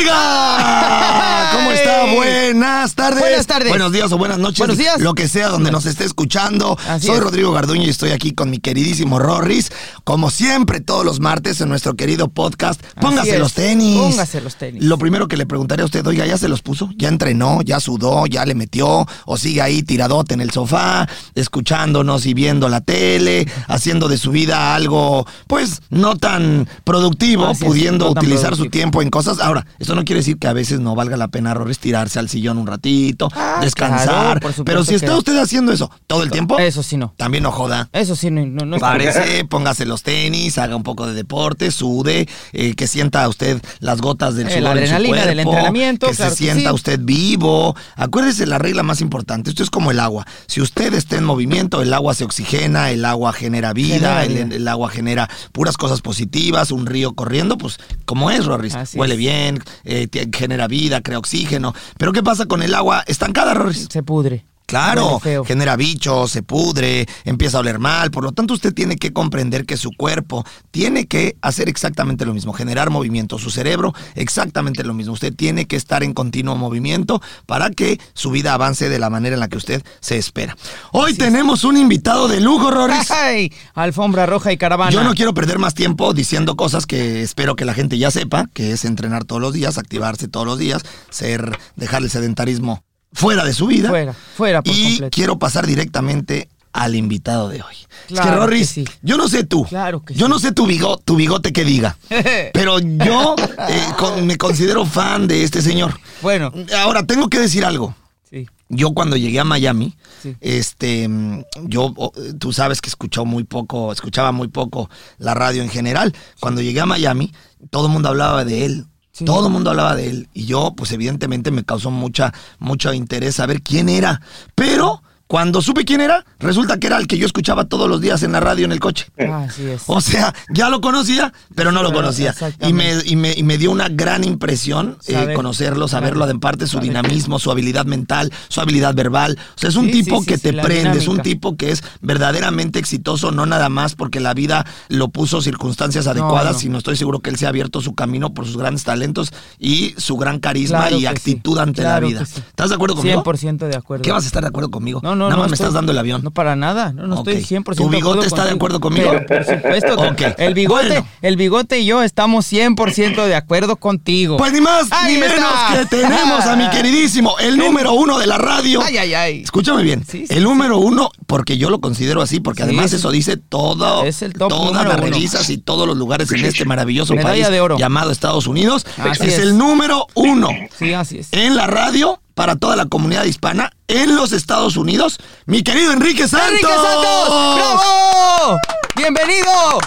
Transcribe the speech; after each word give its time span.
¡Oiga! 0.00 1.50
¿Cómo 1.52 1.72
está? 1.72 2.14
Buenas 2.14 2.94
tardes. 2.94 3.20
Buenas 3.20 3.46
tardes. 3.46 3.68
Buenos 3.68 3.92
días 3.92 4.10
o 4.12 4.18
buenas 4.18 4.38
noches. 4.38 4.58
Buenos 4.58 4.78
días. 4.78 4.98
Lo 5.00 5.14
que 5.14 5.28
sea 5.28 5.48
donde 5.48 5.70
nos 5.70 5.84
esté 5.84 6.04
escuchando. 6.04 6.78
Así 6.88 7.06
Soy 7.06 7.16
es. 7.16 7.22
Rodrigo 7.22 7.52
Garduño 7.52 7.82
y 7.82 7.90
estoy 7.90 8.12
aquí 8.12 8.32
con 8.32 8.50
mi 8.50 8.58
queridísimo 8.58 9.18
Rorris. 9.18 9.70
Como 10.04 10.30
siempre, 10.30 10.80
todos 10.80 11.04
los 11.04 11.20
martes 11.20 11.60
en 11.60 11.68
nuestro 11.68 11.94
querido 11.96 12.28
podcast. 12.28 12.82
Póngase 13.00 13.38
los 13.38 13.52
tenis. 13.52 13.98
Póngase 13.98 14.40
los 14.40 14.56
tenis. 14.56 14.82
Lo 14.82 14.96
primero 14.96 15.28
que 15.28 15.36
le 15.36 15.44
preguntaré 15.44 15.82
a 15.82 15.84
usted, 15.84 16.06
oiga, 16.06 16.24
¿ya 16.24 16.38
se 16.38 16.48
los 16.48 16.62
puso? 16.62 16.88
¿Ya 16.96 17.08
entrenó? 17.08 17.60
¿Ya 17.62 17.78
sudó? 17.78 18.26
¿Ya 18.26 18.46
le 18.46 18.54
metió? 18.54 19.06
¿O 19.26 19.36
sigue 19.36 19.60
ahí 19.60 19.82
tiradote 19.82 20.34
en 20.34 20.40
el 20.40 20.50
sofá, 20.50 21.08
escuchándonos 21.34 22.24
y 22.24 22.32
viendo 22.32 22.68
la 22.68 22.80
tele, 22.80 23.46
haciendo 23.68 24.08
de 24.08 24.16
su 24.16 24.30
vida 24.30 24.74
algo, 24.74 25.26
pues, 25.46 25.82
no 25.90 26.16
tan 26.16 26.68
productivo, 26.84 27.46
Así 27.46 27.64
es, 27.64 27.68
pudiendo 27.68 28.06
no 28.06 28.14
tan 28.14 28.24
utilizar 28.24 28.56
su 28.56 28.66
tiempo 28.66 29.02
en 29.02 29.10
cosas? 29.10 29.40
Ahora, 29.40 29.66
eso 29.90 29.96
no 29.96 30.04
quiere 30.04 30.20
decir 30.20 30.38
que 30.38 30.46
a 30.46 30.52
veces 30.52 30.80
no 30.80 30.94
valga 30.94 31.16
la 31.16 31.28
pena 31.28 31.52
Rorris, 31.54 31.78
tirarse 31.78 32.18
al 32.18 32.28
sillón 32.28 32.58
un 32.58 32.66
ratito, 32.66 33.28
Ah, 33.34 33.58
descansar. 33.60 34.04
claro, 34.08 34.40
por 34.40 34.52
supuesto 34.52 34.64
Pero 34.64 34.84
si 34.84 34.94
está 34.94 35.16
usted 35.16 35.36
haciendo 35.38 35.72
eso 35.72 35.90
todo 36.06 36.22
el 36.22 36.30
tiempo, 36.30 36.58
Eso 36.58 36.82
sí 36.82 36.96
no. 36.96 37.12
también 37.16 37.42
no 37.42 37.50
joda. 37.52 37.88
Eso 37.92 38.14
sí 38.16 38.30
no, 38.30 38.44
no, 38.46 38.64
no 38.66 38.78
Parece, 38.78 39.44
póngase 39.44 39.84
los 39.86 40.02
tenis, 40.02 40.58
haga 40.58 40.76
un 40.76 40.82
poco 40.82 41.06
de 41.06 41.14
deporte, 41.14 41.70
sude, 41.70 42.28
eh, 42.52 42.74
que 42.74 42.86
sienta 42.86 43.28
usted 43.28 43.60
las 43.80 44.00
gotas 44.00 44.34
del 44.36 44.46
Eh, 44.48 44.58
sudor 44.58 44.62
la 44.76 44.82
en 44.82 44.88
su 44.88 44.94
adrenalina 44.94 45.26
del 45.26 45.34
cuerpo, 45.36 45.50
entrenamiento, 45.50 46.06
que 46.08 46.14
claro 46.16 46.30
se 46.30 46.36
que 46.36 46.44
sienta 46.52 46.70
sí. 46.70 46.74
usted 46.74 47.00
vivo. 47.02 47.74
Acuérdese 47.96 48.46
la 48.46 48.58
regla 48.58 48.82
más 48.82 49.00
importante, 49.00 49.50
esto 49.50 49.62
es 49.62 49.70
como 49.70 49.90
el 49.90 50.00
agua. 50.00 50.26
Si 50.46 50.60
usted 50.60 50.94
está 50.94 51.16
en 51.16 51.24
movimiento, 51.24 51.82
el 51.82 51.92
agua 51.92 52.14
se 52.14 52.24
oxigena, 52.24 52.90
el 52.90 53.04
agua 53.04 53.32
genera 53.32 53.72
vida, 53.72 53.94
Genera 54.22 54.24
el, 54.24 54.32
vida. 54.44 54.56
el 54.56 54.68
agua 54.68 54.88
genera 54.90 55.28
puras 55.52 55.76
cosas 55.76 56.00
positivas, 56.00 56.70
un 56.70 56.86
río 56.86 57.12
corriendo, 57.14 57.58
pues 57.58 57.78
como 58.04 58.30
es, 58.30 58.44
Rorris, 58.46 58.74
Así 58.74 58.98
huele 58.98 59.14
es. 59.14 59.18
bien, 59.18 59.58
eh, 59.84 60.08
genera 60.34 60.68
vida, 60.68 61.02
crea 61.02 61.18
oxígeno. 61.18 61.74
Pero 61.98 62.12
¿qué 62.12 62.22
pasa 62.22 62.46
con 62.46 62.62
el 62.62 62.74
agua 62.74 63.04
estancada, 63.06 63.54
Rorris? 63.54 63.88
Se 63.90 64.02
pudre. 64.02 64.49
Claro, 64.70 65.20
genera 65.44 65.74
bichos, 65.74 66.30
se 66.30 66.44
pudre, 66.44 67.04
empieza 67.24 67.56
a 67.56 67.60
oler 67.60 67.80
mal. 67.80 68.12
Por 68.12 68.22
lo 68.22 68.30
tanto, 68.30 68.54
usted 68.54 68.72
tiene 68.72 68.94
que 68.98 69.12
comprender 69.12 69.66
que 69.66 69.76
su 69.76 69.90
cuerpo 69.90 70.44
tiene 70.70 71.06
que 71.06 71.36
hacer 71.42 71.68
exactamente 71.68 72.24
lo 72.24 72.32
mismo, 72.34 72.52
generar 72.52 72.88
movimiento. 72.88 73.36
Su 73.40 73.50
cerebro, 73.50 73.92
exactamente 74.14 74.84
lo 74.84 74.94
mismo. 74.94 75.12
Usted 75.12 75.34
tiene 75.34 75.66
que 75.66 75.74
estar 75.74 76.04
en 76.04 76.12
continuo 76.12 76.54
movimiento 76.54 77.20
para 77.46 77.70
que 77.70 77.98
su 78.14 78.30
vida 78.30 78.54
avance 78.54 78.88
de 78.88 79.00
la 79.00 79.10
manera 79.10 79.34
en 79.34 79.40
la 79.40 79.48
que 79.48 79.56
usted 79.56 79.82
se 79.98 80.18
espera. 80.18 80.56
Hoy 80.92 81.14
tenemos 81.14 81.64
un 81.64 81.76
invitado 81.76 82.28
de 82.28 82.40
lujo, 82.40 82.70
Rorris. 82.70 83.10
¡Ay! 83.10 83.52
Alfombra 83.74 84.26
roja 84.26 84.52
y 84.52 84.56
caravana. 84.56 84.92
Yo 84.92 85.02
no 85.02 85.14
quiero 85.14 85.34
perder 85.34 85.58
más 85.58 85.74
tiempo 85.74 86.14
diciendo 86.14 86.54
cosas 86.54 86.86
que 86.86 87.22
espero 87.22 87.56
que 87.56 87.64
la 87.64 87.74
gente 87.74 87.98
ya 87.98 88.12
sepa, 88.12 88.46
que 88.54 88.70
es 88.70 88.84
entrenar 88.84 89.24
todos 89.24 89.42
los 89.42 89.52
días, 89.52 89.78
activarse 89.78 90.28
todos 90.28 90.46
los 90.46 90.60
días, 90.60 90.84
ser, 91.10 91.58
dejar 91.74 92.02
el 92.02 92.10
sedentarismo 92.10 92.84
fuera 93.12 93.44
de 93.44 93.52
su 93.54 93.66
vida. 93.66 93.88
Fuera, 93.88 94.12
fuera 94.12 94.62
por 94.62 94.74
y 94.74 94.84
completo. 94.90 95.14
quiero 95.14 95.38
pasar 95.38 95.66
directamente 95.66 96.48
al 96.72 96.94
invitado 96.94 97.48
de 97.48 97.62
hoy. 97.62 97.74
es 97.74 98.06
que 98.08 98.14
Claro 98.14 98.36
Rorris, 98.42 98.68
que 98.72 98.84
sí. 98.84 98.84
yo 99.02 99.16
no 99.16 99.28
sé 99.28 99.42
tú, 99.44 99.64
Claro 99.64 100.04
que 100.04 100.14
yo 100.14 100.26
sí. 100.26 100.30
no 100.30 100.38
sé 100.38 100.52
tu 100.52 100.66
bigote, 100.66 101.02
tu 101.04 101.16
bigote 101.16 101.52
que 101.52 101.64
diga, 101.64 101.96
pero 102.52 102.78
yo 102.78 103.34
eh, 103.68 103.86
con- 103.98 104.24
me 104.26 104.36
considero 104.38 104.86
fan 104.86 105.26
de 105.26 105.42
este 105.42 105.62
señor. 105.62 105.98
Bueno, 106.22 106.52
Ahora 106.78 107.04
tengo 107.04 107.28
que 107.28 107.40
decir 107.40 107.64
algo. 107.64 107.94
sí. 108.30 108.46
Yo 108.72 108.92
cuando 108.94 109.16
llegué 109.16 109.40
a 109.40 109.44
Miami, 109.44 109.96
Sí. 110.22 110.36
este, 110.40 111.08
mm, 111.08 111.42
yo, 111.64 111.92
oh, 111.96 112.12
tú 112.38 112.52
sabes 112.52 112.80
que 112.80 112.88
escuchó 112.88 113.24
muy 113.24 113.42
poco, 113.42 113.90
escuchaba 113.90 114.30
muy 114.30 114.46
poco 114.46 114.88
la 115.18 115.34
radio 115.34 115.62
en 115.64 115.70
general. 115.70 116.14
Cuando 116.38 116.60
llegué 116.62 116.80
a 116.80 116.86
Miami, 116.86 117.32
todo 117.70 117.86
el 117.86 117.92
mundo 117.92 118.10
hablaba 118.10 118.44
de 118.44 118.64
él. 118.66 118.86
Sí. 119.12 119.24
Todo 119.24 119.46
el 119.46 119.52
mundo 119.52 119.70
hablaba 119.70 119.96
de 119.96 120.08
él. 120.08 120.28
Y 120.32 120.46
yo, 120.46 120.72
pues 120.76 120.92
evidentemente 120.92 121.50
me 121.50 121.64
causó 121.64 121.90
mucha, 121.90 122.32
mucho 122.58 122.92
interés 122.92 123.36
saber 123.36 123.62
quién 123.62 123.88
era. 123.88 124.20
Pero 124.54 124.99
cuando 125.30 125.62
supe 125.62 125.84
quién 125.84 126.00
era, 126.00 126.24
resulta 126.40 126.78
que 126.78 126.88
era 126.88 126.96
el 126.96 127.06
que 127.06 127.16
yo 127.16 127.24
escuchaba 127.24 127.66
todos 127.66 127.88
los 127.88 128.00
días 128.00 128.24
en 128.24 128.32
la 128.32 128.40
radio 128.40 128.64
en 128.64 128.72
el 128.72 128.80
coche. 128.80 129.06
Así 129.32 129.64
es. 129.64 129.84
O 129.86 130.00
sea, 130.00 130.34
ya 130.52 130.68
lo 130.68 130.80
conocía, 130.80 131.32
pero 131.54 131.70
no 131.70 131.84
lo 131.84 131.92
conocía. 131.92 132.34
Y 132.66 132.72
me, 132.72 132.94
y, 133.04 133.14
me, 133.14 133.32
y 133.36 133.44
me 133.44 133.56
dio 133.56 133.70
una 133.70 133.88
gran 133.88 134.24
impresión 134.24 134.98
eh, 135.06 135.12
Saber, 135.12 135.36
conocerlo, 135.36 135.86
saberlo, 135.86 136.22
saber, 136.22 136.34
en 136.34 136.40
parte 136.40 136.66
su 136.66 136.72
saber. 136.78 136.88
dinamismo, 136.88 137.38
su 137.38 137.52
habilidad 137.52 137.86
mental, 137.86 138.32
su 138.48 138.60
habilidad 138.60 138.92
verbal. 138.92 139.38
O 139.56 139.60
sea, 139.60 139.68
es 139.68 139.76
un 139.76 139.86
Sí, 139.86 140.02
tipo 140.02 140.18
sí, 140.18 140.26
que 140.26 140.36
sí, 140.36 140.42
te 140.42 140.52
prende, 140.52 140.98
es 140.98 141.06
un 141.06 141.20
tipo 141.20 141.56
que 141.56 141.70
es 141.70 141.84
verdaderamente 142.00 142.80
exitoso, 142.80 143.30
no 143.30 143.46
nada 143.46 143.68
más 143.68 143.94
porque 143.94 144.18
la 144.18 144.34
vida 144.34 144.66
lo 144.88 145.10
puso 145.10 145.40
circunstancias 145.42 146.08
adecuadas, 146.08 146.54
no. 146.54 146.58
sino 146.58 146.78
estoy 146.78 146.96
seguro 146.96 147.20
que 147.20 147.30
él 147.30 147.36
se 147.36 147.46
ha 147.46 147.50
abierto 147.50 147.80
su 147.80 147.94
camino 147.94 148.34
por 148.34 148.46
sus 148.46 148.56
grandes 148.56 148.82
talentos 148.82 149.32
y 149.60 149.94
su 149.96 150.16
gran 150.16 150.40
carisma 150.40 150.88
Claro 150.88 150.98
y 150.98 151.06
actitud 151.06 151.54
sí, 151.54 151.60
ante 151.60 151.82
claro 151.82 152.00
la 152.00 152.08
vida. 152.08 152.22
¿Estás 152.22 152.70
de 152.70 152.74
acuerdo 152.74 152.96
conmigo? 152.96 153.22
100% 153.22 153.68
de 153.68 153.76
acuerdo. 153.76 154.02
¿Qué 154.02 154.10
vas 154.10 154.24
a 154.24 154.26
estar 154.26 154.42
de 154.42 154.48
acuerdo 154.48 154.72
conmigo? 154.72 155.00
No, 155.04 155.19
no, 155.20 155.26
Nada 155.26 155.36
no. 155.36 155.42
más 155.42 155.50
me 155.50 155.54
estoy- 155.54 155.64
estás 155.66 155.74
dando 155.74 155.92
el 155.92 155.98
avión. 155.98 156.22
No, 156.24 156.30
para 156.32 156.56
nada. 156.56 156.92
No, 156.92 157.06
no 157.06 157.20
Ok. 157.20 157.28
estoy 157.28 157.44
100% 157.44 157.76
¿Tu 157.84 157.88
bigote 157.88 158.20
de 158.22 158.26
está 158.26 158.44
de 158.44 158.50
acuerdo 158.52 158.80
conmigo? 158.80 159.10
Pero, 159.10 159.26
por 159.26 159.44
supuesto. 159.44 160.16
que. 160.16 160.34
El 160.38 160.54
bigote, 160.54 160.86
Bueno. 160.88 161.06
el 161.22 161.36
bigote 161.36 161.78
y 161.80 161.86
yo 161.86 162.02
estamos 162.02 162.44
100% 162.46 163.24
de 163.26 163.34
acuerdo 163.34 163.76
contigo. 163.76 164.36
Pues 164.36 164.52
ni 164.52 164.60
más 164.60 164.88
Ahí 164.90 165.14
ni 165.14 165.20
menos 165.20 165.52
que 165.72 165.86
tenemos 165.86 166.44
a 166.46 166.56
mi 166.56 166.68
queridísimo, 166.70 167.38
el 167.38 167.56
número 167.56 167.92
uno 167.92 168.18
de 168.18 168.26
la 168.26 168.38
radio. 168.38 168.82
Ay, 168.82 168.96
ay, 168.98 169.14
ay. 169.14 169.42
Escúchame 169.42 169.82
bien, 169.82 170.04
Sí, 170.08 170.26
sí, 170.26 170.34
el 170.34 170.42
número 170.44 170.78
uno, 170.78 171.10
porque 171.26 171.56
yo 171.58 171.70
lo 171.70 171.80
considero 171.80 172.22
así, 172.22 172.40
porque 172.40 172.62
además 172.62 172.92
eso 172.92 173.10
dice 173.10 173.36
todo, 173.36 174.04
Es 174.04 174.22
el 174.22 174.32
top 174.32 174.48
todas 174.48 174.86
las 174.86 174.98
revistas 175.00 175.48
y 175.50 175.58
todos 175.58 175.86
los 175.86 175.96
lugares 175.96 176.30
en 176.32 176.44
este 176.44 176.64
maravilloso 176.64 177.14
Medalla 177.14 177.30
país 177.44 177.48
de 177.50 177.60
oro. 177.60 177.78
llamado 177.78 178.10
Estados 178.10 178.46
Unidos. 178.46 178.86
Así 178.98 179.24
es, 179.24 179.34
es. 179.34 179.38
el 179.40 179.58
número 179.58 180.06
uno 180.14 180.48
Sí, 180.78 180.92
así 180.94 181.18
es. 181.18 181.28
en 181.32 181.56
la 181.56 181.66
radio 181.66 182.20
para 182.40 182.56
toda 182.56 182.74
la 182.74 182.86
comunidad 182.86 183.24
hispana 183.24 183.70
en 183.86 184.16
los 184.16 184.32
Estados 184.32 184.78
Unidos. 184.78 185.18
Mi 185.44 185.62
querido 185.62 185.92
Enrique 185.92 186.26
Santos. 186.26 186.48
¡Enrique 186.52 186.68
Santos! 186.72 187.28
¡Bravo! 187.28 188.58
¡Bienvenido! 188.96 189.78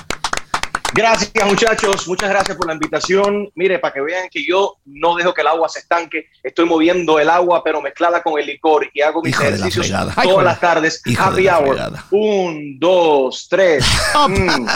Gracias 0.94 1.32
muchachos, 1.48 2.08
muchas 2.08 2.30
gracias 2.30 2.56
por 2.56 2.68
la 2.68 2.74
invitación. 2.74 3.50
Mire, 3.56 3.80
para 3.80 3.96
que 3.96 4.02
vean 4.02 4.30
que 4.32 4.46
yo 4.48 4.76
no 4.86 5.16
dejo 5.16 5.34
que 5.34 5.42
el 5.42 5.48
agua 5.48 5.68
se 5.68 5.80
estanque, 5.80 6.28
estoy 6.44 6.66
moviendo 6.66 7.18
el 7.18 7.28
agua 7.32 7.64
pero 7.64 7.82
mezclada 7.82 8.22
con 8.22 8.40
el 8.40 8.46
licor 8.46 8.88
y 8.94 9.02
hago 9.02 9.24
mis 9.24 9.32
Hijo 9.34 9.42
de 9.46 9.50
la 9.50 9.56
ejercicios 9.56 9.88
todas 9.90 10.16
Ay, 10.16 10.30
joder. 10.30 10.46
las 10.46 10.60
tardes. 10.60 11.02
Hijo 11.08 11.24
Happy 11.24 11.44
la 11.46 11.58
hour. 11.58 11.68
fregada. 11.70 12.06
Un, 12.12 12.78
dos, 12.80 13.48
tres. 13.50 13.84
Mm. 14.30 14.68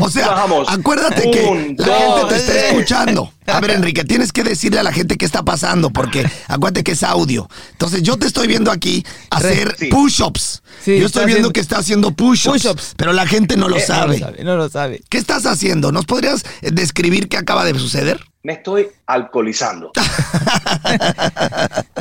O 0.00 0.10
sea, 0.10 0.28
Bajamos. 0.30 0.68
acuérdate 0.68 1.30
que 1.30 1.44
Un, 1.44 1.76
la 1.78 1.86
dos, 1.86 1.96
gente 2.20 2.34
te 2.34 2.36
está 2.40 2.66
escuchando. 2.68 3.32
A 3.50 3.60
ver, 3.60 3.70
Enrique, 3.72 4.04
tienes 4.04 4.32
que 4.32 4.42
decirle 4.44 4.78
a 4.80 4.82
la 4.82 4.92
gente 4.92 5.16
qué 5.16 5.24
está 5.24 5.42
pasando, 5.44 5.90
porque 5.90 6.24
acuérdate 6.48 6.84
que 6.84 6.92
es 6.92 7.02
audio. 7.02 7.48
Entonces, 7.72 8.02
yo 8.02 8.16
te 8.16 8.26
estoy 8.26 8.46
viendo 8.46 8.70
aquí 8.70 9.04
hacer 9.30 9.76
Sí. 9.78 9.86
push-ups. 9.86 10.62
Sí, 10.84 10.98
yo 10.98 11.06
estoy 11.06 11.26
viendo 11.26 11.48
haciendo- 11.48 11.52
que 11.52 11.60
está 11.60 11.78
haciendo 11.78 12.10
push-ups, 12.12 12.62
Push-ups. 12.62 12.94
pero 12.96 13.12
la 13.12 13.26
gente 13.26 13.56
no 13.56 13.68
lo 13.68 13.76
Eh, 13.76 13.80
sabe. 13.80 14.18
No 14.18 14.26
lo 14.26 14.32
sabe, 14.32 14.44
no 14.44 14.56
lo 14.56 14.68
sabe. 14.68 15.02
¿Qué 15.08 15.18
estás 15.18 15.46
haciendo? 15.46 15.92
¿Nos 15.92 16.06
podrías 16.06 16.42
eh, 16.62 16.70
describir 16.72 17.28
qué 17.28 17.36
acaba 17.36 17.64
de 17.64 17.78
suceder? 17.78 18.20
Me 18.42 18.54
estoy 18.54 18.86
alcoholizando. 19.06 19.92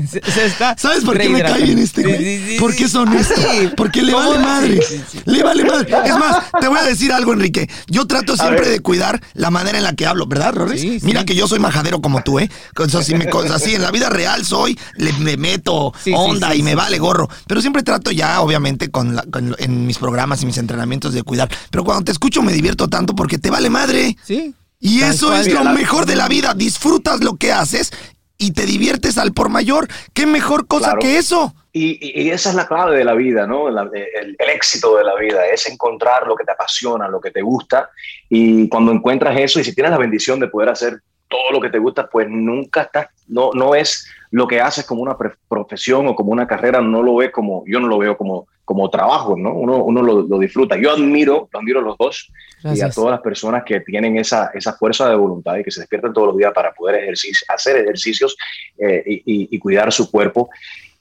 Se, 0.09 0.21
se 0.31 0.45
está 0.45 0.75
¿Sabes 0.77 1.03
por 1.03 1.17
qué 1.17 1.27
me 1.29 1.41
cae 1.41 1.61
bien 1.63 1.77
este 1.79 2.03
güey? 2.03 2.17
Sí, 2.17 2.23
sí, 2.37 2.45
sí, 2.51 2.57
Porque 2.59 2.85
es 2.85 2.95
honesto. 2.95 3.35
Sí. 3.35 3.69
Porque 3.75 4.01
le 4.01 4.13
vale 4.13 4.39
madre. 4.39 4.81
Sí, 4.81 4.95
sí, 4.97 5.03
sí. 5.11 5.21
Le 5.25 5.43
vale 5.43 5.65
madre. 5.65 5.93
Es 6.05 6.17
más, 6.17 6.43
te 6.59 6.67
voy 6.67 6.79
a 6.79 6.83
decir 6.83 7.11
algo, 7.11 7.33
Enrique. 7.33 7.69
Yo 7.87 8.07
trato 8.07 8.37
siempre 8.37 8.69
de 8.69 8.79
cuidar 8.79 9.21
la 9.33 9.49
manera 9.51 9.77
en 9.77 9.83
la 9.83 9.93
que 9.95 10.05
hablo, 10.07 10.25
¿verdad, 10.27 10.53
sí. 10.75 10.99
Mira 11.01 11.25
que 11.25 11.35
yo 11.35 11.47
soy 11.47 11.59
majadero 11.59 12.01
como 12.01 12.23
tú, 12.23 12.39
¿eh? 12.39 12.49
O 12.77 12.87
sea, 12.87 13.03
si 13.03 13.13
me, 13.15 13.25
así 13.53 13.75
en 13.75 13.81
la 13.81 13.91
vida 13.91 14.09
real 14.09 14.45
soy, 14.45 14.79
le, 14.95 15.11
me 15.13 15.35
meto 15.37 15.93
onda 16.13 16.51
sí, 16.53 16.59
y 16.59 16.63
me 16.63 16.75
vale 16.75 16.97
gorro. 16.97 17.27
Pero 17.47 17.59
siempre 17.61 17.83
trato 17.83 18.11
ya, 18.11 18.39
obviamente, 18.41 18.89
con, 18.89 19.15
la- 19.15 19.23
con- 19.23 19.55
en 19.59 19.85
mis 19.85 19.97
programas 19.97 20.41
y 20.41 20.45
mis 20.45 20.57
entrenamientos 20.57 21.13
de 21.13 21.23
cuidar. 21.23 21.49
Pero 21.69 21.83
cuando 21.83 22.05
te 22.05 22.11
escucho 22.13 22.41
me 22.41 22.53
divierto 22.53 22.87
tanto 22.87 23.13
porque 23.15 23.37
te 23.37 23.49
vale 23.49 23.69
madre. 23.69 24.15
Sí. 24.25 24.55
Y 24.79 25.01
eso 25.01 25.33
es 25.35 25.51
lo 25.53 25.63
la- 25.63 25.73
mejor 25.73 26.05
de 26.05 26.15
la 26.15 26.27
vida. 26.27 26.53
Disfrutas 26.53 27.21
lo 27.23 27.35
que 27.35 27.51
haces 27.51 27.91
y 28.37 28.51
te 28.53 28.65
diviertes 28.65 29.17
al 29.17 29.33
por 29.33 29.49
mayor. 29.49 29.87
¿Qué 30.13 30.25
mejor 30.25 30.67
cosa 30.67 30.85
Claro. 30.91 30.99
que 31.01 31.17
eso? 31.17 31.53
Y, 31.73 32.29
esa 32.31 32.49
es 32.49 32.55
la 32.55 32.67
clave 32.67 32.97
de 32.97 33.03
la 33.03 33.13
vida, 33.13 33.45
¿no? 33.45 33.69
La- 33.69 33.83
el, 33.83 34.35
el 34.39 34.49
éxito 34.49 34.95
de 34.97 35.03
la 35.03 35.15
vida 35.15 35.45
es 35.47 35.67
encontrar 35.69 36.25
lo 36.25 36.35
que 36.35 36.43
te 36.45 36.51
apasiona, 36.51 37.07
lo 37.09 37.19
que 37.21 37.31
te 37.31 37.41
gusta. 37.41 37.89
Y 38.29 38.67
cuando 38.69 38.91
encuentras 38.91 39.37
eso 39.37 39.59
y 39.59 39.63
si 39.63 39.75
tienes 39.75 39.91
la 39.91 39.97
bendición 39.97 40.39
de 40.39 40.47
poder 40.47 40.69
hacer 40.69 41.01
todo 41.27 41.51
lo 41.51 41.61
que 41.61 41.69
te 41.69 41.77
gusta, 41.77 42.07
pues 42.09 42.27
nunca 42.29 42.83
estás, 42.83 43.07
no, 43.27 43.51
no 43.53 43.75
es 43.75 44.07
lo 44.31 44.47
que 44.47 44.61
haces 44.61 44.83
como 44.85 45.01
una 45.03 45.15
profesión 45.47 46.07
o 46.07 46.15
como 46.15 46.31
una 46.31 46.47
carrera, 46.47 46.81
no 46.81 47.03
lo 47.03 47.17
ves 47.17 47.31
como, 47.31 47.63
yo 47.67 47.79
no 47.79 47.87
lo 47.87 47.99
veo 47.99 48.17
como, 48.17 48.47
como 48.69 48.87
trabajo, 48.87 49.35
¿no? 49.35 49.51
Uno, 49.51 49.77
uno 49.83 50.03
lo, 50.03 50.21
lo 50.21 50.37
disfruta. 50.37 50.77
Yo 50.77 50.91
admiro, 50.91 51.49
lo 51.51 51.59
admiro 51.59 51.79
a 51.79 51.81
los 51.81 51.97
dos 51.97 52.31
y 52.63 52.67
a 52.67 52.69
Gracias. 52.69 52.93
todas 52.93 53.09
las 53.13 53.21
personas 53.21 53.63
que 53.63 53.79
tienen 53.79 54.15
esa, 54.17 54.51
esa 54.53 54.73
fuerza 54.73 55.09
de 55.09 55.15
voluntad 55.15 55.55
y 55.57 55.63
que 55.63 55.71
se 55.71 55.79
despiertan 55.79 56.13
todos 56.13 56.27
los 56.27 56.37
días 56.37 56.53
para 56.53 56.71
poder 56.71 57.01
ejercicio, 57.01 57.47
hacer 57.49 57.77
ejercicios 57.77 58.37
eh, 58.77 59.01
y, 59.07 59.13
y- 59.25 59.47
y 59.49 59.57
cuidar 59.57 59.91
su 59.91 60.11
cuerpo. 60.11 60.51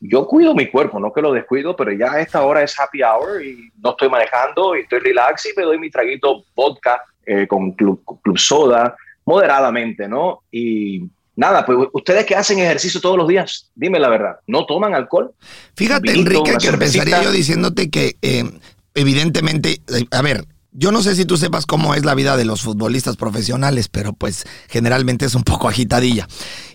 Yo 0.00 0.26
cuido 0.26 0.54
mi 0.54 0.68
cuerpo, 0.68 0.98
no 0.98 1.12
que 1.12 1.20
lo 1.20 1.30
descuido, 1.34 1.76
pero 1.76 1.92
ya 1.92 2.10
a 2.12 2.20
esta 2.22 2.42
hora 2.42 2.62
es 2.62 2.74
happy 2.80 3.02
hour 3.02 3.44
y 3.44 3.70
no 3.82 3.90
estoy 3.90 4.08
manejando 4.08 4.74
y 4.74 4.80
estoy 4.80 5.00
relax 5.00 5.44
y 5.44 5.50
me 5.54 5.64
doy 5.64 5.78
mi 5.78 5.90
traguito 5.90 6.44
vodka 6.56 7.02
eh, 7.26 7.46
con 7.46 7.72
club, 7.72 8.02
club 8.22 8.38
soda 8.38 8.96
moderadamente, 9.26 10.08
¿no? 10.08 10.40
Y 10.50 11.02
nada, 11.38 11.64
pues 11.64 11.78
ustedes 11.92 12.26
que 12.26 12.34
hacen 12.34 12.58
ejercicio 12.58 13.00
todos 13.00 13.16
los 13.16 13.28
días, 13.28 13.70
dime 13.76 14.00
la 14.00 14.08
verdad, 14.08 14.40
¿no 14.48 14.66
toman 14.66 14.92
alcohol? 14.92 15.32
Fíjate, 15.76 16.12
Vinito, 16.12 16.30
Enrique, 16.32 16.58
que 16.58 16.66
empezaría 16.66 17.22
yo 17.22 17.30
diciéndote 17.30 17.90
que 17.90 18.16
eh, 18.22 18.44
evidentemente, 18.94 19.80
eh, 19.86 20.04
a 20.10 20.20
ver, 20.20 20.46
yo 20.72 20.90
no 20.90 21.00
sé 21.00 21.14
si 21.14 21.24
tú 21.24 21.36
sepas 21.36 21.64
cómo 21.64 21.94
es 21.94 22.04
la 22.04 22.16
vida 22.16 22.36
de 22.36 22.44
los 22.44 22.62
futbolistas 22.62 23.16
profesionales, 23.16 23.88
pero 23.88 24.14
pues 24.14 24.46
generalmente 24.68 25.26
es 25.26 25.36
un 25.36 25.44
poco 25.44 25.68
agitadilla. 25.68 26.26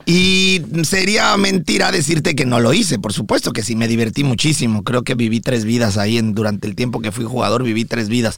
Y 0.05 0.61
sería 0.83 1.35
mentira 1.37 1.91
decirte 1.91 2.35
que 2.35 2.45
no 2.45 2.59
lo 2.59 2.73
hice, 2.73 2.99
por 2.99 3.13
supuesto 3.13 3.51
que 3.53 3.63
sí, 3.63 3.75
me 3.75 3.87
divertí 3.87 4.23
muchísimo. 4.23 4.83
Creo 4.83 5.03
que 5.03 5.15
viví 5.15 5.39
tres 5.39 5.65
vidas 5.65 5.97
ahí 5.97 6.17
en, 6.17 6.33
durante 6.33 6.67
el 6.67 6.75
tiempo 6.75 6.99
que 7.01 7.11
fui 7.11 7.25
jugador, 7.25 7.63
viví 7.63 7.85
tres 7.85 8.09
vidas. 8.09 8.37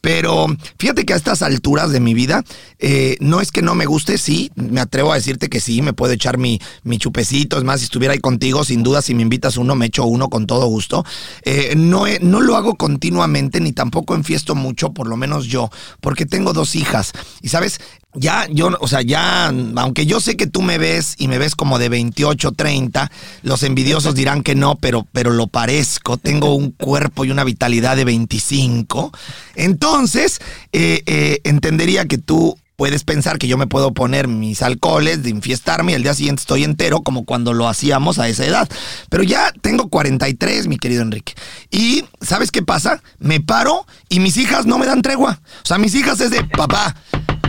Pero 0.00 0.46
fíjate 0.78 1.04
que 1.04 1.12
a 1.12 1.16
estas 1.16 1.42
alturas 1.42 1.90
de 1.90 1.98
mi 1.98 2.14
vida, 2.14 2.44
eh, 2.78 3.16
no 3.20 3.40
es 3.40 3.50
que 3.50 3.62
no 3.62 3.74
me 3.74 3.86
guste, 3.86 4.16
sí, 4.16 4.52
me 4.54 4.80
atrevo 4.80 5.12
a 5.12 5.16
decirte 5.16 5.48
que 5.48 5.60
sí, 5.60 5.82
me 5.82 5.92
puedo 5.92 6.12
echar 6.12 6.38
mi, 6.38 6.60
mi 6.84 6.98
chupecito, 6.98 7.58
es 7.58 7.64
más, 7.64 7.80
si 7.80 7.84
estuviera 7.84 8.14
ahí 8.14 8.20
contigo, 8.20 8.64
sin 8.64 8.84
duda, 8.84 9.02
si 9.02 9.14
me 9.14 9.22
invitas 9.22 9.56
uno, 9.56 9.74
me 9.74 9.86
echo 9.86 10.04
uno 10.04 10.28
con 10.28 10.46
todo 10.46 10.66
gusto. 10.66 11.04
Eh, 11.42 11.74
no, 11.76 12.04
no 12.20 12.40
lo 12.40 12.56
hago 12.56 12.76
continuamente, 12.76 13.60
ni 13.60 13.72
tampoco 13.72 14.14
enfiesto 14.14 14.54
mucho, 14.54 14.92
por 14.92 15.08
lo 15.08 15.16
menos 15.16 15.46
yo, 15.46 15.68
porque 16.00 16.26
tengo 16.26 16.52
dos 16.52 16.76
hijas. 16.76 17.12
Y 17.42 17.48
sabes, 17.48 17.80
ya, 18.18 18.46
yo, 18.50 18.76
o 18.80 18.88
sea, 18.88 19.02
ya, 19.02 19.46
aunque 19.46 20.06
yo 20.06 20.20
sé 20.20 20.36
que 20.36 20.46
tú 20.46 20.62
me 20.62 20.78
ves 20.78 21.14
y 21.18 21.28
me 21.28 21.38
ves 21.38 21.54
como 21.54 21.78
de 21.78 21.88
28, 21.88 22.52
30, 22.52 23.10
los 23.42 23.62
envidiosos 23.62 24.14
dirán 24.14 24.42
que 24.42 24.54
no, 24.54 24.76
pero, 24.76 25.06
pero 25.12 25.30
lo 25.30 25.46
parezco. 25.46 26.16
Tengo 26.16 26.54
un 26.54 26.70
cuerpo 26.70 27.24
y 27.24 27.30
una 27.30 27.44
vitalidad 27.44 27.96
de 27.96 28.04
25. 28.04 29.12
Entonces, 29.54 30.40
eh, 30.72 31.02
eh, 31.06 31.40
entendería 31.44 32.06
que 32.06 32.18
tú 32.18 32.56
puedes 32.78 33.02
pensar 33.02 33.38
que 33.38 33.48
yo 33.48 33.58
me 33.58 33.66
puedo 33.66 33.92
poner 33.92 34.28
mis 34.28 34.62
alcoholes, 34.62 35.24
de 35.24 35.30
infiestarme 35.30 35.90
y 35.90 35.94
el 35.96 36.04
día 36.04 36.14
siguiente 36.14 36.42
estoy 36.42 36.62
entero 36.62 37.00
como 37.00 37.24
cuando 37.24 37.52
lo 37.52 37.66
hacíamos 37.66 38.20
a 38.20 38.28
esa 38.28 38.46
edad. 38.46 38.68
Pero 39.10 39.24
ya 39.24 39.52
tengo 39.62 39.88
43, 39.88 40.68
mi 40.68 40.78
querido 40.78 41.02
Enrique. 41.02 41.34
Y 41.72 42.04
¿sabes 42.20 42.52
qué 42.52 42.62
pasa? 42.62 43.02
Me 43.18 43.40
paro 43.40 43.84
y 44.08 44.20
mis 44.20 44.36
hijas 44.36 44.64
no 44.64 44.78
me 44.78 44.86
dan 44.86 45.02
tregua. 45.02 45.40
O 45.64 45.66
sea, 45.66 45.78
mis 45.78 45.92
hijas 45.96 46.20
es 46.20 46.30
de 46.30 46.44
papá, 46.44 46.94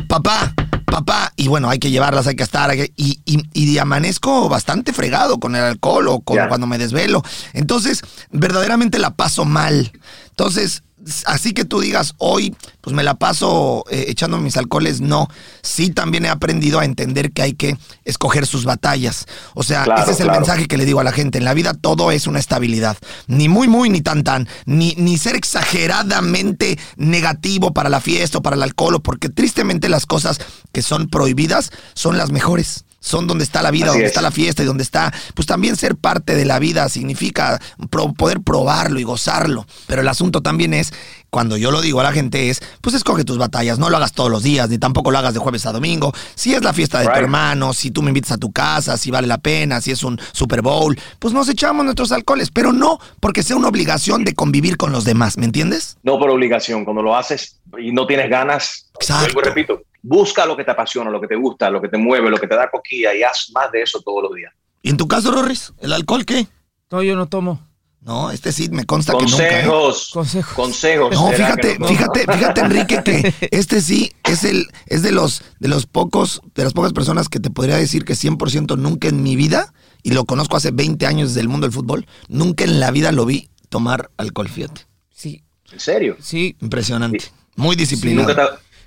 papá, 0.09 0.53
papá. 0.85 1.31
Y 1.37 1.47
bueno, 1.47 1.69
hay 1.69 1.79
que 1.79 1.91
llevarlas, 1.91 2.27
hay 2.27 2.35
que 2.35 2.43
estar. 2.43 2.69
hay 2.69 2.77
que- 2.79 2.93
y, 2.97 3.21
y, 3.25 3.41
y 3.53 3.77
amanezco 3.77 4.49
bastante 4.49 4.91
fregado 4.91 5.39
con 5.39 5.55
el 5.55 5.63
alcohol 5.63 6.07
o 6.09 6.19
con, 6.19 6.35
cuando 6.49 6.67
me 6.67 6.77
desvelo. 6.77 7.23
Entonces, 7.53 8.01
verdaderamente 8.31 8.99
la 8.99 9.11
paso 9.11 9.45
mal. 9.45 9.91
Entonces, 10.31 10.83
así 11.25 11.53
que 11.53 11.65
tú 11.65 11.79
digas, 11.79 12.13
hoy, 12.17 12.55
pues 12.81 12.95
me 12.95 13.03
la 13.03 13.15
paso 13.15 13.83
eh, 13.89 14.05
echando 14.07 14.37
mis 14.37 14.57
alcoholes, 14.57 15.01
no. 15.01 15.27
Sí, 15.61 15.89
también 15.89 16.25
he 16.25 16.29
aprendido 16.29 16.79
a 16.79 16.85
entender 16.85 17.31
que 17.31 17.41
hay 17.41 17.53
que 17.53 17.77
escoger 18.05 18.45
sus 18.45 18.65
batallas. 18.65 19.25
O 19.53 19.63
sea, 19.63 19.83
Claro, 19.83 20.01
ese 20.03 20.11
es 20.11 20.19
el 20.19 20.25
claro. 20.27 20.39
mensaje 20.41 20.67
que 20.67 20.77
le 20.77 20.85
digo 20.85 20.99
a 20.99 21.03
la 21.03 21.11
gente. 21.11 21.37
En 21.37 21.45
la 21.45 21.53
vida 21.53 21.73
todo 21.73 22.11
es 22.11 22.27
una 22.27 22.39
estabilidad. 22.39 22.97
Ni 23.27 23.49
muy, 23.49 23.67
muy, 23.67 23.89
ni 23.89 24.01
tan, 24.01 24.23
tan. 24.23 24.47
Ni, 24.65 24.95
ni 24.97 25.17
ser 25.17 25.35
exageradamente 25.35 26.77
negativo 26.97 27.73
para 27.73 27.89
la 27.89 28.01
fiesta 28.01 28.39
o 28.39 28.41
para 28.41 28.55
el 28.55 28.63
alcohol, 28.63 29.01
porque 29.01 29.29
tristemente 29.29 29.89
las 29.89 30.05
cosas 30.05 30.39
que 30.71 30.81
son 30.81 31.07
prohibidas 31.09 31.71
son 31.93 32.17
las 32.17 32.31
mejores. 32.31 32.85
Son 32.99 33.27
donde 33.27 33.43
está 33.43 33.61
la 33.61 33.71
vida, 33.71 33.85
Así 33.85 33.93
donde 33.93 34.05
es. 34.05 34.09
está 34.11 34.21
la 34.21 34.31
fiesta 34.31 34.63
y 34.63 34.65
donde 34.65 34.83
está, 34.83 35.13
pues 35.33 35.45
también 35.47 35.75
ser 35.75 35.95
parte 35.95 36.35
de 36.35 36.45
la 36.45 36.59
vida 36.59 36.89
significa 36.89 37.59
pro- 37.89 38.13
poder 38.13 38.41
probarlo 38.41 38.99
y 38.99 39.03
gozarlo. 39.03 39.65
Pero 39.87 40.01
el 40.01 40.07
asunto 40.07 40.41
también 40.41 40.73
es, 40.73 40.91
cuando 41.29 41.57
yo 41.57 41.71
lo 41.71 41.81
digo 41.81 41.99
a 41.99 42.03
la 42.03 42.11
gente 42.11 42.49
es, 42.49 42.59
pues 42.81 42.95
escoge 42.95 43.23
tus 43.23 43.37
batallas, 43.37 43.79
no 43.79 43.89
lo 43.89 43.97
hagas 43.97 44.11
todos 44.13 44.29
los 44.31 44.43
días, 44.43 44.69
ni 44.69 44.77
tampoco 44.79 45.11
lo 45.11 45.17
hagas 45.17 45.33
de 45.33 45.39
jueves 45.39 45.65
a 45.65 45.71
domingo. 45.71 46.11
Si 46.35 46.53
es 46.53 46.63
la 46.63 46.73
fiesta 46.73 46.99
de 46.99 47.05
tu 47.05 47.11
hermano, 47.11 47.73
si 47.73 47.91
tú 47.91 48.01
me 48.01 48.09
invitas 48.09 48.31
a 48.33 48.37
tu 48.37 48.51
casa, 48.51 48.97
si 48.97 49.11
vale 49.11 49.27
la 49.27 49.37
pena, 49.37 49.79
si 49.79 49.91
es 49.91 50.03
un 50.03 50.19
Super 50.33 50.61
Bowl, 50.61 50.99
pues 51.19 51.33
nos 51.33 51.47
echamos 51.49 51.85
nuestros 51.85 52.11
alcoholes, 52.11 52.49
pero 52.51 52.73
no 52.73 52.99
porque 53.19 53.43
sea 53.43 53.55
una 53.55 53.67
obligación 53.69 54.25
de 54.25 54.33
convivir 54.33 54.75
con 54.77 54.91
los 54.91 55.05
demás, 55.05 55.37
¿me 55.37 55.45
entiendes? 55.45 55.97
No 56.03 56.19
por 56.19 56.29
obligación, 56.31 56.83
cuando 56.83 57.01
lo 57.01 57.15
haces 57.15 57.57
y 57.79 57.91
no 57.91 58.07
tienes 58.07 58.29
ganas, 58.29 58.87
Exacto. 58.99 59.25
vuelvo 59.33 59.41
repito, 59.41 59.81
busca 60.01 60.45
lo 60.45 60.55
que 60.57 60.63
te 60.63 60.71
apasiona, 60.71 61.09
lo 61.09 61.19
que 61.21 61.27
te 61.27 61.35
gusta, 61.35 61.69
lo 61.69 61.81
que 61.81 61.89
te 61.89 61.97
mueve, 61.97 62.29
lo 62.29 62.37
que 62.37 62.47
te 62.47 62.55
da 62.55 62.69
coquilla 62.69 63.13
y 63.13 63.23
haz 63.23 63.51
más 63.53 63.71
de 63.71 63.81
eso 63.81 64.01
todos 64.01 64.23
los 64.23 64.35
días. 64.35 64.53
¿Y 64.81 64.89
en 64.89 64.97
tu 64.97 65.07
caso, 65.07 65.31
Rorris? 65.31 65.73
¿El 65.79 65.93
alcohol 65.93 66.25
qué? 66.25 66.47
No, 66.91 67.03
yo 67.03 67.15
no 67.15 67.27
tomo. 67.27 67.67
No, 68.01 68.31
este 68.31 68.53
sí 68.53 68.69
me 68.69 68.85
consta 68.85 69.13
que 69.17 69.25
nunca. 69.25 69.43
¿eh? 69.45 69.65
Consejos, 69.65 70.09
Consejos. 70.13 70.53
consejos. 70.55 71.11
No, 71.13 71.27
¿será 71.31 71.37
fíjate, 71.37 71.79
no? 71.79 71.87
fíjate, 71.87 72.19
fíjate, 72.31 72.61
Enrique, 72.61 73.03
que 73.03 73.33
este 73.51 73.81
sí 73.81 74.13
es 74.23 74.45
el, 74.45 74.67
es 74.87 75.03
de 75.03 75.11
los, 75.11 75.43
de 75.59 75.67
los 75.67 75.85
pocos, 75.85 76.41
de 76.55 76.63
las 76.63 76.71
pocas 76.73 76.93
personas 76.93 77.27
que 77.27 77.41
te 77.41 77.49
podría 77.49 77.75
decir 77.75 78.05
que 78.05 78.13
100% 78.13 78.77
nunca 78.77 79.09
en 79.09 79.21
mi 79.21 79.35
vida, 79.35 79.73
y 80.01 80.11
lo 80.11 80.23
conozco 80.23 80.55
hace 80.55 80.71
20 80.71 81.05
años 81.05 81.29
desde 81.29 81.41
el 81.41 81.49
mundo 81.49 81.67
del 81.67 81.73
fútbol, 81.73 82.07
nunca 82.29 82.63
en 82.63 82.79
la 82.79 82.89
vida 82.91 83.11
lo 83.11 83.25
vi 83.25 83.49
tomar 83.67 84.09
alcohol, 84.15 84.47
fíjate. 84.47 84.87
Sí, 85.13 85.43
¿En 85.73 85.79
serio? 85.81 86.15
sí. 86.21 86.55
Impresionante. 86.61 87.25
Muy 87.57 87.75
¿Nunca 87.75 87.79
disciplinado. 87.81 88.33
te, 88.33 88.41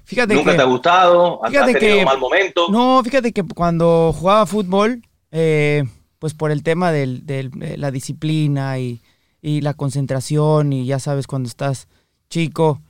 Fíjate 0.05 0.35
nunca 0.35 0.51
que... 0.53 0.57
te 0.57 0.63
ha 0.63 0.67
gustado? 0.67 1.45
¿Has 1.45 1.51
Fíjate 1.51 1.75
tenido 1.75 1.95
que- 1.97 1.99
un 2.01 2.05
mal 2.07 2.19
momento? 2.19 2.67
No, 2.71 3.03
fíjate 3.05 3.33
que 3.33 3.43
cuando 3.43 4.13
jugaba 4.17 4.47
fútbol, 4.47 5.03
eh, 5.31 5.85
pues 6.19 6.35
por 6.35 6.51
el 6.51 6.63
tema 6.63 6.93
del- 6.93 7.25
del- 7.27 7.51
de 7.51 7.77
la 7.77 7.91
disciplina 7.91 8.79
y, 8.79 9.01
y 9.41 9.61
la 9.61 9.75
concentración 9.75 10.73
y 10.73 10.85
ya 10.87 10.99
sabes 10.99 11.27
cuando 11.27 11.49
estás 11.49 11.89
chico, 12.29 12.81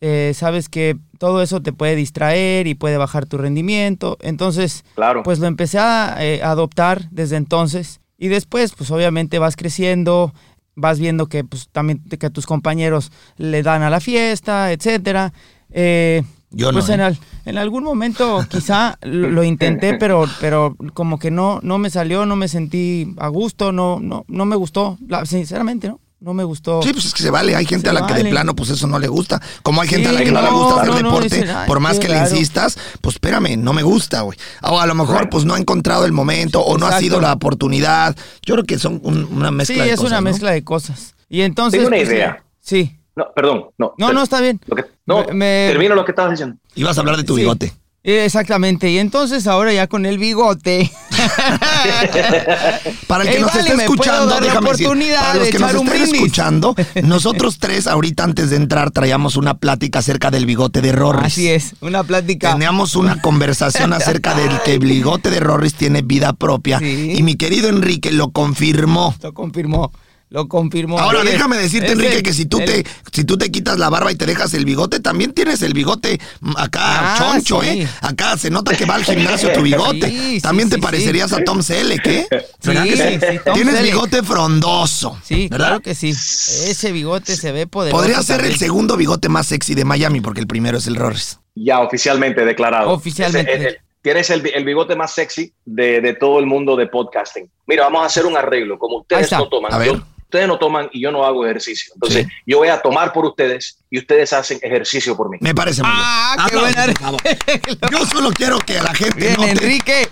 eh, 0.00 0.32
sabes 0.34 0.68
que 0.68 0.96
todo 1.18 1.42
eso 1.42 1.60
te 1.60 1.72
puede 1.72 1.96
distraer 1.96 2.66
y 2.68 2.74
puede 2.74 2.96
bajar 2.98 3.26
tu 3.26 3.36
rendimiento. 3.38 4.16
Entonces, 4.20 4.84
Claro. 4.94 5.22
pues 5.24 5.38
lo 5.40 5.46
empecé 5.48 5.78
a 5.78 6.16
eh, 6.20 6.40
adoptar 6.42 7.08
desde 7.10 7.36
entonces 7.36 8.00
y 8.16 8.28
después, 8.28 8.74
pues 8.76 8.90
obviamente 8.92 9.38
vas 9.40 9.56
creciendo, 9.56 10.32
vas 10.76 10.98
viendo 11.00 11.26
que 11.26 11.42
pues 11.44 11.68
también 11.72 12.00
que 12.04 12.30
tus 12.30 12.46
compañeros 12.46 13.10
le 13.36 13.62
dan 13.64 13.82
a 13.82 13.90
la 13.90 14.00
fiesta, 14.00 14.70
etcétera. 14.72 15.32
Eh, 15.70 16.22
Yo 16.50 16.72
pues 16.72 16.88
no, 16.88 16.94
en, 16.94 17.00
¿eh? 17.00 17.04
al- 17.04 17.18
en 17.44 17.58
algún 17.58 17.84
momento 17.84 18.44
quizá 18.48 18.98
lo, 19.02 19.30
lo 19.30 19.44
intenté, 19.44 19.94
pero, 19.94 20.24
pero 20.40 20.76
como 20.94 21.18
que 21.18 21.30
no, 21.30 21.60
no 21.62 21.76
me 21.78 21.90
salió, 21.90 22.24
no 22.26 22.36
me 22.36 22.48
sentí 22.48 23.14
a 23.18 23.28
gusto, 23.28 23.70
no, 23.72 23.98
no, 24.00 24.24
no 24.28 24.44
me 24.46 24.56
gustó, 24.56 24.96
la- 25.06 25.26
sinceramente, 25.26 25.88
¿no? 25.88 26.00
No 26.20 26.34
me 26.34 26.42
gustó. 26.42 26.82
Sí, 26.82 26.92
pues 26.92 27.04
es 27.04 27.14
que 27.14 27.22
se 27.22 27.30
vale. 27.30 27.54
Hay 27.54 27.64
gente 27.64 27.84
Se 27.84 27.90
a 27.90 27.92
la 27.92 28.04
que 28.04 28.12
de 28.14 28.24
plano, 28.24 28.56
pues 28.56 28.70
eso 28.70 28.88
no 28.88 28.98
le 28.98 29.06
gusta. 29.06 29.40
Como 29.62 29.82
hay 29.82 29.86
Sí, 29.88 29.94
gente 29.94 30.08
a 30.08 30.12
la 30.14 30.24
que 30.24 30.32
no, 30.32 30.42
le 30.42 30.50
gusta 30.50 30.74
hacer 30.80 30.88
no, 30.88 30.92
no, 30.94 31.08
deporte, 31.10 31.36
dicen, 31.36 31.48
"Ay, 31.56 31.66
por 31.68 31.78
más 31.78 32.00
que 32.00 32.08
le 32.08 32.14
raro". 32.18 32.28
insistas, 32.28 32.76
pues 33.00 33.14
espérame, 33.14 33.56
no 33.56 33.72
me 33.72 33.84
gusta, 33.84 34.22
güey. 34.22 34.36
O 34.62 34.80
a 34.80 34.86
lo 34.88 34.96
mejor, 34.96 35.28
pues 35.30 35.44
no 35.44 35.54
ha 35.54 35.58
encontrado 35.60 36.06
el 36.06 36.10
momento 36.12 36.60
o 36.60 36.76
no 36.76 36.86
ha 36.88 36.98
sido 36.98 37.20
la 37.20 37.34
oportunidad. 37.34 38.16
Yo 38.44 38.54
creo 38.56 38.64
que 38.64 38.80
son 38.80 39.00
un- 39.04 39.26
una 39.30 39.50
sí, 39.50 39.54
mezcla 39.54 39.84
de 39.84 39.90
es 39.90 39.96
cosas, 39.96 40.10
una 40.10 40.20
¿no? 40.20 40.24
mezcla 40.24 40.50
de 40.50 40.64
cosas. 40.64 41.14
Y 41.28 41.42
entonces... 41.42 41.78
Tengo 41.78 41.86
una 41.88 41.96
pues, 41.98 42.08
idea. 42.08 42.42
Sí. 42.60 42.97
No, 43.18 43.26
perdón. 43.34 43.64
No, 43.78 43.94
No, 43.98 44.12
no, 44.12 44.22
está 44.22 44.40
bien. 44.40 44.60
lo 44.66 44.76
que- 44.76 44.84
no, 45.06 45.24
Me- 45.26 45.34
me- 45.34 45.68
termino 45.72 45.94
lo 45.96 46.04
que 46.04 46.12
estabas 46.12 46.30
diciendo. 46.30 46.56
Ibas 46.76 46.96
a 46.96 47.00
hablar 47.00 47.16
de 47.16 47.24
tu 47.24 47.34
Sí. 47.34 47.40
bigote. 47.40 47.72
Exactamente, 48.04 48.88
y 48.90 48.98
entonces 48.98 49.46
ahora 49.48 49.72
ya 49.72 49.86
con 49.88 50.06
el 50.06 50.18
bigote. 50.18 50.90
para 53.08 53.24
el 53.24 53.28
que 53.30 53.36
Ey, 53.36 53.42
nos 53.42 53.52
vale, 53.52 53.68
esté 53.68 53.82
escuchando, 53.82 54.26
dar 54.26 54.40
la 54.40 54.46
déjame 54.46 54.70
decir, 54.70 54.86
oportunidad 54.86 55.20
para 55.20 55.34
los 55.34 55.44
de 55.44 55.50
que 55.50 55.58
nos 55.58 55.68
echar 55.70 55.80
un 55.80 55.86
estén 55.88 56.00
brindis. 56.02 56.20
escuchando, 56.22 56.74
nosotros 57.02 57.58
tres 57.58 57.86
ahorita 57.86 58.24
antes 58.24 58.50
de 58.50 58.56
entrar 58.56 58.90
traíamos 58.92 59.36
una 59.36 59.58
plática 59.58 59.98
acerca 59.98 60.30
del 60.30 60.46
bigote 60.46 60.80
de 60.80 60.92
Rorris. 60.92 61.24
Así 61.32 61.48
es, 61.48 61.74
una 61.80 62.04
plática. 62.04 62.52
Teníamos 62.52 62.94
una 62.96 63.20
conversación 63.20 63.92
acerca 63.92 64.34
del 64.34 64.60
que 64.64 64.74
el 64.74 64.78
bigote 64.80 65.30
de 65.30 65.40
Rorris 65.40 65.74
tiene 65.74 66.02
vida 66.02 66.32
propia 66.32 66.78
Sí. 66.78 67.14
y 67.16 67.22
mi 67.22 67.34
querido 67.36 67.68
Enrique 67.68 68.12
lo 68.12 68.30
confirmó. 68.30 69.14
Lo 69.22 69.34
confirmó, 69.34 69.92
lo 70.30 70.46
confirmó. 70.48 70.98
Ahora 70.98 71.24
déjame 71.24 71.56
decirte, 71.56 71.92
Enrique, 71.92 72.16
el- 72.16 72.22
que 72.22 72.32
si 72.34 72.44
tú 72.46 72.58
el- 72.60 72.64
te 72.66 72.86
si 73.12 73.24
tú 73.24 73.38
te 73.38 73.50
quitas 73.50 73.78
la 73.78 73.88
barba 73.88 74.12
y 74.12 74.14
te 74.16 74.26
dejas 74.26 74.52
el 74.54 74.64
bigote, 74.64 75.00
también 75.00 75.32
tienes 75.32 75.62
el 75.62 75.72
bigote 75.72 76.20
acá 76.56 77.14
Ah, 77.14 77.16
choncho, 77.18 77.62
sí. 77.62 77.68
¿eh? 77.82 77.88
Acá 78.02 78.36
se 78.36 78.50
nota 78.50 78.76
que 78.76 78.84
va 78.84 78.96
al 78.96 79.04
gimnasio 79.04 79.52
tu 79.52 79.62
bigote. 79.62 80.08
Sí, 80.08 80.18
sí, 80.36 80.40
también 80.40 80.68
te 80.68 80.76
sí, 80.76 80.82
parecerías 80.82 81.32
a 81.32 81.42
Tom 81.44 81.62
Selleck, 81.62 82.06
¿eh? 82.06 82.26
¿Verdad 82.62 82.84
Sí, 82.84 82.90
que 82.90 82.96
sí, 82.96 83.40
Tom 83.44 83.54
Tienes 83.54 83.74
Selleck. 83.76 83.92
bigote 83.92 84.22
frondoso. 84.22 85.18
Sí, 85.24 85.48
¿verdad? 85.50 85.66
claro 85.68 85.80
que 85.80 85.94
sí. 85.94 86.10
Ese 86.10 86.92
bigote 86.92 87.34
se 87.36 87.52
ve 87.52 87.66
poderoso. 87.66 88.00
Podría 88.00 88.22
ser 88.22 88.44
el 88.44 88.56
segundo 88.56 88.96
bigote 88.96 89.28
más 89.28 89.46
sexy 89.46 89.74
de 89.74 89.84
Miami, 89.84 90.20
porque 90.20 90.40
el 90.40 90.46
primero 90.46 90.78
es 90.78 90.86
el 90.86 90.96
Rorris. 90.96 91.38
Ya 91.54 91.80
oficialmente 91.80 92.44
declarado. 92.44 92.90
Oficialmente. 92.90 93.78
Tienes 94.00 94.30
el, 94.30 94.46
el 94.54 94.64
bigote 94.64 94.94
más 94.94 95.12
sexy 95.12 95.52
de, 95.64 96.00
de 96.00 96.14
todo 96.14 96.38
el 96.38 96.46
mundo 96.46 96.76
de 96.76 96.86
podcasting. 96.86 97.50
Mira, 97.66 97.84
vamos 97.84 98.02
a 98.02 98.06
hacer 98.06 98.26
un 98.26 98.36
arreglo. 98.36 98.78
Como 98.78 98.98
ustedes 99.00 99.30
no 99.32 99.48
toman, 99.48 99.72
A 99.74 99.78
ver. 99.78 99.88
yo- 99.88 100.02
ustedes 100.28 100.46
no 100.46 100.58
toman 100.58 100.90
y 100.92 101.00
yo 101.00 101.10
no 101.10 101.24
hago 101.24 101.44
ejercicio. 101.46 101.92
Entonces, 101.94 102.26
Sí. 102.26 102.32
yo 102.46 102.58
voy 102.58 102.68
a 102.68 102.80
tomar 102.82 103.12
por 103.14 103.24
ustedes 103.24 103.78
y 103.90 103.98
ustedes 103.98 104.32
hacen 104.34 104.58
ejercicio 104.62 105.16
por 105.16 105.30
mí. 105.30 105.38
Me 105.40 105.54
parece 105.54 105.82
muy 105.82 105.90
Ah, 105.94 106.36
bien. 106.36 106.48
qué 106.50 107.04
buena. 107.04 107.90
Yo 107.90 108.06
solo 108.06 108.30
quiero 108.30 108.58
que 108.58 108.74
la 108.74 108.94
gente 108.94 109.18
Bien, 109.18 109.34
note 109.36 109.50
Enrique. 109.52 110.08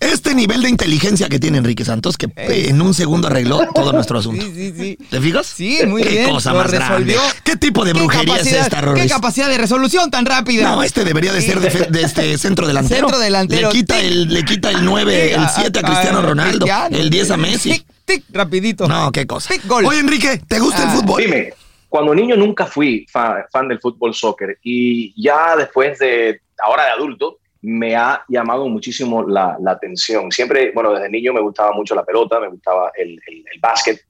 este 0.00 0.34
nivel 0.34 0.62
de 0.62 0.70
inteligencia 0.70 1.28
que 1.28 1.38
tiene 1.38 1.58
Enrique 1.58 1.84
Santos, 1.84 2.16
que 2.16 2.26
eh, 2.34 2.66
en 2.68 2.80
un 2.82 2.94
segundo 2.94 3.28
arregló 3.28 3.60
todo 3.72 3.92
nuestro 3.92 4.18
asunto. 4.18 4.44
Sí, 4.44 4.52
sí, 4.54 4.74
sí. 4.76 4.98
¿Te 5.08 5.20
fijas? 5.20 5.46
Sí, 5.46 5.78
muy 5.86 6.02
¿Qué 6.02 6.08
bien. 6.08 6.30
cosa 6.30 6.52
lo 6.52 6.58
más 6.60 6.72
grande? 6.72 7.16
¿Qué 7.44 7.56
tipo 7.56 7.84
de 7.84 7.92
¿Qué 7.92 7.98
brujería 8.00 8.36
es 8.38 8.46
esta, 8.46 8.76
¿Qué 8.80 8.82
Rorris? 8.86 9.12
capacidad 9.12 9.48
de 9.48 9.58
resolución 9.58 10.10
tan 10.10 10.26
rápida? 10.26 10.68
No, 10.68 10.82
este 10.82 11.04
debería 11.04 11.32
de 11.32 11.42
ser 11.42 11.60
de, 11.60 12.02
este 12.02 12.36
centro 12.38 12.66
delantero. 12.66 13.02
Centro 13.06 13.18
delantero. 13.20 13.68
Le 13.68 13.72
quita 13.78 14.00
el, 14.00 14.32
le 14.34 14.44
quita 14.44 14.70
el 14.70 14.84
9, 14.84 15.34
el 15.34 15.48
7 15.48 15.78
a 15.78 15.82
Cristiano 15.82 16.22
Ronaldo, 16.22 16.66
el 16.90 17.08
10 17.10 17.30
a 17.30 17.36
Messi. 17.36 17.84
Tic, 18.10 18.24
rapidito. 18.32 18.88
No, 18.88 19.10
qué 19.12 19.26
cosa. 19.26 19.52
Tic, 19.54 19.66
gol. 19.66 19.84
Oye, 19.86 20.00
Enrique, 20.00 20.40
¿te 20.48 20.58
gusta 20.58 20.82
el 20.82 20.88
Ah. 20.88 20.92
fútbol? 20.92 21.22
Dime, 21.22 21.52
cuando 21.88 22.14
niño 22.14 22.36
nunca 22.36 22.66
fui 22.66 23.06
fa- 23.10 23.46
fan, 23.52 23.68
del 23.68 23.80
fútbol 23.80 24.14
soccer 24.14 24.58
y 24.62 25.12
ya 25.22 25.56
después 25.56 25.98
de, 25.98 26.40
ahora 26.64 26.84
de 26.86 26.90
adulto, 26.90 27.38
me 27.62 27.94
ha 27.94 28.22
llamado 28.28 28.66
muchísimo 28.68 29.22
la, 29.28 29.56
la 29.60 29.72
atención. 29.72 30.32
Siempre, 30.32 30.72
bueno, 30.74 30.92
desde 30.92 31.10
niño 31.10 31.32
me 31.32 31.40
gustaba 31.40 31.72
mucho 31.72 31.94
la 31.94 32.04
pelota, 32.04 32.40
me 32.40 32.48
gustaba 32.48 32.90
el, 32.96 33.10
el, 33.26 33.44
el 33.52 33.60
básquet, 33.60 34.00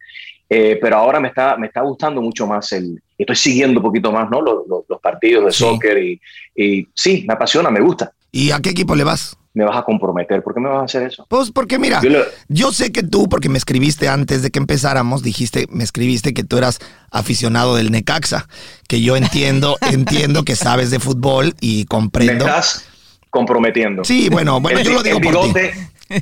eh, 0.49 0.79
pero 0.81 0.97
ahora 0.97 1.19
me 1.21 1.29
está, 1.29 1.57
me 1.57 1.67
está 1.67 1.81
gustando 1.83 2.21
mucho 2.23 2.47
más 2.47 2.71
el... 2.73 3.03
Estoy 3.19 3.37
siguiendo 3.37 3.81
un 3.81 3.85
poquito 3.85 4.11
más, 4.13 4.31
¿no? 4.31 4.41
Los, 4.41 4.67
los- 4.69 4.85
los 4.89 5.01
partidos 5.01 5.45
de 5.47 5.53
Sí. 5.53 5.59
soccer 5.65 5.99
y, 6.03 6.21
y 6.57 6.87
sí, 6.95 7.25
me 7.27 7.35
apasiona, 7.35 7.71
me 7.71 7.81
gusta. 7.81 8.13
¿Y 8.33 8.51
a 8.53 8.61
qué 8.61 8.71
equipo 8.71 8.95
le 8.95 9.05
vas? 9.05 9.37
Me 9.53 9.65
vas 9.65 9.77
a 9.77 9.83
comprometer. 9.83 10.43
¿Por 10.45 10.55
qué 10.55 10.61
me 10.61 10.69
vas 10.69 10.83
a 10.83 10.85
hacer 10.85 11.03
eso? 11.03 11.27
Pues 11.29 11.51
porque 11.51 11.79
mira, 11.79 12.01
Yo 12.49 12.73
sé 12.73 12.93
que 12.93 13.03
tú, 13.03 13.29
porque 13.29 13.49
me 13.49 13.59
escribiste 13.59 14.09
antes 14.09 14.43
de 14.43 14.51
que 14.51 14.61
empezáramos, 14.61 15.23
dijiste, 15.25 15.67
me 15.71 15.83
escribiste 15.83 16.33
que 16.35 16.45
tú 16.45 16.57
eras 16.59 16.79
aficionado 17.11 17.75
del 17.75 17.91
Necaxa, 17.91 18.47
que 18.87 19.01
yo 19.03 19.17
entiendo, 19.17 19.77
entiendo 19.91 20.45
que 20.45 20.55
sabes 20.55 20.91
de 20.91 21.01
fútbol 21.01 21.55
y 21.61 21.79
me 21.81 21.87
comprendo. 21.87 22.47
estás 22.47 22.85
comprometiendo. 23.31 24.05
Sí, 24.05 24.29
bueno, 24.29 24.61
bueno, 24.61 24.79
El- 24.81 24.85
yo 24.87 24.93
lo 24.93 25.03
digo 25.03 25.19
el 25.19 25.23
por 25.25 25.33
ti. 25.33 25.41
bigote, 25.49 25.75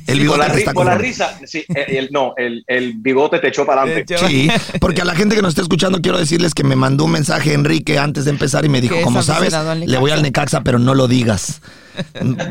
El 0.07 0.19
bigote 0.19 0.39
con 0.39 0.47
la, 0.47 0.57
está 0.57 0.73
con 0.73 0.85
la 0.85 0.95
risa, 0.97 1.39
sí, 1.45 1.65
el, 1.69 1.97
el- 1.97 2.09
no, 2.11 2.33
el, 2.37 2.63
el 2.67 2.93
bigote 2.97 3.39
te 3.39 3.47
echó 3.47 3.65
para 3.65 3.81
adelante. 3.83 4.17
Sí, 4.27 4.49
porque 4.79 5.01
a 5.01 5.05
la 5.05 5.15
gente 5.15 5.35
que 5.35 5.41
nos 5.41 5.49
está 5.49 5.61
escuchando 5.63 6.01
quiero 6.01 6.17
decirles 6.19 6.53
que 6.53 6.63
me 6.63 6.75
mandó 6.75 7.05
un 7.05 7.11
mensaje 7.11 7.53
Enrique 7.53 7.97
antes 7.97 8.25
de 8.25 8.31
empezar 8.31 8.65
y 8.65 8.69
me 8.69 8.81
dijo, 8.81 8.95
como 9.03 9.21
sabes, 9.23 9.53
le 9.85 9.97
voy 9.97 10.11
al 10.11 10.21
Necaxa, 10.21 10.61
pero 10.61 10.77
no 10.79 10.93
lo 10.95 11.07
digas. 11.07 11.61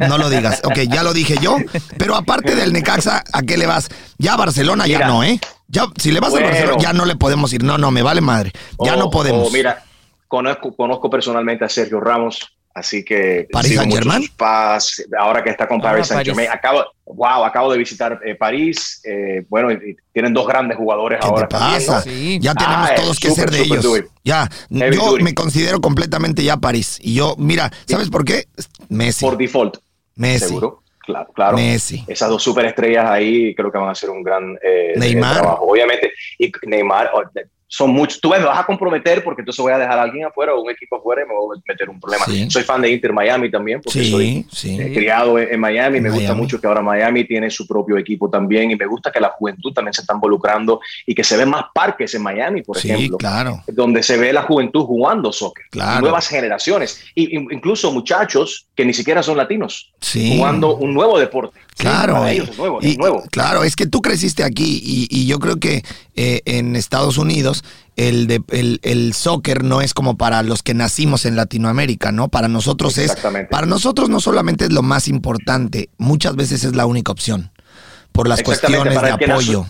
No 0.09 0.19
lo 0.19 0.31
digas. 0.31 0.61
Ok, 0.65 0.79
ya 0.89 1.03
lo 1.03 1.13
dije 1.13 1.37
yo. 1.41 1.57
Pero 1.97 2.15
aparte 2.17 2.55
del 2.55 2.73
Necaxa, 2.73 3.25
¿a 3.33 3.43
qué 3.43 3.57
le 3.57 3.67
vas? 3.67 3.89
Ya 4.19 4.35
a 4.35 4.37
Barcelona 4.37 4.87
ya 4.87 5.07
no, 5.07 5.23
¿eh? 5.25 5.41
Ya, 5.69 5.87
si 6.01 6.11
le 6.13 6.21
vas 6.21 6.31
Bueno. 6.31 6.47
a 6.47 6.51
Barcelona, 6.51 6.79
ya 6.83 6.93
no 6.93 7.05
le 7.05 7.17
podemos 7.17 7.53
ir. 7.53 7.63
No, 7.63 7.77
no, 7.79 7.91
me 7.91 8.03
vale 8.03 8.21
madre. 8.21 8.53
Ya 8.85 8.97
no 8.97 9.11
podemos. 9.11 9.49
o 9.49 9.51
mira, 9.51 9.85
conozco, 10.27 10.75
conozco 10.75 11.11
personalmente 11.11 11.65
a 11.65 11.69
Sergio 11.69 12.01
Ramos, 12.01 12.53
así 12.79 13.05
que 13.05 13.47
¿Paris 13.53 13.75
sus 13.75 14.31
pas- 14.37 15.05
ahora 15.19 15.43
que 15.45 15.51
está 15.51 15.67
con 15.69 15.81
Ahora 15.81 15.93
Paris 15.93 16.07
Saint 16.07 16.25
Germain, 16.25 16.49
acabo, 16.51 16.85
wow, 17.07 17.45
acabo 17.45 17.71
de 17.73 17.79
visitar 17.79 18.19
eh, 18.25 18.35
París, 18.35 19.01
eh, 19.05 19.45
bueno, 19.49 19.71
y, 19.71 19.75
y 19.75 19.97
tienen 20.13 20.33
dos 20.33 20.47
grandes 20.47 20.77
jugadores 20.77 21.19
¿Qué 21.21 21.27
te 21.27 21.29
ahora. 21.29 21.49
también, 21.49 21.87
pasa? 21.87 21.97
¿no? 21.97 22.03
Sí. 22.03 22.39
Ya 22.41 22.55
tenemos 22.55 22.91
Ah, 22.91 22.95
todos 22.97 23.19
que 23.21 23.31
ser 23.31 23.51
de 23.51 23.61
ellos. 23.63 23.83
duty. 23.83 24.07
Ya, 24.25 24.49
Heavy 24.71 24.97
yo 24.97 25.11
duty. 25.13 25.23
me 25.23 25.35
considero 25.35 25.81
completamente 25.81 26.43
ya 26.43 26.57
París. 26.57 26.99
Y 27.03 27.15
yo, 27.15 27.35
mira, 27.39 27.71
¿sabes 27.87 28.09
por 28.11 28.25
qué? 28.25 28.47
Messi. 28.89 29.25
Por 29.25 29.37
default, 29.37 29.77
Messi. 30.17 30.47
seguro. 30.47 30.83
Claro, 31.01 31.33
claro. 31.35 31.57
Messi. 31.57 32.05
Esas 32.07 32.29
dos 32.29 32.43
superestrellas 32.43 33.09
ahí 33.11 33.55
creo 33.55 33.73
que 33.73 33.79
van 33.79 33.89
a 33.89 33.93
hacer 33.93 34.11
un 34.11 34.23
gran 34.23 34.59
eh, 34.63 34.93
Neymar. 34.97 35.37
trabajo. 35.39 35.65
Obviamente, 35.67 36.13
y 36.39 36.53
Neymar, 36.67 37.11
son 37.69 37.91
muchos. 37.91 38.21
Tú 38.21 38.31
ves, 38.31 38.41
me 38.41 38.47
vas 38.47 38.59
a 38.59 38.65
comprometer 38.67 39.23
porque 39.23 39.43
entonces 39.43 39.63
voy 39.63 39.73
a 39.73 39.79
dejar 39.79 39.99
a 39.99 40.03
alguien 40.03 40.25
afuera 40.27 40.55
o 40.55 40.63
un 40.63 40.71
equipo 40.71 40.97
afuera 40.97 41.23
y 41.23 41.29
me 41.29 41.35
voy 41.35 41.57
a 41.59 41.63
meter 41.69 41.89
un 41.91 42.01
problema. 42.01 42.25
Sí. 42.25 42.51
Soy 42.51 42.63
fan 42.63 42.81
de 42.81 42.91
Inter 42.91 43.13
Miami 43.13 43.51
también 43.51 43.81
porque 43.83 44.01
Sí, 44.03 44.11
soy 44.11 44.47
sí. 44.51 44.79
eh, 44.81 44.93
criado 44.95 45.39
en, 45.39 45.53
en 45.55 45.61
Miami. 45.61 45.99
En 45.99 46.05
me 46.05 46.11
gusta 46.11 46.35
mucho 46.35 46.61
que 46.61 46.67
ahora 46.67 46.81
Miami 46.83 47.25
tiene 47.25 47.51
su 47.51 47.67
propio 47.67 47.97
equipo 47.99 48.31
también 48.31 48.71
y 48.71 48.77
me 48.77 48.87
gusta 48.87 49.13
que 49.13 49.21
la 49.21 49.29
juventud 49.29 49.73
también 49.73 49.93
se 49.93 50.01
está 50.01 50.15
involucrando 50.15 50.81
y 51.07 51.15
que 51.15 51.23
se 51.23 51.37
ven 51.37 51.51
más 51.51 51.65
parques 51.75 52.15
en 52.15 52.23
Miami, 52.23 52.63
por 52.63 52.79
ejemplo 52.79 53.19
claro. 53.19 53.63
donde 53.67 54.03
se 54.03 54.17
ve 54.17 54.33
la 54.33 54.43
juventud 54.43 54.85
jugando 54.85 55.31
soccer, 55.33 55.67
Claro. 55.71 56.01
nuevas 56.01 56.27
generaciones, 56.29 57.05
y, 57.15 57.37
incluso 57.37 57.93
muchachos 57.93 58.67
que 58.75 58.85
ni 58.85 58.95
siquiera 58.95 59.23
son 59.23 59.37
latinos, 59.37 59.93
jugando 60.13 60.77
un 60.77 60.95
nuevo 60.95 61.19
deporte. 61.19 61.59
Claro, 61.79 62.27
ellos 62.27 62.49
es 62.51 62.59
nuevo, 62.59 62.79
y- 62.83 62.91
es 62.93 62.99
nuevo. 62.99 63.23
claro, 63.31 63.63
es 63.65 63.77
que 63.77 63.87
tú 63.87 64.03
creciste 64.03 64.45
aquí 64.45 64.81
y, 64.85 65.07
y 65.11 65.27
yo 65.27 65.39
creo 65.39 65.57
que 65.57 65.83
eh, 66.17 66.43
en 66.45 66.77
Estados 66.77 67.19
Unidos 67.19 67.65
el, 67.97 68.27
de, 68.27 68.43
el, 68.51 68.81
el 68.83 69.13
soccer 69.15 69.65
no 69.65 69.81
es 69.81 69.95
como 69.95 70.17
para 70.17 70.43
los 70.43 70.63
que 70.63 70.75
nacimos 70.75 71.25
en 71.25 71.37
Latinoamérica, 71.37 72.13
¿no? 72.13 72.29
Para 72.29 72.49
nosotros 72.49 72.99
es, 72.99 73.07
Exactamente. 73.07 73.49
para 73.51 73.67
nosotros 73.67 74.09
no 74.11 74.21
solamente 74.21 74.65
es 74.67 74.73
lo 74.73 74.83
más 74.83 75.09
importante, 75.09 75.89
muchas 75.99 76.37
veces 76.37 76.65
es 76.65 76.75
la 76.77 76.87
única 76.87 77.11
opción 77.13 77.51
por 78.13 78.29
las 78.29 78.43
cuestiones 78.43 78.95
para 78.95 79.17
de 79.17 79.25
apoyo. 79.33 79.65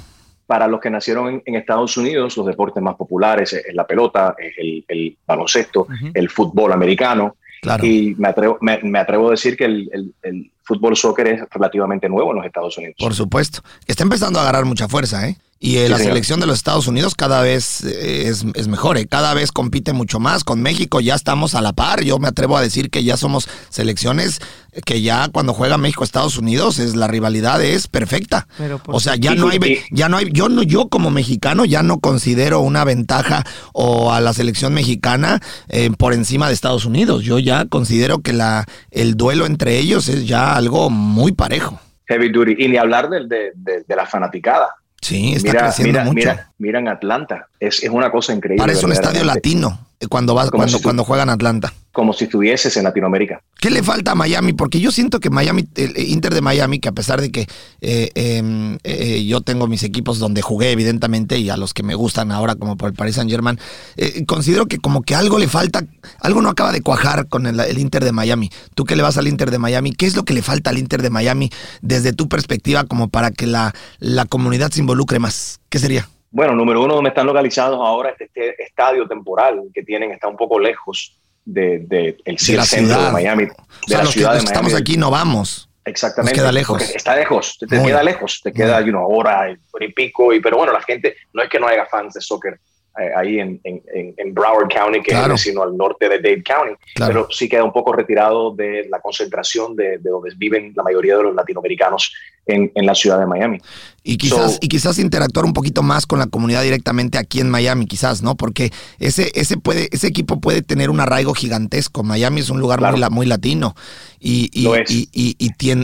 Para 0.46 0.66
los 0.66 0.80
que 0.80 0.88
nacieron 0.88 1.28
en, 1.28 1.42
en 1.44 1.54
Estados 1.56 1.94
Unidos, 1.98 2.34
los 2.38 2.46
deportes 2.46 2.82
más 2.82 2.96
populares 2.96 3.52
es, 3.52 3.66
es 3.66 3.74
la 3.74 3.86
pelota, 3.86 4.34
es 4.38 4.54
el, 4.56 4.82
el 4.88 5.16
baloncesto, 5.26 5.86
el 6.14 6.30
fútbol 6.30 6.72
americano. 6.72 7.36
Claro. 7.60 7.84
Y 7.84 8.14
me 8.16 8.28
atrevo, 8.28 8.56
me, 8.62 8.78
me 8.82 8.98
atrevo 8.98 9.28
a 9.28 9.32
decir 9.32 9.56
que 9.58 9.64
el 9.66 10.50
fútbol 10.68 10.96
soccer 10.96 11.26
es 11.26 11.40
relativamente 11.50 12.08
nuevo 12.08 12.30
en 12.30 12.36
los 12.36 12.46
Estados 12.46 12.76
Unidos. 12.76 12.96
Por 12.98 13.14
supuesto. 13.14 13.60
Está 13.86 14.02
empezando 14.02 14.38
a 14.38 14.42
agarrar 14.42 14.66
mucha 14.66 14.86
fuerza, 14.86 15.26
¿eh? 15.26 15.38
Y 15.60 15.78
eh, 15.78 15.86
Sí, 15.86 15.90
la 15.90 15.96
señor. 15.96 16.12
selección 16.12 16.40
de 16.40 16.46
los 16.46 16.58
Estados 16.58 16.86
Unidos 16.86 17.14
cada 17.16 17.42
vez 17.42 17.82
eh, 17.82 18.28
es, 18.28 18.44
es 18.54 18.68
mejor, 18.68 18.96
¿eh? 18.96 19.06
cada 19.06 19.34
vez 19.34 19.50
compite 19.50 19.92
mucho 19.92 20.20
más. 20.20 20.44
Con 20.44 20.62
México 20.62 21.00
ya 21.00 21.14
estamos 21.16 21.56
a 21.56 21.62
la 21.62 21.72
par. 21.72 22.04
Yo 22.04 22.18
me 22.18 22.28
atrevo 22.28 22.56
a 22.56 22.60
decir 22.62 22.90
que 22.90 23.02
ya 23.02 23.16
somos 23.16 23.48
selecciones 23.70 24.40
que 24.84 25.00
ya 25.02 25.28
cuando 25.28 25.54
juega 25.54 25.78
México 25.78 26.04
Estados 26.04 26.38
Unidos 26.38 26.78
es 26.78 26.94
la 26.94 27.08
rivalidad 27.08 27.62
es 27.62 27.88
perfecta. 27.88 28.46
Pero 28.56 28.80
o 28.86 29.00
sea, 29.00 29.16
ya 29.16 29.34
no 29.34 29.48
hay 29.48 29.58
ya 29.90 30.08
no 30.08 30.18
hay 30.18 30.30
yo 30.32 30.48
no 30.48 30.62
yo 30.62 30.88
como 30.88 31.10
mexicano 31.10 31.64
ya 31.64 31.82
no 31.82 31.98
considero 32.00 32.60
una 32.60 32.84
ventaja 32.84 33.44
o 33.72 34.12
a 34.12 34.20
la 34.20 34.32
selección 34.32 34.74
mexicana 34.74 35.40
eh, 35.68 35.90
por 35.96 36.12
encima 36.12 36.48
de 36.48 36.54
Estados 36.54 36.84
Unidos. 36.84 37.24
Yo 37.24 37.38
ya 37.38 37.64
considero 37.66 38.20
que 38.20 38.32
la 38.32 38.66
el 38.90 39.16
duelo 39.16 39.46
entre 39.46 39.78
ellos 39.78 40.08
es 40.08 40.26
ya 40.26 40.57
algo 40.58 40.90
muy 40.90 41.32
parejo. 41.32 41.80
Heavy 42.06 42.28
duty. 42.30 42.54
Y 42.58 42.68
ni 42.68 42.76
hablar 42.76 43.08
del- 43.08 43.28
de, 43.28 43.52
de- 43.54 43.84
de 43.86 43.96
la 43.96 44.06
fanaticada. 44.06 44.68
Sí, 45.00 45.32
está 45.34 45.48
mira, 45.50 45.60
creciendo 45.62 45.92
mira, 46.00 46.04
mucho. 46.04 46.14
mira, 46.16 46.47
mira 46.58 46.78
en 46.78 46.88
Atlanta. 46.88 47.48
Es, 47.60 47.82
es 47.82 47.90
una 47.90 48.10
cosa 48.10 48.34
increíble. 48.34 48.62
Parece 48.62 48.84
un 48.84 48.92
estadio 48.92 49.24
latino 49.24 49.86
eh, 50.00 50.06
cuando 50.06 50.34
Como 50.34 50.50
cuando, 50.50 50.76
si 50.78 50.82
cuando 50.82 51.04
juegan 51.04 51.30
Atlanta. 51.30 51.72
Como 51.92 52.12
si 52.12 52.24
estuvieses 52.24 52.76
en 52.76 52.84
Latinoamérica. 52.84 53.42
¿Qué 53.58 53.70
le 53.70 53.82
falta 53.82 54.12
a 54.12 54.14
Miami? 54.14 54.52
Porque 54.52 54.78
yo 54.78 54.92
siento 54.92 55.18
que 55.18 55.30
Miami, 55.30 55.66
el 55.74 55.98
Inter 55.98 56.32
de 56.32 56.40
Miami, 56.40 56.78
que 56.78 56.88
a 56.88 56.92
pesar 56.92 57.20
de 57.20 57.32
que 57.32 57.42
eh, 57.80 58.10
eh, 58.14 58.78
eh, 58.84 59.24
yo 59.24 59.40
tengo 59.40 59.66
mis 59.66 59.82
equipos 59.82 60.20
donde 60.20 60.42
jugué, 60.42 60.70
evidentemente, 60.70 61.38
y 61.38 61.50
a 61.50 61.56
los 61.56 61.74
que 61.74 61.82
me 61.82 61.96
gustan 61.96 62.30
ahora, 62.30 62.54
como 62.54 62.76
por 62.76 62.90
el 62.90 62.94
Paris 62.94 63.16
Saint 63.16 63.30
Germain, 63.30 63.58
eh, 63.96 64.24
considero 64.26 64.66
que 64.66 64.78
como 64.78 65.02
que 65.02 65.16
algo 65.16 65.38
le 65.38 65.48
falta, 65.48 65.84
algo 66.20 66.40
no 66.40 66.50
acaba 66.50 66.70
de 66.70 66.82
cuajar 66.82 67.26
con 67.26 67.46
el, 67.46 67.58
el 67.58 67.78
Inter 67.78 68.04
de 68.04 68.12
Miami. 68.12 68.50
Tú 68.74 68.84
que 68.84 68.94
le 68.94 69.02
vas 69.02 69.18
al 69.18 69.26
Inter 69.26 69.50
de 69.50 69.58
Miami, 69.58 69.92
¿qué 69.92 70.06
es 70.06 70.14
lo 70.14 70.24
que 70.24 70.34
le 70.34 70.42
falta 70.42 70.70
al 70.70 70.78
Inter 70.78 71.02
de 71.02 71.10
Miami 71.10 71.50
desde 71.82 72.12
tu 72.12 72.28
perspectiva 72.28 72.84
como 72.84 73.08
para 73.08 73.32
que 73.32 73.48
la, 73.48 73.74
la 73.98 74.24
comunidad 74.26 74.70
se 74.70 74.80
involucre 74.80 75.18
más? 75.18 75.58
¿Qué 75.68 75.80
sería? 75.80 76.08
Bueno, 76.30 76.54
número 76.54 76.82
uno, 76.82 76.94
donde 76.94 77.08
están 77.08 77.26
localizados 77.26 77.78
ahora, 77.80 78.10
este, 78.10 78.24
este 78.26 78.62
estadio 78.62 79.06
temporal 79.08 79.62
que 79.72 79.82
tienen 79.82 80.10
está 80.12 80.28
un 80.28 80.36
poco 80.36 80.58
lejos 80.58 81.18
de, 81.44 81.78
de 81.80 82.16
el, 82.24 82.36
De 82.36 82.52
la 82.56 82.64
centro 82.64 82.94
ciudad. 82.94 83.06
de 83.06 83.12
Miami. 83.12 83.44
O 83.44 83.46
De 83.46 83.54
sea, 83.86 83.98
la 83.98 84.04
los 84.04 84.12
que, 84.12 84.18
ciudad 84.20 84.32
los 84.34 84.38
de 84.42 84.44
que 84.44 84.52
estamos 84.52 84.72
Miami. 84.72 84.82
aquí 84.82 84.96
no 84.98 85.10
vamos. 85.10 85.70
Exactamente. 85.84 86.36
Nos 86.36 86.42
queda 86.42 86.52
lejos. 86.52 86.78
porque 86.82 86.96
Está 86.96 87.16
lejos, 87.16 87.56
te, 87.58 87.66
te 87.66 87.82
queda 87.82 88.02
lejos, 88.02 88.40
te 88.42 88.52
queda 88.52 88.78
una 88.82 89.06
hora 89.06 89.56
hora 89.72 89.84
y 89.86 89.92
pico. 89.92 90.34
Y, 90.34 90.40
pero 90.40 90.58
bueno, 90.58 90.72
la 90.72 90.82
gente, 90.82 91.16
no 91.32 91.42
es 91.42 91.48
que 91.48 91.58
no 91.58 91.66
haya 91.66 91.86
fans 91.86 92.12
de 92.12 92.20
soccer 92.20 92.60
eh, 93.00 93.10
ahí 93.16 93.38
en, 93.38 93.58
en, 93.64 93.80
en- 93.94 94.14
en 94.18 94.34
Broward 94.34 94.68
County, 94.68 95.00
que 95.00 95.12
Claro. 95.12 95.34
es 95.34 95.40
sino 95.40 95.62
al 95.62 95.74
norte 95.76 96.08
de 96.10 96.16
Dade 96.18 96.42
County, 96.42 96.74
Claro. 96.94 97.12
pero 97.12 97.26
sí 97.30 97.48
queda 97.48 97.64
un 97.64 97.72
poco 97.72 97.92
retirado 97.94 98.52
de 98.54 98.86
la 98.90 99.00
concentración 99.00 99.74
de, 99.76 99.96
de 99.98 100.10
donde 100.10 100.30
viven 100.36 100.72
la 100.76 100.82
mayoría 100.82 101.16
de 101.16 101.22
los 101.22 101.34
latinoamericanos 101.34 102.12
en, 102.48 102.72
en 102.74 102.86
la 102.86 102.94
ciudad 102.94 103.18
de 103.20 103.26
Miami. 103.26 103.58
Y 104.04 104.16
quizás, 104.16 104.52
So- 104.54 104.58
y 104.62 104.68
quizás 104.68 104.98
interactuar 104.98 105.44
un 105.44 105.52
poquito 105.52 105.82
más 105.82 106.06
con 106.06 106.18
la 106.18 106.26
comunidad 106.26 106.62
directamente 106.62 107.18
aquí 107.18 107.40
en 107.40 107.50
Miami, 107.50 107.86
quizás, 107.86 108.22
¿no? 108.22 108.36
Porque 108.36 108.72
ese, 108.98 109.30
ese, 109.34 109.58
puede, 109.58 109.88
ese 109.92 110.06
equipo 110.06 110.40
puede 110.40 110.62
tener 110.62 110.88
un 110.88 111.00
arraigo 111.00 111.34
gigantesco. 111.34 112.02
Miami 112.02 112.40
es 112.40 112.48
un 112.48 112.58
lugar 112.60 112.78
Claro. 112.78 112.96
muy, 112.96 113.10
muy 113.10 113.26
latino. 113.26 113.74
Y, 114.18 114.48
y, 114.52 114.66
y, 114.88 115.08
y- 115.12 115.36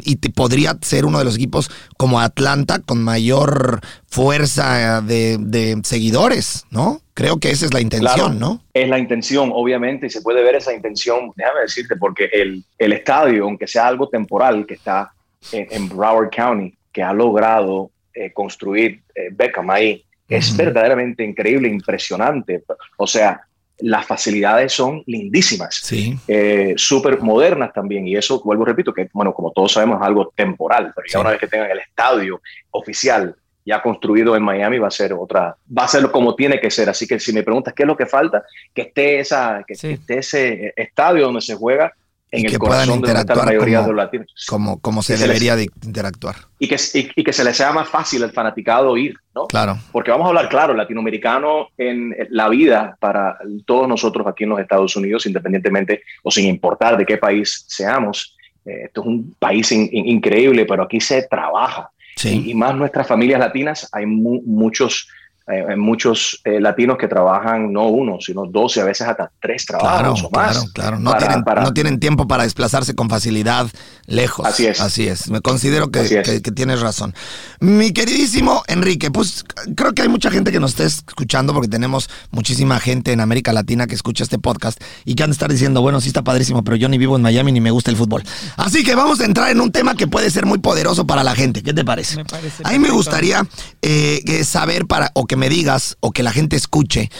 y 0.04 0.16
te 0.16 0.30
podría 0.30 0.76
ser 0.80 1.04
uno 1.04 1.18
de 1.18 1.24
los 1.24 1.36
equipos 1.36 1.70
como 1.98 2.18
Atlanta 2.20 2.78
con 2.78 3.02
mayor 3.02 3.80
fuerza 4.24 5.02
de, 5.02 5.36
de 5.38 5.80
seguidores, 5.84 6.64
¿no? 6.70 7.00
Creo 7.12 7.38
que 7.38 7.50
esa 7.50 7.66
es 7.66 7.74
la 7.74 7.80
intención, 7.80 8.14
Claro. 8.14 8.34
¿no? 8.34 8.62
Es 8.72 8.88
la 8.88 8.98
intención, 8.98 9.50
obviamente, 9.52 10.06
y 10.06 10.10
se 10.10 10.22
puede 10.22 10.42
ver 10.42 10.54
esa 10.54 10.72
intención, 10.72 11.30
déjame 11.36 11.60
decirte, 11.60 11.94
porque 11.96 12.28
el, 12.32 12.64
el 12.78 12.92
estadio, 12.92 13.44
aunque 13.44 13.66
sea 13.68 13.86
algo 13.86 14.08
temporal 14.08 14.66
que 14.66 14.74
está 14.74 15.12
en, 15.52 15.66
en 15.70 15.88
Broward 15.88 16.30
County, 16.30 16.76
que 16.92 17.02
ha 17.02 17.12
logrado 17.12 17.90
eh, 18.14 18.32
construir 18.32 19.00
eh, 19.14 19.28
Beckham 19.32 19.70
ahí, 19.70 20.04
es 20.28 20.56
verdaderamente 20.56 21.22
increíble, 21.24 21.68
impresionante. 21.68 22.62
O 22.96 23.06
sea, 23.06 23.42
las 23.78 24.06
facilidades 24.06 24.72
son 24.72 25.02
lindísimas, 25.06 25.80
Sí. 25.82 26.16
eh, 26.28 26.74
súper 26.76 27.20
modernas 27.20 27.72
también, 27.72 28.06
y 28.06 28.16
eso, 28.16 28.40
vuelvo 28.42 28.64
repito, 28.64 28.92
que, 28.94 29.08
bueno, 29.12 29.34
como 29.34 29.50
todos 29.52 29.72
sabemos, 29.72 30.00
es 30.00 30.06
algo 30.06 30.32
temporal, 30.34 30.92
pero 30.94 31.06
ya 31.06 31.12
Sí. 31.12 31.18
una 31.18 31.30
vez 31.30 31.40
que 31.40 31.48
tengan 31.48 31.70
el 31.70 31.78
estadio 31.80 32.40
oficial 32.70 33.34
ya 33.66 33.80
construido 33.80 34.36
en 34.36 34.42
Miami 34.42 34.78
va 34.78 34.88
a 34.88 34.90
ser 34.90 35.14
otra, 35.14 35.56
va 35.76 35.84
a 35.84 35.88
ser 35.88 36.10
como 36.10 36.34
tiene 36.34 36.60
que 36.60 36.70
ser. 36.70 36.88
Así 36.90 37.06
que 37.06 37.18
si 37.18 37.32
me 37.32 37.42
preguntas 37.42 37.72
qué 37.72 37.84
es 37.84 37.86
lo 37.86 37.96
que 37.96 38.04
falta, 38.04 38.42
que 38.74 38.82
esté 38.82 39.18
esa, 39.20 39.64
que, 39.66 39.74
Sí. 39.74 39.88
que 39.88 39.94
esté 39.94 40.18
ese 40.18 40.74
estadio 40.76 41.24
donde 41.24 41.40
se 41.40 41.54
juega 41.54 41.92
en 42.38 42.44
el 42.46 42.50
que 42.52 42.58
puedan 42.58 42.86
corazón 42.88 43.00
de 43.02 43.14
la 43.14 43.44
mayoría 43.44 43.78
como- 43.78 43.88
de 43.88 43.94
los 43.94 44.04
latinos. 44.04 44.46
Como, 44.48 44.78
como 44.80 45.02
se 45.02 45.16
se 45.16 45.20
les- 45.20 45.28
debería 45.28 45.56
de 45.56 45.68
interactuar. 45.84 46.36
Y 46.58 46.68
que, 46.68 46.76
y, 46.94 47.10
y 47.16 47.24
que 47.24 47.32
se 47.32 47.44
les 47.44 47.56
sea 47.56 47.72
más 47.72 47.88
fácil 47.88 48.22
al 48.22 48.32
fanaticado 48.32 48.96
ir, 48.96 49.14
¿no? 49.34 49.46
Claro. 49.46 49.78
Porque 49.92 50.10
vamos 50.10 50.26
a 50.26 50.28
hablar 50.28 50.48
claro, 50.48 50.72
el 50.72 50.78
latinoamericano 50.78 51.68
en 51.78 52.14
la 52.30 52.48
vida 52.48 52.96
para 53.00 53.36
todos 53.66 53.88
nosotros 53.88 54.26
aquí 54.26 54.44
en 54.44 54.50
los 54.50 54.60
Estados 54.60 54.94
Unidos, 54.96 55.26
independientemente 55.26 56.02
o 56.22 56.30
sin 56.30 56.46
importar 56.46 56.96
de 56.96 57.04
qué 57.06 57.16
país 57.18 57.64
seamos, 57.68 58.36
eh, 58.64 58.84
esto 58.86 59.02
es 59.02 59.06
un 59.06 59.34
país 59.38 59.70
in- 59.72 59.88
in- 59.92 60.08
increíble, 60.08 60.64
pero 60.66 60.82
aquí 60.84 61.00
se 61.00 61.22
trabaja. 61.22 61.90
Sí. 62.16 62.42
Y, 62.46 62.50
y 62.52 62.54
más 62.54 62.74
nuestras 62.76 63.06
familias 63.06 63.40
latinas, 63.40 63.88
hay 63.92 64.06
mu- 64.06 64.40
muchos, 64.46 65.08
eh, 65.46 65.62
hay 65.68 65.76
muchos 65.76 66.40
eh, 66.44 66.58
latinos 66.60 66.96
que 66.98 67.06
trabajan 67.06 67.72
no 67.72 67.88
uno, 67.88 68.16
sino 68.20 68.46
dos 68.46 68.76
y 68.76 68.80
a 68.80 68.84
veces 68.84 69.06
hasta 69.06 69.30
tres 69.40 69.66
Claro, 69.66 69.82
trabajos 69.84 70.24
o 70.24 70.30
más. 70.30 70.52
claro, 70.52 70.70
claro. 70.72 70.98
No, 70.98 71.10
para- 71.10 71.26
tienen, 71.26 71.44
para- 71.44 71.62
no 71.62 71.74
tienen 71.74 72.00
tiempo 72.00 72.26
para 72.26 72.44
desplazarse 72.44 72.94
con 72.94 73.10
facilidad 73.10 73.66
lejos. 74.06 74.46
Así 74.46 74.66
es. 74.66 74.80
Así 74.80 75.06
es. 75.06 75.28
Me 75.30 75.40
considero 75.40 75.90
que, 75.90 76.00
es. 76.00 76.08
que- 76.28 76.40
que 76.42 76.50
tienes 76.52 76.80
razón. 76.80 77.14
Mi 77.60 77.92
queridísimo 77.92 78.62
Enrique, 78.68 79.10
pues 79.10 79.44
creo 79.76 79.92
que 79.92 80.02
hay 80.02 80.08
mucha 80.08 80.30
gente 80.30 80.50
que 80.50 80.60
nos 80.60 80.70
esté 80.72 80.84
escuchando 80.84 81.52
porque 81.52 81.68
tenemos 81.68 82.08
muchísima 82.30 82.80
gente 82.80 83.12
en 83.12 83.20
América 83.20 83.52
Latina 83.52 83.86
que 83.86 83.94
escucha 83.94 84.24
este 84.24 84.38
podcast 84.38 84.80
y 85.04 85.14
que 85.14 85.22
han 85.24 85.30
de 85.30 85.34
estar 85.34 85.50
diciendo, 85.50 85.82
bueno, 85.82 86.00
sí 86.00 86.08
está 86.08 86.22
padrísimo, 86.22 86.64
pero 86.64 86.76
yo 86.76 86.88
ni 86.88 86.96
vivo 86.98 87.16
en 87.16 87.22
Miami 87.22 87.52
ni 87.52 87.60
me 87.60 87.70
gusta 87.70 87.90
el 87.90 87.96
fútbol. 87.96 88.22
Así 88.56 88.82
que 88.82 88.94
vamos 88.94 89.20
a 89.20 89.24
entrar 89.26 89.50
en 89.50 89.60
un 89.60 89.70
tema 89.72 89.94
que 89.94 90.06
puede 90.06 90.30
ser 90.30 90.46
muy 90.46 90.58
poderoso 90.58 91.06
para 91.06 91.22
la 91.22 91.34
gente. 91.34 91.62
¿Qué 91.62 91.74
te 91.74 91.84
parece? 91.84 92.16
Me 92.16 92.24
parece 92.24 92.62
a 92.64 92.70
mí 92.70 92.78
me 92.78 92.90
gustaría 92.90 93.46
eh, 93.82 94.42
saber 94.44 94.86
para, 94.86 95.10
o 95.14 95.26
que 95.26 95.33
me 95.36 95.48
digas, 95.48 95.96
o 96.00 96.10
que 96.12 96.22
la 96.22 96.32
gente 96.32 96.56
escuche, 96.56 97.10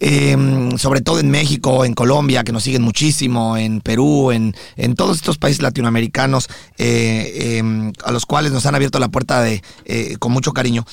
eh, 0.00 0.36
sobre 0.78 1.00
todo 1.00 1.20
en 1.20 1.30
México, 1.30 1.84
en 1.84 1.94
Colombia, 1.94 2.42
que 2.44 2.52
nos 2.52 2.64
siguen 2.64 2.82
muchísimo, 2.82 3.56
en 3.56 3.80
Perú, 3.80 4.32
en, 4.32 4.54
en 4.76 4.94
todos 4.94 5.16
estos 5.16 5.38
países 5.38 5.62
latinoamericanos, 5.62 6.48
eh, 6.78 7.60
eh, 7.60 7.92
a 8.04 8.10
los 8.12 8.26
cuales 8.26 8.52
nos 8.52 8.66
han 8.66 8.74
abierto 8.74 8.98
la 8.98 9.08
puerta 9.08 9.40
de, 9.42 9.62
eh, 9.84 10.16
con 10.18 10.32
mucho 10.32 10.52
cariño. 10.52 10.84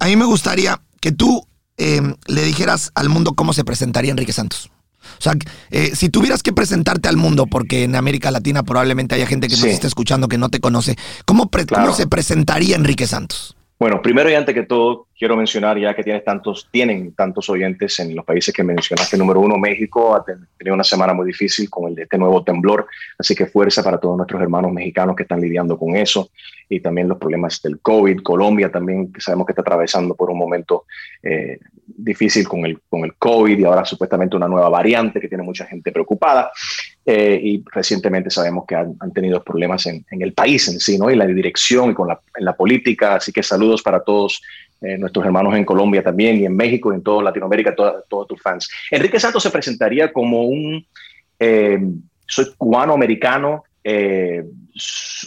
A 0.00 0.06
mí 0.06 0.16
me 0.16 0.26
gustaría 0.26 0.80
que 1.00 1.12
tú 1.12 1.46
eh, 1.76 2.00
le 2.26 2.44
dijeras 2.44 2.90
al 2.94 3.08
mundo 3.08 3.34
cómo 3.34 3.52
se 3.52 3.64
presentaría 3.64 4.10
Enrique 4.12 4.32
Santos. 4.32 4.70
O 5.18 5.22
sea, 5.22 5.34
eh, 5.70 5.92
si 5.94 6.08
tuvieras 6.08 6.42
que 6.42 6.52
presentarte 6.52 7.08
al 7.08 7.16
mundo, 7.16 7.46
porque 7.46 7.84
en 7.84 7.94
América 7.94 8.30
Latina 8.30 8.62
probablemente 8.62 9.14
haya 9.14 9.26
gente 9.26 9.48
que 9.48 9.56
nos 9.56 9.64
esté 9.66 9.86
escuchando 9.86 10.28
que 10.28 10.38
no 10.38 10.48
te 10.48 10.60
conoce, 10.60 10.96
¿cómo, 11.26 11.50
Claro. 11.50 11.66
cómo 11.86 11.94
se 11.94 12.06
presentaría 12.06 12.76
Enrique 12.76 13.06
Santos? 13.06 13.56
Bueno, 13.76 14.00
primero 14.00 14.30
y 14.30 14.34
antes 14.34 14.54
que 14.54 14.62
todo, 14.62 15.08
quiero 15.18 15.36
mencionar 15.36 15.76
ya 15.78 15.94
que 15.94 16.04
tienes 16.04 16.24
tantos, 16.24 16.68
tienen 16.70 17.12
tantos 17.12 17.50
oyentes 17.50 17.98
en 17.98 18.14
los 18.14 18.24
países 18.24 18.54
que 18.54 18.62
mencionaste. 18.62 19.18
Número 19.18 19.40
uno, 19.40 19.58
México 19.58 20.14
ha 20.14 20.24
ten- 20.24 20.46
tenido 20.56 20.74
una 20.74 20.84
semana 20.84 21.12
muy 21.12 21.26
difícil 21.26 21.68
con 21.68 21.90
el 21.90 21.98
este 21.98 22.16
nuevo 22.16 22.44
temblor, 22.44 22.86
así 23.18 23.34
que 23.34 23.46
fuerza 23.46 23.82
para 23.82 23.98
todos 23.98 24.16
nuestros 24.16 24.40
hermanos 24.40 24.72
mexicanos 24.72 25.16
que 25.16 25.24
están 25.24 25.40
lidiando 25.40 25.76
con 25.76 25.96
eso 25.96 26.30
y 26.68 26.80
también 26.80 27.08
los 27.08 27.18
problemas 27.18 27.60
del 27.62 27.80
COVID. 27.80 28.22
Colombia 28.22 28.70
también, 28.70 29.12
sabemos 29.18 29.44
que 29.46 29.52
está 29.52 29.62
atravesando 29.62 30.14
por 30.14 30.30
un 30.30 30.38
momento 30.38 30.84
eh, 31.22 31.58
difícil 31.96 32.46
con 32.48 32.64
el, 32.66 32.80
con 32.88 33.04
el 33.04 33.14
COVID 33.14 33.58
y 33.58 33.64
ahora 33.64 33.84
supuestamente 33.84 34.36
una 34.36 34.48
nueva 34.48 34.68
variante 34.68 35.20
que 35.20 35.28
tiene 35.28 35.44
mucha 35.44 35.64
gente 35.66 35.92
preocupada. 35.92 36.50
Eh, 37.06 37.38
y 37.42 37.64
recientemente 37.72 38.30
sabemos 38.30 38.64
que 38.66 38.74
han, 38.74 38.96
han 38.98 39.12
tenido 39.12 39.42
problemas 39.42 39.86
en, 39.86 40.04
en 40.10 40.22
el 40.22 40.32
país 40.32 40.68
en 40.68 40.80
sí, 40.80 40.98
¿no? 40.98 41.10
Y 41.10 41.16
la 41.16 41.26
dirección 41.26 41.90
y 41.90 41.94
con 41.94 42.08
la, 42.08 42.18
en 42.36 42.44
la 42.44 42.56
política. 42.56 43.16
Así 43.16 43.30
que 43.32 43.42
saludos 43.42 43.82
para 43.82 44.00
todos 44.00 44.40
eh, 44.80 44.96
nuestros 44.98 45.24
hermanos 45.24 45.54
en 45.54 45.64
Colombia 45.64 46.02
también 46.02 46.36
y 46.38 46.46
en 46.46 46.56
México 46.56 46.92
y 46.92 46.96
en 46.96 47.02
toda 47.02 47.22
Latinoamérica, 47.22 47.74
toda- 47.74 48.02
todos 48.08 48.26
tus 48.28 48.40
fans. 48.42 48.68
Enrique 48.90 49.20
Santos 49.20 49.42
se 49.42 49.50
presentaría 49.50 50.12
como 50.12 50.44
un, 50.44 50.84
eh, 51.38 51.78
soy 52.26 52.46
cubano-americano, 52.56 53.64
eh, 53.84 54.44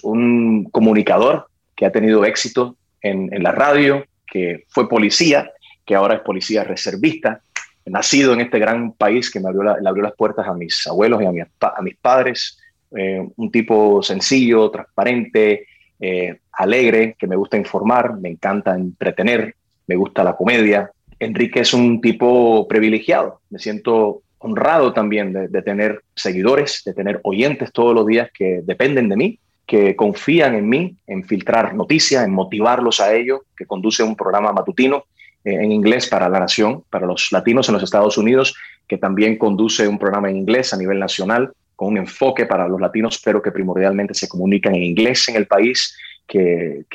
un 0.02 0.68
comunicador 0.72 1.48
que 1.76 1.86
ha 1.86 1.92
tenido 1.92 2.26
éxito 2.26 2.76
en, 3.02 3.32
en 3.32 3.44
la 3.44 3.52
radio, 3.52 4.04
que 4.26 4.66
fue 4.70 4.90
policía, 4.90 5.52
que 5.88 5.96
ahora 5.96 6.16
es 6.16 6.20
policía 6.22 6.64
reservista, 6.64 7.42
nacido 7.86 8.34
en 8.34 8.42
este 8.42 8.60
gran 8.60 8.92
país 8.92 9.32
que 9.32 9.40
me 9.40 9.48
abrió, 9.48 9.64
la- 9.64 9.80
le 9.80 9.88
abrió 9.90 10.04
las 10.04 10.14
puertas 10.16 10.46
a 10.46 10.54
mis 10.54 10.86
abuelos 10.86 11.22
y 11.22 11.26
a, 11.40 11.48
pa- 11.58 11.74
a 11.78 11.82
mis 11.82 11.96
padres, 11.96 12.60
eh, 12.96 13.26
un 13.38 13.50
tipo 13.50 14.04
sencillo, 14.04 14.70
transparente, 14.70 15.66
eh, 16.00 16.40
alegre, 16.52 17.16
que 17.18 17.26
me 17.28 17.36
gusta 17.38 17.56
informar, 17.58 18.18
me 18.20 18.30
encanta 18.30 18.76
entretener, 18.76 19.56
me 19.88 19.96
gusta 19.96 20.24
la 20.24 20.36
comedia. 20.36 20.92
Enrique 21.20 21.62
es 21.62 21.74
un 21.74 22.02
tipo 22.02 22.68
privilegiado, 22.68 23.40
me 23.50 23.58
siento 23.60 24.22
honrado 24.40 24.94
también 24.94 25.32
de, 25.34 25.48
de 25.48 25.62
tener 25.62 26.02
seguidores, 26.14 26.84
de 26.86 26.94
tener 26.94 27.22
oyentes 27.24 27.72
todos 27.72 27.96
los 27.96 28.06
días 28.06 28.30
que 28.38 28.62
dependen 28.64 29.08
de 29.10 29.16
mí, 29.16 29.40
que 29.66 29.96
confían 29.96 30.56
en 30.56 30.70
mí, 30.70 30.96
en 31.08 31.24
filtrar 31.24 31.74
noticias, 31.74 32.24
en 32.24 32.32
motivarlos 32.34 33.00
a 33.00 33.14
ellos, 33.16 33.42
que 33.58 33.66
conduce 33.66 34.04
un 34.04 34.16
programa 34.16 34.52
matutino 34.54 35.06
en 35.54 35.72
inglés 35.72 36.08
para 36.08 36.30
la 36.30 36.40
nación, 36.40 36.84
para 36.90 37.06
los 37.06 37.32
latinos 37.32 37.68
en 37.70 37.74
los 37.74 37.84
Estados 37.84 38.18
Unidos, 38.18 38.56
que 38.88 38.98
también 38.98 39.38
conduce 39.38 39.88
un 39.88 40.00
programa 40.00 40.30
en 40.30 40.38
inglés 40.38 40.74
a 40.74 40.78
nivel 40.78 41.00
nacional 41.00 41.52
con 41.76 41.90
un 41.90 41.98
enfoque 41.98 42.46
para 42.46 42.68
los 42.68 42.82
latinos, 42.82 43.22
pero 43.24 43.42
que 43.42 43.52
primordialmente 43.52 44.14
se 44.14 44.28
comunican 44.28 44.76
en 44.76 44.84
inglés 44.84 45.30
en 45.30 45.36
el 45.36 45.46
país, 45.46 45.96
que, 46.28 46.86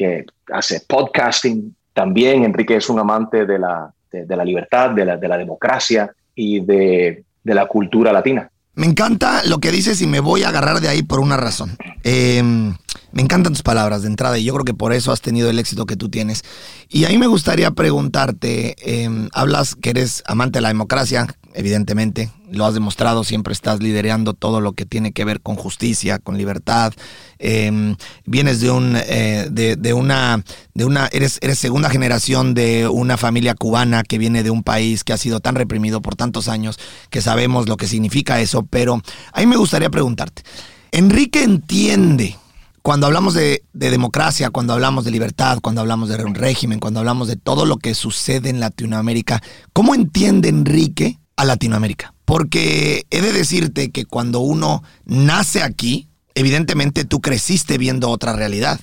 hace 0.52 0.80
podcasting. 0.86 1.74
También 1.92 2.44
Enrique 2.44 2.76
es 2.76 2.90
un 2.90 2.98
amante 2.98 3.46
de 3.46 3.58
la, 3.58 3.92
de 4.10 4.36
la 4.36 4.44
libertad, 4.44 4.90
de 4.90 5.04
la, 5.04 5.16
de 5.16 5.28
la 5.28 5.38
democracia 5.38 6.12
y 6.34 6.60
de, 6.60 7.24
de 7.42 7.54
la 7.54 7.66
cultura 7.66 8.12
latina. 8.12 8.50
Me 8.74 8.86
encanta 8.86 9.42
lo 9.44 9.58
que 9.58 9.70
dices 9.70 10.00
y 10.00 10.06
me 10.06 10.20
voy 10.20 10.44
a 10.44 10.48
agarrar 10.48 10.80
de 10.80 10.88
ahí 10.88 11.02
por 11.02 11.20
una 11.20 11.36
razón. 11.36 11.76
Eh, 12.04 12.42
me 13.12 13.20
encantan 13.20 13.52
tus 13.52 13.62
palabras 13.62 14.02
de 14.02 14.08
entrada 14.08 14.38
y 14.38 14.44
yo 14.44 14.54
creo 14.54 14.64
que 14.64 14.72
por 14.72 14.94
eso 14.94 15.12
has 15.12 15.20
tenido 15.20 15.50
el 15.50 15.58
éxito 15.58 15.84
que 15.84 15.96
tú 15.96 16.08
tienes. 16.08 16.42
Y 16.88 17.04
a 17.04 17.10
mí 17.10 17.18
me 17.18 17.26
gustaría 17.26 17.70
preguntarte, 17.72 18.76
eh, 18.78 19.28
hablas 19.32 19.74
que 19.74 19.90
eres 19.90 20.22
amante 20.26 20.58
de 20.58 20.62
la 20.62 20.68
democracia, 20.68 21.26
evidentemente, 21.54 22.30
lo 22.50 22.64
has 22.66 22.74
demostrado, 22.74 23.24
siempre 23.24 23.52
estás 23.52 23.80
liderando 23.80 24.34
todo 24.34 24.60
lo 24.60 24.72
que 24.72 24.86
tiene 24.86 25.12
que 25.12 25.24
ver 25.24 25.40
con 25.40 25.56
justicia, 25.56 26.18
con 26.18 26.36
libertad. 26.36 26.92
Eh, 27.38 27.96
vienes 28.24 28.60
de 28.60 28.70
un, 28.70 28.96
eh, 28.96 29.48
de, 29.50 29.76
de 29.76 29.94
una, 29.94 30.42
de 30.74 30.84
una, 30.84 31.08
eres, 31.12 31.38
eres 31.42 31.58
segunda 31.58 31.90
generación 31.90 32.54
de 32.54 32.88
una 32.88 33.16
familia 33.16 33.54
cubana 33.54 34.02
que 34.02 34.18
viene 34.18 34.42
de 34.42 34.50
un 34.50 34.62
país 34.62 35.04
que 35.04 35.12
ha 35.12 35.18
sido 35.18 35.40
tan 35.40 35.54
reprimido 35.54 36.02
por 36.02 36.16
tantos 36.16 36.48
años 36.48 36.78
que 37.10 37.20
sabemos 37.20 37.68
lo 37.68 37.76
que 37.76 37.86
significa 37.86 38.40
eso, 38.40 38.64
pero 38.64 39.00
a 39.32 39.40
mí 39.40 39.46
me 39.46 39.56
gustaría 39.56 39.90
preguntarte, 39.90 40.42
Enrique 40.92 41.42
entiende 41.42 42.36
cuando 42.82 43.06
hablamos 43.06 43.34
de, 43.34 43.62
democracia, 43.72 44.50
cuando 44.50 44.72
hablamos 44.72 45.04
de 45.04 45.12
libertad, 45.12 45.60
cuando 45.62 45.80
hablamos 45.80 46.08
de 46.08 46.22
un 46.24 46.34
régimen, 46.34 46.80
cuando 46.80 46.98
hablamos 46.98 47.28
de 47.28 47.36
todo 47.36 47.64
lo 47.64 47.76
que 47.76 47.94
sucede 47.94 48.50
en 48.50 48.58
Latinoamérica, 48.58 49.40
¿cómo 49.72 49.94
entiende 49.94 50.48
Enrique 50.48 51.20
a 51.36 51.44
Latinoamérica? 51.44 52.14
Porque 52.24 53.06
he 53.10 53.20
de 53.20 53.32
decirte 53.32 53.90
que 53.90 54.04
cuando 54.04 54.40
uno 54.40 54.82
nace 55.04 55.62
aquí, 55.62 56.08
evidentemente 56.34 57.04
tú 57.04 57.20
creciste 57.20 57.78
viendo 57.78 58.10
otra 58.10 58.32
realidad. 58.34 58.80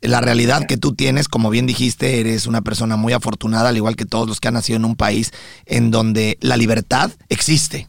La 0.00 0.20
realidad 0.20 0.66
que 0.66 0.76
tú 0.76 0.94
tienes, 0.94 1.28
como 1.28 1.48
bien 1.48 1.66
dijiste, 1.66 2.18
eres 2.18 2.46
una 2.46 2.62
persona 2.62 2.96
muy 2.96 3.12
afortunada, 3.12 3.68
al 3.68 3.76
igual 3.76 3.94
que 3.94 4.04
todos 4.04 4.28
los 4.28 4.40
que 4.40 4.48
han 4.48 4.54
nacido 4.54 4.76
en 4.76 4.84
un 4.84 4.96
país 4.96 5.30
en 5.64 5.90
donde 5.90 6.38
la 6.40 6.56
libertad 6.56 7.12
existe 7.28 7.86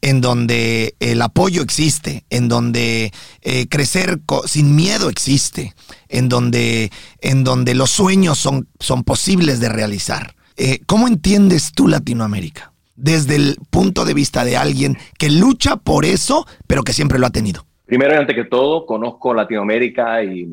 en 0.00 0.20
donde 0.20 0.96
el 1.00 1.22
apoyo 1.22 1.62
existe, 1.62 2.24
en 2.30 2.48
donde 2.48 3.12
eh, 3.42 3.68
crecer 3.68 4.20
sin 4.46 4.74
miedo 4.74 5.08
existe, 5.08 5.74
en 6.08 6.28
donde, 6.28 6.90
en 7.20 7.44
donde 7.44 7.74
los 7.74 7.90
sueños 7.90 8.38
son, 8.38 8.68
son 8.80 9.04
posibles 9.04 9.60
de 9.60 9.68
realizar. 9.68 10.34
Eh, 10.56 10.80
¿Cómo 10.86 11.06
entiendes 11.06 11.72
tú 11.72 11.88
Latinoamérica? 11.88 12.71
Desde 12.94 13.36
el 13.36 13.56
punto 13.70 14.04
de 14.04 14.14
vista 14.14 14.44
de 14.44 14.56
alguien 14.56 14.96
que 15.18 15.30
lucha 15.30 15.76
por 15.76 16.04
eso, 16.04 16.46
pero 16.66 16.82
que 16.82 16.92
siempre 16.92 17.18
lo 17.18 17.26
ha 17.26 17.30
tenido. 17.30 17.64
Primero 17.92 18.14
y 18.14 18.16
antes 18.16 18.34
que 18.34 18.44
todo, 18.44 18.86
conozco 18.86 19.34
Latinoamérica 19.34 20.24
y, 20.24 20.50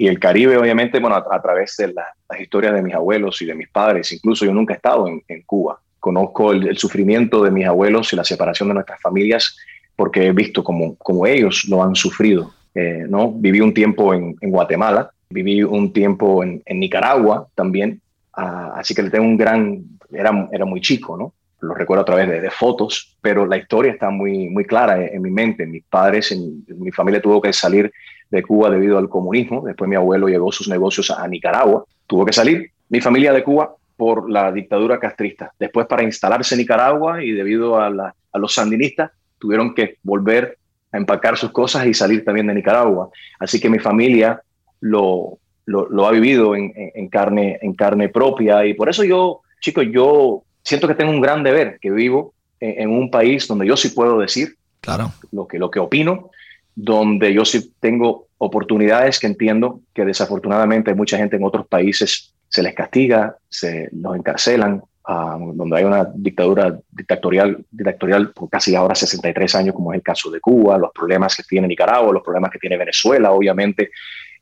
el 0.00 0.18
Caribe, 0.18 0.56
obviamente, 0.56 0.98
bueno, 0.98 1.14
a, 1.14 1.40
través 1.40 1.76
de 1.76 1.94
las 1.94 2.40
historias 2.40 2.74
de 2.74 2.82
mis 2.82 2.94
abuelos 2.94 3.40
y 3.42 3.46
de 3.46 3.54
mis 3.54 3.68
padres. 3.68 4.10
Incluso 4.12 4.44
yo 4.44 4.52
nunca 4.52 4.74
he 4.74 4.76
estado 4.76 5.06
en, 5.06 5.42
Cuba. 5.42 5.80
Conozco 6.00 6.50
el, 6.50 6.76
sufrimiento 6.76 7.44
de 7.44 7.52
mis 7.52 7.64
abuelos 7.64 8.12
y 8.12 8.16
la 8.16 8.24
separación 8.24 8.68
de 8.70 8.74
nuestras 8.74 9.00
familias 9.00 9.56
porque 9.94 10.26
he 10.26 10.32
visto 10.32 10.64
cómo, 10.64 11.26
ellos 11.26 11.64
lo 11.68 11.80
han 11.80 11.94
sufrido. 11.94 12.52
Eh, 12.74 13.04
¿no? 13.08 13.30
Viví 13.30 13.60
un 13.60 13.72
tiempo 13.72 14.12
en, 14.12 14.34
Guatemala, 14.40 15.12
viví 15.30 15.62
un 15.62 15.92
tiempo 15.92 16.42
en, 16.42 16.62
Nicaragua 16.68 17.46
también, 17.54 18.00
ah, 18.32 18.72
así 18.76 18.96
que 18.96 19.02
le 19.02 19.10
tengo 19.10 19.26
un 19.26 19.36
gran, 19.36 19.84
era, 20.12 20.48
era 20.50 20.64
muy 20.64 20.80
chico, 20.80 21.16
¿no? 21.16 21.34
Lo 21.60 21.74
recuerdo 21.74 22.02
a 22.02 22.04
través 22.04 22.28
de, 22.28 22.50
fotos, 22.50 23.16
pero 23.20 23.44
la 23.44 23.56
historia 23.56 23.92
está 23.92 24.10
muy, 24.10 24.48
muy 24.48 24.64
clara 24.64 25.04
en, 25.04 25.20
mi 25.20 25.30
mente. 25.30 25.66
Mis 25.66 25.84
padres, 25.84 26.30
en, 26.30 26.64
mi 26.78 26.92
familia 26.92 27.20
tuvo 27.20 27.40
que 27.40 27.52
salir 27.52 27.92
de 28.30 28.42
Cuba 28.42 28.70
debido 28.70 28.98
al 28.98 29.08
comunismo. 29.08 29.62
Después 29.66 29.88
mi 29.88 29.96
abuelo 29.96 30.28
llevó 30.28 30.52
sus 30.52 30.68
negocios 30.68 31.10
a, 31.10 31.26
Nicaragua. 31.26 31.84
Tuvo 32.06 32.24
que 32.24 32.32
salir 32.32 32.70
mi 32.88 33.00
familia 33.00 33.32
de 33.32 33.42
Cuba 33.42 33.74
por 33.96 34.30
la 34.30 34.52
dictadura 34.52 35.00
castrista. 35.00 35.52
Después 35.58 35.86
para 35.86 36.04
instalarse 36.04 36.54
en 36.54 36.60
Nicaragua 36.60 37.24
y 37.24 37.32
debido 37.32 37.80
a, 37.80 37.90
los 37.90 38.54
sandinistas 38.54 39.10
tuvieron 39.38 39.74
que 39.74 39.96
volver 40.02 40.58
a 40.92 40.96
empacar 40.96 41.36
sus 41.36 41.50
cosas 41.50 41.86
y 41.86 41.94
salir 41.94 42.24
también 42.24 42.46
de 42.46 42.54
Nicaragua. 42.54 43.10
Así 43.40 43.60
que 43.60 43.68
mi 43.68 43.80
familia 43.80 44.40
lo, 44.80 45.38
ha 45.66 46.10
vivido 46.12 46.54
en, 46.54 46.72
en, 46.76 47.08
carne, 47.08 47.58
en 47.60 47.74
carne 47.74 48.08
propia 48.08 48.64
y 48.64 48.74
por 48.74 48.88
eso 48.88 49.02
yo, 49.02 49.40
chicos, 49.60 49.86
yo 49.90 50.44
siento 50.68 50.86
que 50.86 50.94
tengo 50.94 51.10
un 51.10 51.22
gran 51.22 51.42
deber, 51.42 51.78
que 51.80 51.90
vivo 51.90 52.34
en, 52.60 52.90
un 52.90 53.10
país 53.10 53.48
donde 53.48 53.66
yo 53.66 53.74
sí 53.76 53.88
puedo 53.88 54.18
decir 54.18 54.56
claro. 54.80 55.12
lo, 55.32 55.48
que, 55.48 55.58
lo 55.58 55.70
que 55.70 55.78
opino, 55.78 56.30
donde 56.74 57.32
yo 57.32 57.46
sí 57.46 57.72
tengo 57.80 58.26
oportunidades 58.36 59.18
que 59.18 59.26
entiendo 59.26 59.80
que 59.94 60.04
desafortunadamente 60.04 60.90
hay 60.90 60.96
mucha 60.96 61.16
gente 61.16 61.36
en 61.36 61.44
otros 61.44 61.66
países 61.66 62.34
se 62.48 62.62
les 62.62 62.74
castiga, 62.74 63.36
se 63.48 63.88
los 63.92 64.14
encarcelan, 64.14 64.82
ah, 65.06 65.38
donde 65.54 65.78
hay 65.78 65.84
una 65.84 66.04
dictadura 66.14 66.78
dictatorial, 66.90 67.64
dictatorial 67.70 68.30
por 68.32 68.50
casi 68.50 68.74
ahora 68.74 68.94
63 68.94 69.54
años, 69.54 69.74
como 69.74 69.92
es 69.92 69.96
el 69.96 70.02
caso 70.02 70.30
de 70.30 70.40
Cuba, 70.40 70.76
los 70.76 70.90
problemas 70.92 71.34
que 71.34 71.44
tiene 71.44 71.66
Nicaragua, 71.66 72.12
los 72.12 72.22
problemas 72.22 72.50
que 72.50 72.58
tiene 72.58 72.76
Venezuela, 72.76 73.32
obviamente, 73.32 73.90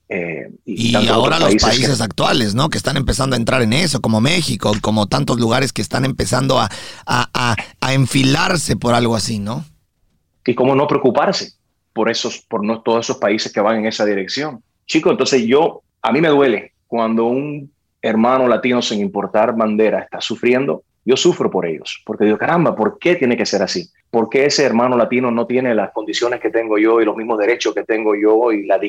eh, 0.09 0.51
y, 0.65 0.95
ahora 1.09 1.41
los 1.41 1.57
países 1.57 2.01
actuales, 2.01 2.55
¿no? 2.55 2.69
Que 2.69 2.79
están 2.79 2.97
empezando 2.97 3.35
a 3.35 3.39
entrar 3.39 3.63
en 3.63 3.73
eso, 3.73 4.01
como 4.01 4.21
México, 4.21 4.73
como 4.81 5.07
tantos 5.07 5.41
lugares 5.41 5.73
que 5.73 5.83
están 5.83 6.05
empezando 6.05 6.61
a, 6.61 6.69
a, 7.07 7.57
a, 7.81 7.93
enfilarse 7.93 8.77
por 8.77 8.95
algo 8.95 9.17
así, 9.17 9.41
¿no? 9.41 9.65
Y 10.45 10.55
cómo 10.55 10.77
no 10.77 10.87
preocuparse 10.87 11.55
por 11.93 12.09
esos, 12.09 12.39
por 12.39 12.65
no, 12.65 12.83
todos 12.83 13.07
esos 13.07 13.17
países 13.17 13.53
que 13.53 13.61
van 13.61 13.79
en 13.79 13.87
esa 13.87 14.05
dirección. 14.05 14.63
Chico, 14.87 15.11
entonces 15.11 15.45
yo, 15.45 15.83
a 16.03 16.13
mí 16.13 16.21
me 16.21 16.29
duele 16.29 16.75
cuando 16.87 17.25
un 17.25 17.73
hermano 18.01 18.47
latino 18.47 18.83
sin 18.83 19.01
importar 19.01 19.57
bandera 19.57 20.03
está 20.03 20.21
sufriendo 20.21 20.85
yo 21.07 21.17
sufro 21.17 21.49
por 21.49 21.65
ellos, 21.65 22.03
porque 22.05 22.25
digo, 22.25 22.37
caramba, 22.37 22.75
¿por 22.75 22.99
qué 22.99 23.15
tiene 23.15 23.37
que 23.37 23.47
ser 23.47 23.63
así? 23.63 23.89
¿Por 24.11 24.29
qué 24.29 24.47
ese 24.47 24.65
hermano 24.65 24.97
latino 24.97 25.31
no 25.31 25.47
tiene 25.47 25.73
las 25.73 25.93
condiciones 25.93 26.41
que 26.41 26.51
tengo 26.51 26.79
yo 26.79 27.01
y 27.01 27.05
los 27.05 27.17
mismos 27.17 27.39
derechos 27.39 27.73
que 27.75 27.85
tengo 27.85 28.17
yo 28.17 28.51
y 28.51 28.67
la, 28.67 28.81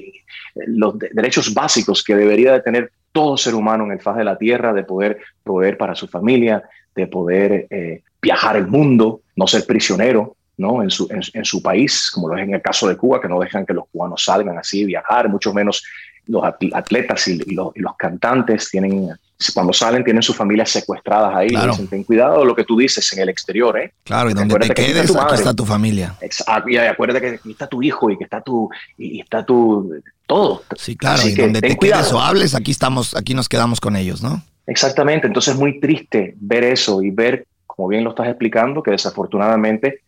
los 0.65 0.97
derechos 0.97 1.53
básicos 1.53 2.03
que 2.03 2.15
debería 2.15 2.53
de 2.53 2.61
tener 2.61 2.91
todo 3.11 3.37
ser 3.37 3.53
humano 3.53 3.85
en 3.85 3.91
el 3.91 4.01
faz 4.01 4.17
de 4.17 4.23
la 4.23 4.35
tierra, 4.35 4.73
de 4.73 4.83
poder 4.83 5.19
proveer 5.43 5.77
para 5.77 5.93
su 5.93 6.07
familia, 6.07 6.63
de 6.95 7.05
poder 7.05 7.67
eh, 7.69 8.01
viajar 8.19 8.57
el 8.57 8.65
mundo, 8.65 9.21
no 9.35 9.45
ser 9.45 9.67
prisionero, 9.67 10.35
¿no? 10.57 10.81
En 10.81 10.89
su, 10.89 11.07
en, 11.11 11.45
su 11.45 11.61
país, 11.61 12.09
como 12.11 12.29
lo 12.29 12.35
es 12.35 12.43
en 12.43 12.55
el 12.55 12.61
caso 12.63 12.87
de 12.87 12.97
Cuba, 12.97 13.21
que 13.21 13.27
no 13.27 13.39
dejan 13.39 13.63
que 13.63 13.73
los 13.73 13.87
cubanos 13.89 14.23
salgan 14.23 14.57
así, 14.57 14.85
viajar, 14.85 15.29
mucho 15.29 15.53
menos 15.53 15.83
los 16.25 16.43
atletas 16.43 17.27
y 17.27 17.53
los, 17.53 17.73
cantantes 17.97 18.69
tienen 18.71 19.11
cuando 19.53 19.71
salen 19.73 20.03
tienen 20.03 20.23
sus 20.23 20.35
familias 20.35 20.69
secuestradas 20.71 21.35
ahí. 21.35 21.49
Dicen, 21.49 21.87
ten 21.87 22.03
cuidado 22.03 22.43
lo 22.43 22.55
que 22.55 22.63
tú 22.63 22.77
dices 22.77 23.11
en 23.13 23.19
el 23.19 23.29
exterior, 23.29 23.77
¿eh? 23.79 23.93
Claro, 24.03 24.29
y 24.29 24.33
donde 24.33 24.55
te 24.55 24.73
quedes, 24.73 25.15
aquí 25.15 25.35
está, 25.35 25.53
tu 25.53 25.65
familia. 25.65 26.15
Exacto, 26.21 26.69
y 26.69 26.77
acuérdate 26.77 27.21
que 27.21 27.35
aquí 27.35 27.51
está 27.51 27.67
tu 27.67 27.81
hijo 27.83 28.09
y 28.09 28.17
que 28.17 28.23
está 28.23 28.41
tu, 28.41 28.69
y 28.97 29.19
está 29.19 29.45
tu, 29.45 29.93
todo. 30.25 30.63
Sí, 30.75 30.95
claro, 30.95 31.27
y 31.27 31.35
donde 31.35 31.61
te 31.61 31.77
quedes 31.77 32.11
o 32.11 32.19
hables, 32.19 32.55
aquí 32.55 32.71
estamos, 32.71 33.15
aquí 33.15 33.33
nos 33.33 33.47
quedamos 33.47 33.79
con 33.79 33.95
ellos, 33.95 34.23
¿no? 34.23 34.41
Exactamente, 34.65 35.27
entonces 35.27 35.53
es 35.53 35.59
muy 35.59 35.79
triste 35.79 36.33
ver 36.37 36.63
eso 36.63 37.01
y 37.01 37.11
ver, 37.11 37.45
como 37.65 37.87
bien 37.87 38.03
lo 38.03 38.09
estás 38.09 38.27
explicando, 38.27 38.83
que 38.83 38.91
desafortunadamente 38.91 40.01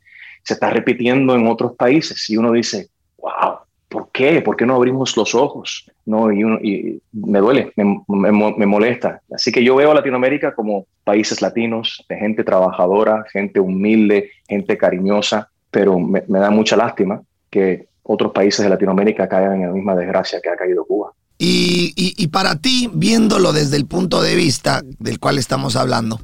se 0.44 0.56
está 0.56 0.70
repitiendo 0.70 1.36
en 1.36 1.48
otros 1.48 1.76
países 1.76 2.30
y 2.30 2.36
uno 2.36 2.52
dice, 2.52 2.90
wow, 3.18 3.60
¿por 3.90 4.12
qué? 4.12 4.42
¿Por 4.42 4.56
qué 4.56 4.66
no 4.66 4.76
abrimos 4.76 5.18
los 5.18 5.36
ojos? 5.36 5.86
No, 6.06 6.32
y, 6.32 7.02
me 7.12 7.40
duele, 7.40 7.74
me, 7.76 8.66
molesta. 8.66 9.22
Así 9.34 9.52
que 9.52 9.64
yo 9.64 9.76
veo 9.76 9.92
a 9.92 9.96
Latinoamérica 9.96 10.54
como 10.54 10.86
países 11.04 11.42
latinos, 11.42 12.06
de 12.08 12.16
gente 12.16 12.44
trabajadora, 12.44 13.26
gente 13.32 13.60
humilde, 13.60 14.32
gente 14.48 14.78
cariñosa, 14.78 15.50
pero 15.72 16.00
me, 16.00 16.22
da 16.28 16.52
mucha 16.52 16.78
lástima 16.78 17.22
que 17.50 17.88
otros 18.04 18.32
países 18.32 18.64
de 18.64 18.70
Latinoamérica 18.70 19.28
caigan 19.28 19.62
en 19.62 19.68
la 19.68 19.74
misma 19.74 19.96
desgracia 19.96 20.40
que 20.42 20.50
ha 20.50 20.56
caído 20.56 20.86
Cuba. 20.86 21.12
Y, 21.38 21.94
y 21.96 22.28
para 22.28 22.60
ti, 22.60 22.90
viéndolo 22.94 23.54
desde 23.54 23.78
el 23.78 23.86
punto 23.86 24.22
de 24.22 24.36
vista 24.36 24.82
del 25.00 25.20
cual 25.20 25.38
estamos 25.38 25.76
hablando, 25.76 26.20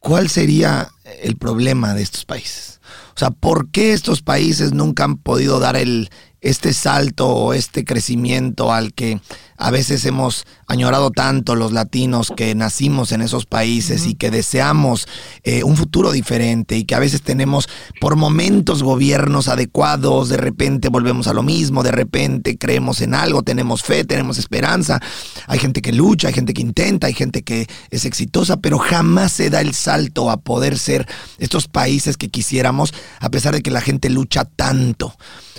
¿cuál 0.00 0.28
sería 0.28 0.88
el 1.22 1.36
problema 1.36 1.94
de 1.94 2.02
estos 2.02 2.24
países? 2.24 2.80
O 3.14 3.18
sea, 3.18 3.30
¿por 3.30 3.70
qué 3.70 3.92
estos 3.92 4.20
países 4.22 4.72
nunca 4.72 5.04
han 5.04 5.16
podido 5.16 5.58
dar 5.60 5.76
el, 5.76 6.10
este 6.40 6.72
salto 6.72 7.28
o 7.28 7.52
este 7.54 7.84
crecimiento 7.84 8.72
al 8.72 8.92
que 8.92 9.20
a 9.58 9.70
veces 9.70 10.04
hemos 10.04 10.44
añorado 10.66 11.10
tanto 11.10 11.54
los 11.54 11.72
latinos 11.72 12.32
que 12.36 12.54
nacimos 12.54 13.12
en 13.12 13.22
esos 13.22 13.46
países 13.46 14.06
y 14.06 14.14
que 14.14 14.30
deseamos 14.30 15.08
eh, 15.44 15.64
un 15.64 15.76
futuro 15.76 16.12
diferente 16.12 16.76
y 16.76 16.84
que 16.84 16.94
a 16.94 16.98
veces 16.98 17.22
tenemos 17.22 17.68
por 18.00 18.16
momentos 18.16 18.82
gobiernos 18.82 19.48
adecuados, 19.48 20.28
de 20.28 20.36
repente 20.36 20.88
volvemos 20.88 21.26
a 21.26 21.32
lo 21.32 21.42
mismo, 21.42 21.82
de 21.82 21.92
repente 21.92 22.58
creemos 22.58 23.00
en 23.00 23.14
algo, 23.14 23.42
tenemos 23.42 23.82
fe, 23.82 24.04
tenemos 24.04 24.38
esperanza, 24.38 25.00
hay 25.46 25.58
gente 25.58 25.80
que 25.80 25.92
lucha, 25.92 26.28
hay 26.28 26.34
gente 26.34 26.52
que 26.52 26.62
intenta, 26.62 27.06
hay 27.06 27.14
gente 27.14 27.42
que 27.42 27.66
es 27.90 28.04
exitosa, 28.04 28.58
pero 28.58 28.78
jamás 28.78 29.32
se 29.32 29.48
da 29.48 29.60
el 29.60 29.74
salto 29.74 30.30
a 30.30 30.36
poder 30.36 30.78
ser 30.78 31.06
estos 31.38 31.66
países 31.66 32.16
que 32.16 32.28
quisiéramos 32.28 32.92
a 33.20 33.30
pesar 33.30 33.54
de 33.54 33.62
que 33.62 33.70
la 33.70 33.80
gente 33.80 34.10
lucha 34.10 34.44
tanto. 34.44 35.14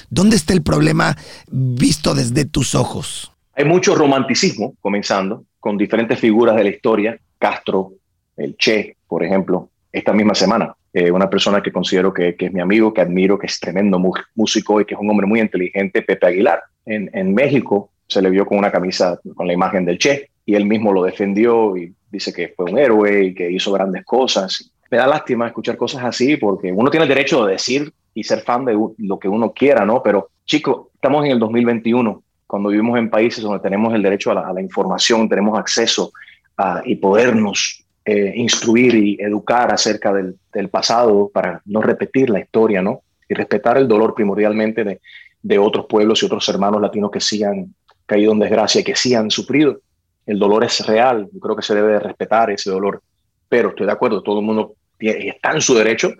¿Dónde 0.10 0.36
está 0.36 0.54
el 0.54 0.64
problema 0.64 1.18
visto 1.50 2.14
desde 2.14 2.46
tus 2.46 2.76
ojos? 2.76 3.32
Hay 3.56 3.66
mucho 3.66 3.96
romanticismo 3.96 4.76
comenzando 4.80 5.44
con 5.60 5.78
diferentes 5.78 6.20
figuras 6.20 6.56
de 6.56 6.64
la 6.64 6.70
historia, 6.70 7.20
Castro, 7.38 7.94
el 8.38 8.56
Che, 8.56 8.96
por 9.08 9.24
ejemplo, 9.24 9.70
esta 9.92 10.14
misma 10.14 10.36
semana. 10.36 10.76
Eh, 10.94 11.12
una 11.12 11.30
persona 11.30 11.62
que 11.62 11.72
considero 11.72 12.14
que, 12.14 12.36
es 12.38 12.54
mi 12.54 12.62
amigo, 12.62 12.94
que 12.94 13.02
admiro, 13.02 13.38
que 13.38 13.48
es 13.48 13.60
tremendo 13.60 14.02
músico 14.36 14.80
y 14.80 14.86
que 14.86 14.94
es 14.94 15.00
un 15.00 15.10
hombre 15.10 15.28
muy 15.28 15.42
inteligente, 15.42 16.02
Pepe 16.02 16.28
Aguilar. 16.28 16.62
En, 16.86 17.10
en 17.14 17.34
México 17.34 17.90
se 18.08 18.22
le 18.22 18.30
vio 18.30 18.46
con 18.46 18.58
una 18.58 18.72
camisa 18.72 19.20
con 19.36 19.48
la 19.48 19.54
imagen 19.54 19.86
del 19.86 19.98
Che 19.98 20.30
y 20.46 20.56
él 20.56 20.66
mismo 20.66 20.94
lo 20.94 21.04
defendió 21.04 21.76
y 21.76 21.94
dice 22.10 22.32
que 22.32 22.54
fue 22.56 22.72
un 22.72 22.80
héroe 22.80 23.26
y 23.26 23.34
que 23.36 23.52
hizo 23.52 23.72
grandes 23.74 24.06
cosas. 24.06 24.72
Me 24.90 24.98
da 24.98 25.06
lástima 25.06 25.48
escuchar 25.48 25.76
cosas 25.76 26.04
así 26.04 26.38
porque 26.38 26.72
uno 26.72 26.90
tiene 26.90 27.04
el 27.04 27.10
derecho 27.10 27.46
de 27.46 27.54
decir 27.54 27.92
y 28.18 28.24
ser 28.24 28.42
fan 28.42 28.66
de 28.66 28.76
lo 28.98 29.20
que 29.20 29.30
uno 29.30 29.54
quiera, 29.54 29.86
¿no? 29.86 30.02
Pero 30.02 30.30
chicos, 30.44 30.88
estamos 30.96 31.24
en 31.24 31.34
el 31.34 31.40
2021, 31.40 32.24
cuando 32.48 32.70
vivimos 32.70 32.98
en 32.98 33.12
países 33.12 33.44
donde 33.44 33.60
tenemos 33.60 33.94
el 33.94 34.02
derecho 34.02 34.32
a 34.32 34.52
la, 34.52 34.60
información, 34.60 35.30
tenemos 35.30 35.58
acceso 35.60 36.12
a, 36.58 36.82
y 36.84 36.96
podernos 36.96 37.86
eh, 38.04 38.34
instruir 38.36 38.96
y 38.96 39.18
educar 39.22 39.72
acerca 39.72 40.12
del, 40.12 40.36
pasado 40.72 41.30
para 41.32 41.62
no 41.66 41.80
repetir 41.80 42.32
la 42.32 42.40
historia, 42.40 42.82
¿no? 42.82 43.02
Y 43.30 43.36
respetar 43.36 43.78
el 43.78 43.88
dolor 43.88 44.16
primordialmente 44.16 44.84
de, 44.84 45.00
de 45.44 45.60
otros 45.60 45.86
pueblos 45.88 46.24
y 46.24 46.26
otros 46.26 46.50
hermanos 46.50 46.82
latinos 46.82 47.12
que 47.12 47.20
sí 47.20 47.44
han 47.44 47.76
caído 48.08 48.32
en 48.32 48.40
desgracia, 48.40 48.84
que 48.84 48.96
sí 48.96 49.14
han 49.14 49.30
sufrido. 49.30 49.80
El 50.26 50.40
dolor 50.40 50.64
es 50.64 50.84
real, 50.88 51.30
yo 51.32 51.40
creo 51.40 51.56
que 51.56 51.62
se 51.62 51.76
debe 51.76 52.00
respetar 52.00 52.50
ese 52.50 52.72
dolor, 52.72 53.00
pero 53.48 53.70
estoy 53.70 53.86
de 53.86 53.92
acuerdo, 53.92 54.24
todo 54.24 54.40
el 54.40 54.46
mundo 54.48 54.74
está 55.00 55.52
en 55.52 55.62
su 55.62 55.76
derecho 55.76 56.12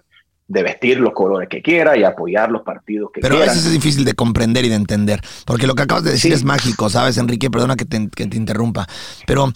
de 0.48 0.64
vestir 0.64 1.00
los 1.00 1.14
colores 1.14 1.50
que 1.50 1.62
quiera 1.62 1.98
y 1.98 2.04
apoyar 2.06 2.50
los 2.52 2.62
partidos 2.62 3.10
que 3.14 3.20
Pero 3.22 3.36
quiera. 3.36 3.52
a 3.52 3.54
veces 3.54 3.68
es 3.68 3.74
difícil 3.74 4.06
de 4.06 4.14
comprender 4.14 4.64
y 4.64 4.70
de 4.70 4.76
entender, 4.76 5.20
porque 5.46 5.68
lo 5.68 5.76
que 5.76 5.84
acabas 5.84 6.04
de 6.06 6.12
decir 6.12 6.32
Sí. 6.32 6.36
es 6.38 6.44
mágico, 6.46 6.90
¿sabes, 6.90 7.18
Enrique? 7.18 7.50
Perdona 7.52 7.76
que 7.76 7.84
te, 7.86 8.08
que 8.10 8.28
te 8.28 8.38
interrumpa, 8.38 8.88
pero 9.26 9.52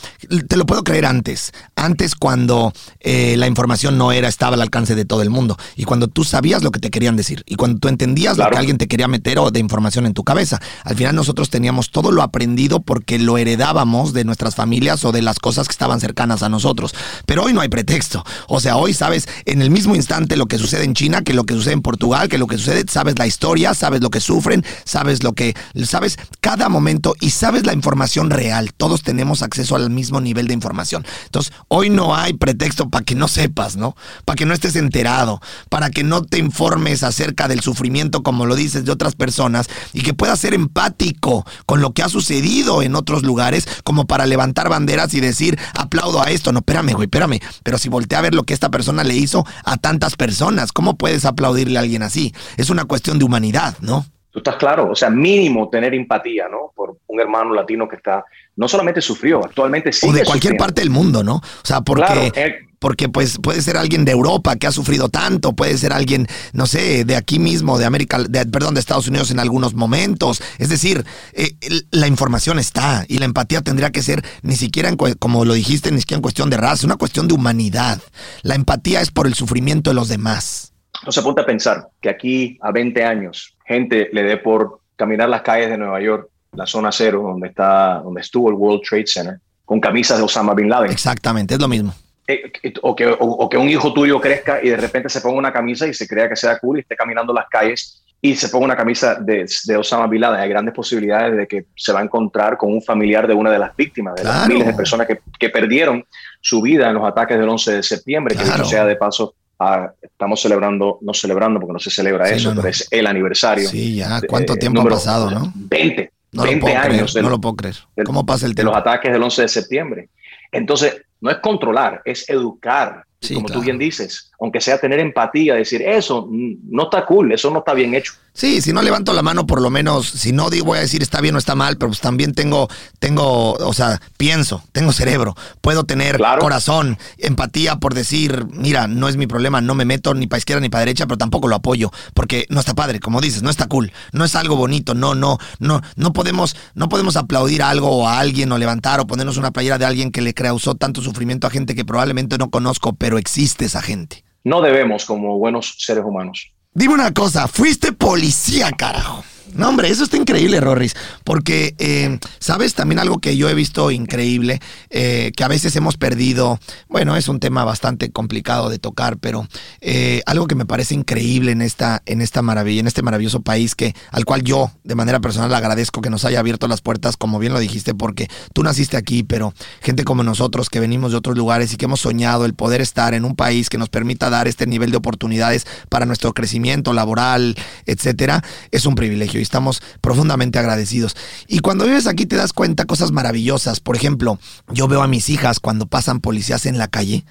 te 0.47 0.57
lo 0.57 0.65
puedo 0.65 0.83
creer 0.83 1.05
antes, 1.05 1.53
antes 1.75 2.13
cuando 2.15 2.73
eh, 2.99 3.35
la 3.37 3.47
información 3.47 3.97
no 3.97 4.11
era, 4.11 4.27
estaba 4.27 4.55
al 4.55 4.61
alcance 4.61 4.95
de 4.95 5.05
todo 5.05 5.21
el 5.21 5.29
mundo, 5.29 5.57
y 5.77 5.85
cuando 5.85 6.07
tú 6.09 6.23
sabías 6.25 6.61
lo 6.61 6.71
que 6.71 6.79
te 6.79 6.89
querían 6.91 7.15
decir, 7.15 7.43
y 7.45 7.55
cuando 7.55 7.79
tú 7.79 7.87
entendías 7.87 8.37
lo 8.37 8.49
que 8.49 8.57
alguien 8.57 8.77
te 8.77 8.87
quería 8.89 9.07
meter 9.07 9.39
o 9.39 9.49
de 9.49 9.59
información 9.59 10.05
en 10.05 10.13
tu 10.13 10.23
cabeza. 10.25 10.59
Al 10.83 10.95
final 10.97 11.15
nosotros 11.15 11.49
teníamos 11.49 11.91
todo 11.91 12.11
lo 12.11 12.21
aprendido 12.21 12.81
porque 12.81 13.17
lo 13.17 13.37
heredábamos 13.37 14.13
de 14.13 14.25
nuestras 14.25 14.55
familias 14.55 15.05
o 15.05 15.11
de 15.11 15.21
las 15.21 15.39
cosas 15.39 15.67
que 15.67 15.71
estaban 15.71 15.99
cercanas 15.99 16.43
a 16.43 16.49
nosotros. 16.49 16.93
Pero 17.25 17.43
hoy 17.43 17.53
no 17.53 17.61
hay 17.61 17.69
pretexto. 17.69 18.23
O 18.47 18.59
sea, 18.59 18.75
hoy 18.77 18.93
sabes 18.93 19.27
en 19.45 19.61
el 19.61 19.69
mismo 19.69 19.95
instante 19.95 20.35
lo 20.35 20.47
que 20.47 20.57
sucede 20.57 20.80
en 20.83 20.93
China, 20.93 21.21
que 21.21 21.33
lo 21.33 21.45
que 21.45 21.53
sucede 21.53 21.73
en 21.73 21.81
Portugal, 21.81 22.29
que 22.29 22.37
lo 22.37 22.47
que 22.47 22.57
sucede, 22.57 22.85
sabes 22.87 23.17
la 23.17 23.27
historia, 23.27 23.73
sabes 23.73 24.01
lo 24.01 24.09
que 24.09 24.19
sufren, 24.19 24.65
sabes 24.85 25.23
lo 25.23 25.33
que, 25.33 25.55
sabes 25.85 26.17
cada 26.39 26.69
momento 26.69 27.15
y 27.19 27.31
sabes 27.31 27.65
la 27.65 27.73
información 27.73 28.29
real. 28.29 28.73
Todos 28.75 29.03
tenemos 29.03 29.41
acceso 29.41 29.75
al 29.75 29.89
mismo 29.89 30.21
nivel 30.21 30.47
de 30.47 30.53
información. 30.53 31.05
Entonces, 31.25 31.53
hoy 31.67 31.89
no 31.89 32.15
hay 32.15 32.33
pretexto 32.33 32.89
para 32.89 33.05
que 33.05 33.15
no 33.15 33.27
sepas, 33.27 33.75
¿no? 33.75 33.95
Para 34.25 34.35
que 34.35 34.45
no 34.45 34.53
estés 34.53 34.75
enterado, 34.75 35.41
para 35.69 35.89
que 35.89 36.03
no 36.03 36.23
te 36.23 36.37
informes 36.39 37.03
acerca 37.03 37.47
del 37.47 37.61
sufrimiento, 37.61 38.23
como 38.23 38.45
lo 38.45 38.55
dices, 38.55 38.85
de 38.85 38.91
otras 38.91 39.15
personas 39.15 39.67
y 39.93 40.01
que 40.01 40.13
puedas 40.13 40.39
ser 40.39 40.53
empático 40.53 41.45
con 41.65 41.81
lo 41.81 41.93
que 41.93 42.03
ha 42.03 42.09
sucedido 42.09 42.81
en 42.81 42.95
otros 42.95 43.23
lugares, 43.23 43.67
como 43.83 44.05
para 44.05 44.25
levantar 44.25 44.69
banderas 44.69 45.13
y 45.13 45.19
decir, 45.19 45.57
aplaudo 45.73 46.21
a 46.21 46.31
esto. 46.31 46.51
No, 46.51 46.59
espérame, 46.59 46.93
güey, 46.93 47.05
espérame. 47.05 47.39
Pero 47.63 47.77
si 47.77 47.89
voltea 47.89 48.19
a 48.19 48.21
ver 48.21 48.35
lo 48.35 48.43
que 48.43 48.53
esta 48.53 48.69
persona 48.69 49.03
le 49.03 49.15
hizo 49.15 49.45
a 49.63 49.77
tantas 49.77 50.15
personas, 50.15 50.70
¿cómo 50.71 50.97
puedes 50.97 51.25
aplaudirle 51.25 51.77
a 51.77 51.81
alguien 51.81 52.03
así? 52.03 52.33
Es 52.57 52.69
una 52.69 52.85
cuestión 52.85 53.19
de 53.19 53.25
humanidad, 53.25 53.75
¿no? 53.81 54.05
Tú 54.31 54.39
estás 54.39 54.55
claro, 54.55 54.89
o 54.89 54.95
sea, 54.95 55.09
mínimo 55.09 55.69
tener 55.69 55.93
empatía, 55.93 56.47
¿no? 56.49 56.71
Por 56.73 56.97
un 57.07 57.19
hermano 57.19 57.53
latino 57.53 57.87
que 57.89 57.97
está, 57.97 58.23
no 58.55 58.67
solamente 58.67 59.01
sufrió, 59.01 59.43
actualmente 59.43 59.91
sigue 59.91 60.11
o 60.11 60.15
de 60.15 60.23
cualquier 60.23 60.53
sufriendo. 60.53 60.63
parte 60.63 60.81
del 60.81 60.89
mundo, 60.89 61.21
¿no? 61.23 61.35
O 61.35 61.41
sea, 61.65 61.81
porque, 61.81 62.03
Claro, 62.05 62.21
él- 62.35 62.55
porque 62.81 63.09
pues 63.09 63.37
puede 63.37 63.61
ser 63.61 63.77
alguien 63.77 64.05
de 64.05 64.11
Europa 64.11 64.55
que 64.55 64.65
ha 64.65 64.71
sufrido 64.71 65.07
tanto, 65.07 65.53
puede 65.53 65.77
ser 65.77 65.93
alguien, 65.93 66.25
no 66.51 66.65
sé, 66.65 67.05
de 67.05 67.15
aquí 67.15 67.37
mismo, 67.37 67.77
de 67.77 67.85
América, 67.85 68.17
de, 68.27 68.43
perdón, 68.47 68.73
de 68.73 68.79
Estados 68.79 69.07
Unidos 69.07 69.29
en 69.29 69.39
algunos 69.39 69.75
momentos. 69.75 70.41
Es 70.57 70.69
decir, 70.69 71.05
eh, 71.33 71.51
la 71.91 72.07
información 72.07 72.57
está 72.57 73.05
y 73.07 73.19
la 73.19 73.25
empatía 73.25 73.61
tendría 73.61 73.91
que 73.91 74.01
ser 74.01 74.25
ni 74.41 74.55
siquiera, 74.55 74.89
en 74.89 74.97
como 74.97 75.45
lo 75.45 75.53
dijiste, 75.53 75.91
ni 75.91 75.99
siquiera 75.99 76.17
en 76.17 76.23
cuestión 76.23 76.49
de 76.49 76.57
raza, 76.57 76.73
es 76.73 76.83
una 76.85 76.95
cuestión 76.95 77.27
de 77.27 77.35
humanidad. 77.35 78.01
La 78.41 78.55
empatía 78.55 79.01
es 79.01 79.11
por 79.11 79.27
el 79.27 79.35
sufrimiento 79.35 79.91
de 79.91 79.93
los 79.93 80.09
demás. 80.09 80.73
Entonces 81.01 81.23
ponte 81.23 81.41
a 81.41 81.45
pensar 81.45 81.87
que 82.01 82.09
aquí 82.09 82.57
a 82.63 82.71
20 82.71 83.03
años 83.03 83.55
gente 83.63 84.09
le 84.11 84.23
dé 84.23 84.37
por 84.37 84.79
caminar 84.95 85.29
las 85.29 85.43
calles 85.43 85.69
de 85.69 85.77
Nueva 85.77 86.01
York, 86.01 86.29
la 86.53 86.65
zona 86.65 86.91
cero, 86.91 87.21
donde, 87.27 87.49
está, 87.49 88.01
donde 88.03 88.21
estuvo 88.21 88.49
el 88.49 88.55
World 88.55 88.81
Trade 88.89 89.05
Center, 89.05 89.39
con 89.65 89.79
camisas 89.79 90.17
de 90.17 90.23
Osama 90.23 90.55
Bin 90.55 90.67
Laden. 90.67 90.91
Exactamente, 90.91 91.53
es 91.53 91.59
lo 91.59 91.67
mismo. 91.67 91.93
Eh, 92.27 92.51
O 92.81 92.95
que, 92.95 93.07
o, 93.07 93.15
o 93.19 93.49
que 93.49 93.57
un 93.57 93.69
hijo 93.69 93.93
tuyo 93.93 94.19
crezca 94.21 94.59
y 94.63 94.69
de 94.69 94.77
repente 94.77 95.09
se 95.09 95.21
ponga 95.21 95.37
una 95.37 95.51
camisa 95.53 95.87
y 95.87 95.93
se 95.93 96.07
crea 96.07 96.29
que 96.29 96.35
sea 96.35 96.59
cool 96.59 96.77
y 96.77 96.81
esté 96.81 96.95
caminando 96.95 97.33
las 97.33 97.47
calles 97.49 98.03
y 98.21 98.35
se 98.35 98.49
ponga 98.49 98.65
una 98.65 98.75
camisa 98.77 99.15
de, 99.15 99.45
de 99.65 99.77
Osama 99.77 100.05
Bin 100.07 100.21
Laden. 100.21 100.39
Hay 100.39 100.49
grandes 100.49 100.75
posibilidades 100.75 101.35
de 101.35 101.47
que 101.47 101.65
se 101.75 101.91
va 101.91 102.01
a 102.01 102.03
encontrar 102.03 102.55
con 102.57 102.71
un 102.71 102.81
familiar 102.81 103.27
de 103.27 103.33
una 103.33 103.51
de 103.51 103.57
las 103.59 103.75
víctimas, 103.75 104.13
de 104.15 104.23
las 104.23 104.47
miles 104.47 104.67
de 104.67 104.73
personas 104.73 105.07
que, 105.07 105.19
que 105.39 105.49
perdieron 105.49 106.05
su 106.39 106.61
vida 106.61 106.87
en 106.87 106.93
los 106.93 107.03
ataques 107.03 107.37
del 107.39 107.49
11 107.49 107.71
de 107.73 107.83
septiembre, 107.83 108.35
que 108.35 108.43
Claro. 108.43 108.57
dicho 108.59 108.69
sea 108.69 108.85
de 108.85 108.95
paso, 108.95 109.33
ah, 109.59 109.91
estamos 109.99 110.39
celebrando, 110.39 110.99
no 111.01 111.13
celebrando 111.15 111.59
porque 111.59 111.73
no 111.73 111.79
se 111.79 111.89
celebra 111.89 112.27
Sí, 112.27 112.35
eso, 112.35 112.49
no, 112.49 112.55
no. 112.55 112.61
pero 112.61 112.69
es 112.71 112.87
el 112.91 113.07
aniversario. 113.07 113.67
Sí, 113.67 113.95
ya, 113.95 114.21
¿cuánto 114.29 114.53
Eh, 114.53 114.57
tiempo 114.57 114.81
ha 114.81 114.85
pasado, 114.85 115.31
no? 115.31 115.51
20, 115.55 116.11
No 116.33 116.43
lo 116.43 116.49
20 116.49 116.61
puedo 116.61 116.75
creer, 116.79 116.91
años 116.93 117.15
no 117.15 117.29
lo 117.29 117.41
puedo 117.41 117.55
creer. 117.55 117.75
¿Cómo 118.05 118.23
pasa 118.23 118.45
el 118.45 118.53
de 118.53 118.63
los 118.63 118.71
tiempo? 118.71 118.87
ataques 118.89 119.11
del 119.11 119.23
11 119.23 119.41
de 119.41 119.47
septiembre. 119.47 120.09
Entonces, 120.51 121.01
no 121.21 121.31
es 121.31 121.37
controlar, 121.37 122.01
es 122.03 122.27
educar. 122.29 123.05
Sí, 123.21 123.35
como 123.35 123.45
claro. 123.45 123.61
tú 123.61 123.65
bien 123.65 123.77
dices, 123.77 124.30
aunque 124.41 124.59
sea 124.59 124.79
tener 124.79 124.99
empatía, 124.99 125.53
decir, 125.53 125.83
eso 125.83 126.27
no 126.31 126.83
está 126.83 127.05
cool, 127.05 127.31
eso 127.31 127.51
no 127.51 127.59
está 127.59 127.75
bien 127.75 127.93
hecho. 127.93 128.13
Sí, 128.33 128.61
si 128.61 128.73
no 128.73 128.81
levanto 128.81 129.13
la 129.13 129.21
mano, 129.21 129.45
por 129.45 129.61
lo 129.61 129.69
menos, 129.69 130.07
si 130.07 130.31
no 130.31 130.49
digo, 130.49 130.67
voy 130.67 130.79
a 130.79 130.81
decir 130.81 131.03
está 131.03 131.21
bien 131.21 131.35
o 131.35 131.37
está 131.37 131.53
mal, 131.53 131.77
pero 131.77 131.89
pues 131.89 131.99
también 131.99 132.33
tengo, 132.33 132.67
tengo, 132.97 133.53
o 133.53 133.73
sea, 133.73 134.01
pienso, 134.17 134.63
tengo 134.71 134.93
cerebro, 134.93 135.35
puedo 135.59 135.83
tener 135.83 136.15
Claro. 136.17 136.41
corazón, 136.41 136.97
empatía 137.17 137.75
por 137.75 137.93
decir, 137.93 138.47
mira, 138.51 138.87
no 138.87 139.09
es 139.09 139.15
mi 139.17 139.27
problema, 139.27 139.61
no 139.61 139.75
me 139.75 139.85
meto 139.85 140.15
ni 140.15 140.25
para 140.25 140.39
izquierda 140.39 140.61
ni 140.61 140.69
para 140.69 140.85
derecha, 140.85 141.05
pero 141.05 141.19
tampoco 141.19 141.47
lo 141.47 141.55
apoyo, 141.57 141.91
porque 142.15 142.47
no 142.49 142.61
está 142.61 142.73
padre, 142.73 142.99
como 142.99 143.21
dices, 143.21 143.43
no 143.43 143.51
está 143.51 143.67
cool, 143.67 143.91
no 144.11 144.25
es 144.25 144.35
algo 144.35 144.55
bonito, 144.55 144.95
no, 144.95 145.13
no, 145.13 145.37
no, 145.59 145.81
no 145.97 146.13
podemos, 146.13 146.55
no 146.73 146.89
podemos 146.89 147.15
aplaudir 147.15 147.61
algo 147.61 147.89
o 147.89 148.07
a 148.07 148.17
alguien 148.19 148.51
o 148.51 148.57
levantar 148.57 149.01
o 149.01 149.07
ponernos 149.07 149.37
una 149.37 149.51
playera 149.51 149.77
de 149.77 149.85
alguien 149.85 150.09
que 150.11 150.21
le 150.21 150.33
causó 150.33 150.73
tanto 150.73 151.01
sufrimiento 151.01 151.45
a 151.45 151.51
gente 151.51 151.75
que 151.75 151.85
probablemente 151.85 152.39
no 152.39 152.49
conozco, 152.49 152.93
pero 152.93 153.19
existe 153.19 153.65
esa 153.65 153.83
gente. 153.83 154.23
No 154.43 154.61
debemos, 154.61 155.05
como 155.05 155.37
buenos 155.37 155.75
seres 155.79 156.03
humanos, 156.03 156.53
Dime 156.73 156.93
una 156.93 157.13
cosa, 157.13 157.49
fuiste 157.49 157.91
policía, 157.91 158.71
carajo. 158.71 159.25
No, 159.53 159.67
hombre, 159.67 159.89
eso 159.89 160.05
está 160.05 160.15
increíble, 160.15 160.61
Rorris, 160.61 160.95
porque, 161.25 161.75
eh, 161.77 162.19
¿sabes? 162.39 162.73
También 162.73 162.99
algo 162.99 163.19
que 163.19 163.35
yo 163.35 163.49
he 163.49 163.53
visto 163.53 163.91
increíble, 163.91 164.61
eh, 164.89 165.33
que 165.35 165.43
a 165.43 165.49
veces 165.49 165.75
hemos 165.75 165.97
perdido, 165.97 166.57
bueno, 166.87 167.17
es 167.17 167.27
un 167.27 167.39
tema 167.39 167.65
bastante 167.65 168.11
complicado 168.11 168.69
de 168.69 168.79
tocar, 168.79 169.17
pero 169.17 169.47
eh, 169.81 170.21
algo 170.25 170.47
que 170.47 170.55
me 170.55 170.65
parece 170.65 170.95
increíble 170.95 171.51
en 171.51 171.61
esta, 171.61 172.01
en 172.05 172.21
esta 172.21 172.41
maravilla, 172.41 172.79
en 172.79 172.87
este 172.87 173.01
maravilloso 173.01 173.41
país, 173.41 173.75
que, 173.75 173.93
al 174.11 174.23
cual 174.23 174.43
yo, 174.43 174.71
de 174.85 174.95
manera 174.95 175.19
personal, 175.19 175.53
agradezco 175.53 176.01
que 176.01 176.09
nos 176.09 176.23
haya 176.23 176.39
abierto 176.39 176.69
las 176.69 176.81
puertas, 176.81 177.17
como 177.17 177.37
bien 177.37 177.51
lo 177.51 177.59
dijiste, 177.59 177.93
porque 177.93 178.29
tú 178.53 178.63
naciste 178.63 178.95
aquí, 178.95 179.23
pero 179.23 179.53
gente 179.81 180.05
como 180.05 180.23
nosotros 180.23 180.69
que 180.69 180.79
venimos 180.79 181.11
de 181.11 181.17
otros 181.17 181.37
lugares 181.37 181.73
y 181.73 181.75
que 181.75 181.85
hemos 181.85 181.99
soñado 181.99 182.45
el 182.45 182.53
poder 182.53 182.79
estar 182.79 183.13
en 183.13 183.25
un 183.25 183.35
país 183.35 183.69
que 183.69 183.77
nos 183.77 183.89
permita 183.89 184.29
dar 184.29 184.47
este 184.47 184.65
nivel 184.65 184.91
de 184.91 184.97
oportunidades 184.97 185.67
para 185.89 186.05
nuestro 186.05 186.33
crecimiento 186.33 186.93
laboral, 186.93 187.55
etcétera, 187.85 188.41
es 188.71 188.85
un 188.85 188.95
privilegio 188.95 189.40
y 189.41 189.43
estamos 189.43 189.81
profundamente 189.99 190.59
agradecidos. 190.59 191.15
Y 191.47 191.59
cuando 191.59 191.85
vives 191.85 192.07
aquí 192.07 192.25
te 192.25 192.35
das 192.35 192.53
cuenta 192.53 192.85
cosas 192.85 193.11
maravillosas. 193.11 193.79
Por 193.79 193.95
ejemplo, 193.95 194.39
yo 194.71 194.87
veo 194.87 195.01
a 195.01 195.07
mis 195.07 195.29
hijas 195.29 195.59
cuando 195.59 195.87
pasan 195.87 196.21
policías 196.21 196.65
en 196.65 196.77
la 196.77 196.87
calle 196.87 197.25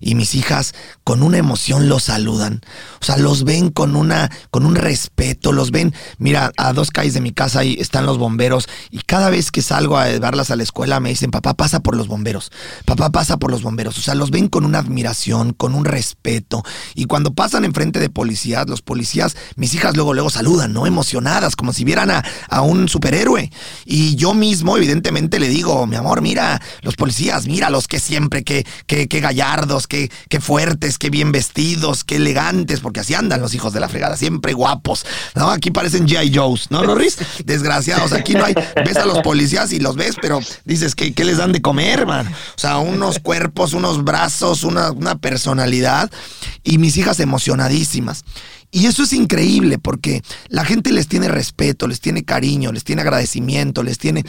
y 0.00 0.14
mis 0.14 0.34
hijas 0.34 0.74
con 1.04 1.22
una 1.22 1.38
emoción 1.38 1.88
los 1.88 2.04
saludan. 2.04 2.62
O 3.00 3.04
sea, 3.04 3.18
los 3.18 3.44
ven 3.44 3.70
con 3.70 3.94
una 3.94 4.30
con 4.50 4.64
un 4.64 4.74
respeto, 4.74 5.52
los 5.52 5.70
ven, 5.70 5.94
mira, 6.18 6.52
a 6.56 6.72
dos 6.72 6.90
calles 6.90 7.14
de 7.14 7.20
mi 7.20 7.32
casa 7.32 7.60
ahí 7.60 7.76
están 7.78 8.06
los 8.06 8.18
bomberos 8.18 8.68
y 8.90 8.98
cada 9.00 9.30
vez 9.30 9.50
que 9.50 9.62
salgo 9.62 9.98
a 9.98 10.08
llevarlas 10.08 10.50
a 10.50 10.56
la 10.56 10.62
escuela 10.62 10.98
me 11.00 11.10
dicen, 11.10 11.30
"Papá, 11.30 11.54
pasa 11.54 11.80
por 11.80 11.96
los 11.96 12.08
bomberos. 12.08 12.50
Papá, 12.86 13.10
pasa 13.10 13.36
por 13.36 13.50
los 13.50 13.62
bomberos." 13.62 13.98
O 13.98 14.00
sea, 14.00 14.14
los 14.14 14.30
ven 14.30 14.48
con 14.48 14.64
una 14.64 14.78
admiración, 14.78 15.52
con 15.52 15.74
un 15.74 15.84
respeto 15.84 16.64
y 16.94 17.04
cuando 17.04 17.34
pasan 17.34 17.64
enfrente 17.64 18.00
de 18.00 18.08
policías, 18.08 18.68
los 18.68 18.80
policías, 18.80 19.36
mis 19.56 19.74
hijas 19.74 19.94
luego 19.96 20.14
luego 20.14 20.30
saludan, 20.30 20.72
¿no? 20.72 20.86
Emocionadas, 20.86 21.49
como 21.56 21.72
si 21.72 21.84
vieran 21.84 22.10
a, 22.10 22.24
a 22.48 22.62
un 22.62 22.88
superhéroe. 22.88 23.50
Y 23.84 24.16
yo 24.16 24.34
mismo, 24.34 24.76
evidentemente, 24.76 25.38
le 25.38 25.48
digo, 25.48 25.86
mi 25.86 25.96
amor, 25.96 26.22
mira, 26.22 26.60
los 26.82 26.96
policías, 26.96 27.46
mira 27.46 27.70
los 27.70 27.88
que 27.88 28.00
siempre, 28.00 28.44
que, 28.44 28.66
que, 28.86 29.08
que 29.08 29.20
gallardos, 29.20 29.86
que, 29.86 30.10
que 30.28 30.40
fuertes, 30.40 30.98
que 30.98 31.10
bien 31.10 31.32
vestidos, 31.32 32.04
que 32.04 32.16
elegantes, 32.16 32.80
porque 32.80 33.00
así 33.00 33.14
andan 33.14 33.40
los 33.40 33.54
hijos 33.54 33.72
de 33.72 33.80
la 33.80 33.88
fregada, 33.88 34.16
siempre 34.16 34.52
guapos. 34.52 35.04
¿no? 35.34 35.50
Aquí 35.50 35.70
parecen 35.70 36.06
G.I. 36.06 36.34
Joes, 36.34 36.70
¿no, 36.70 36.84
Loris? 36.84 37.18
Desgraciados, 37.44 38.12
aquí 38.12 38.34
no 38.34 38.44
hay, 38.44 38.54
ves 38.84 38.96
a 38.96 39.06
los 39.06 39.20
policías 39.20 39.72
y 39.72 39.80
los 39.80 39.96
ves, 39.96 40.16
pero 40.20 40.40
dices, 40.64 40.94
¿qué, 40.94 41.12
qué 41.12 41.24
les 41.24 41.38
dan 41.38 41.52
de 41.52 41.62
comer, 41.62 42.06
man? 42.06 42.26
O 42.28 42.58
sea, 42.58 42.78
unos 42.78 43.18
cuerpos, 43.18 43.72
unos 43.72 44.04
brazos, 44.04 44.64
una, 44.64 44.90
una 44.90 45.16
personalidad. 45.18 46.10
Y 46.62 46.78
mis 46.78 46.96
hijas 46.96 47.20
emocionadísimas. 47.20 48.24
Y 48.72 48.86
eso 48.86 49.02
es 49.02 49.12
increíble 49.12 49.78
porque 49.78 50.22
la 50.48 50.64
gente 50.64 50.92
les 50.92 51.08
tiene 51.08 51.28
respeto, 51.28 51.88
les 51.88 52.00
tiene 52.00 52.24
cariño, 52.24 52.72
les 52.72 52.84
tiene 52.84 53.02
agradecimiento, 53.02 53.82
les 53.82 53.98
tiene... 53.98 54.24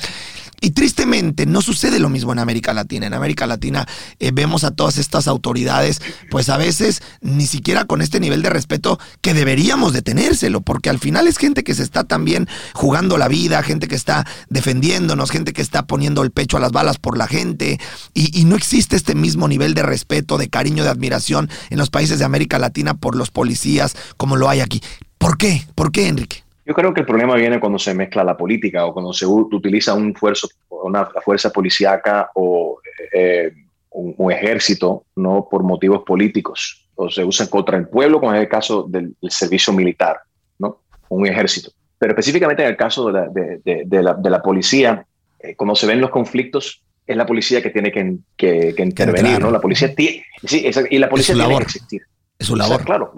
Y 0.64 0.72
tristemente 0.72 1.48
no 1.48 1.64
sucede 1.64 2.00
lo 2.00 2.08
mismo 2.08 2.34
en 2.34 2.38
América 2.38 2.72
Latina. 2.72 3.08
En 3.08 3.16
América 3.16 3.48
Latina 3.48 3.88
eh, 4.20 4.30
vemos 4.32 4.64
a 4.64 4.70
todas 4.70 5.00
estas 5.00 5.28
autoridades, 5.28 6.02
pues 6.30 6.50
a 6.50 6.58
veces 6.58 7.02
ni 7.20 7.48
siquiera 7.48 7.86
con 7.86 8.00
este 8.00 8.20
nivel 8.20 8.44
de 8.44 8.52
respeto 8.52 9.00
que 9.22 9.34
deberíamos 9.34 9.92
de 9.92 10.04
tenérselo, 10.04 10.62
porque 10.62 10.92
al 10.92 11.00
final 11.00 11.26
es 11.26 11.40
gente 11.40 11.64
que 11.64 11.74
se 11.74 11.82
está 11.82 12.04
también 12.04 12.48
jugando 12.74 13.18
la 13.18 13.28
vida, 13.28 13.64
gente 13.64 13.88
que 13.88 13.96
está 13.96 14.28
defendiéndonos, 14.50 15.32
gente 15.32 15.52
que 15.52 15.64
está 15.64 15.88
poniendo 15.88 16.22
el 16.22 16.30
pecho 16.30 16.58
a 16.58 16.60
las 16.60 16.72
balas 16.72 17.00
por 17.00 17.18
la 17.18 17.26
gente, 17.26 17.80
y, 18.14 18.40
y 18.40 18.44
no 18.46 18.56
existe 18.56 18.96
este 18.96 19.16
mismo 19.16 19.48
nivel 19.48 19.74
de 19.74 19.82
respeto, 19.82 20.38
de 20.38 20.50
cariño, 20.50 20.84
de 20.84 20.92
admiración 20.92 21.50
en 21.72 21.80
los 21.80 21.90
países 21.90 22.20
de 22.20 22.26
América 22.26 22.60
Latina 22.60 22.94
por 22.94 23.16
los 23.16 23.32
policías 23.32 23.96
como 24.16 24.31
lo 24.36 24.50
hay 24.50 24.60
aquí. 24.60 24.82
¿Por 25.18 25.38
qué? 25.38 25.62
¿Por 25.76 25.92
qué, 25.92 26.08
Enrique? 26.08 26.44
Yo 26.66 26.74
creo 26.74 26.94
que 26.94 27.02
el 27.02 27.06
problema 27.06 27.36
viene 27.36 27.60
cuando 27.60 27.80
se 27.80 27.94
mezcla 27.94 28.24
la 28.24 28.38
política 28.38 28.86
o 28.86 28.94
cuando 28.94 29.14
se 29.14 29.26
utiliza 29.26 29.94
un 29.94 30.14
fuerzo, 30.16 30.48
una 30.70 31.06
fuerza 31.24 31.52
policíaca 31.52 32.30
o 32.36 32.80
eh, 33.14 33.52
un, 33.92 34.16
un 34.18 34.32
ejército 34.32 35.06
no 35.16 35.48
por 35.50 35.64
motivos 35.64 36.04
políticos. 36.04 36.86
o 36.96 37.10
se 37.10 37.24
usan 37.24 37.48
contra 37.48 37.78
el 37.78 37.88
pueblo, 37.88 38.20
como 38.20 38.34
es 38.34 38.42
el 38.42 38.48
caso 38.48 38.86
del, 38.88 39.16
servicio 39.30 39.74
militar, 39.74 40.22
¿no? 40.60 40.80
Un 41.10 41.28
ejército. 41.28 41.72
Pero 41.98 42.14
específicamente 42.14 42.64
en 42.64 42.70
el 42.70 42.78
caso 42.78 43.08
de 43.08 43.14
la, 43.14 43.28
de, 43.28 44.04
la, 44.04 44.14
de 44.14 44.30
la 44.30 44.42
policía, 44.42 45.06
eh, 45.40 45.56
cuando 45.56 45.76
se 45.76 45.88
ven 45.88 46.00
los 46.00 46.10
conflictos, 46.10 46.82
es 47.06 47.18
la 47.18 47.26
policía 47.26 47.62
que 47.62 47.72
tiene 47.72 47.92
que, 47.92 48.18
que, 48.38 48.76
intervenir, 48.78 49.40
¿no? 49.40 49.52
La 49.52 49.60
policía 49.60 49.94
tiene, 49.94 50.24
sí, 50.44 50.70
y 50.90 50.98
la 50.98 51.10
policía 51.10 51.36
tiene 51.36 51.58
que 51.58 51.64
existir. 51.64 52.02
Es 52.42 52.48
su 52.48 52.56
labor. 52.56 52.84
claro, 52.84 53.14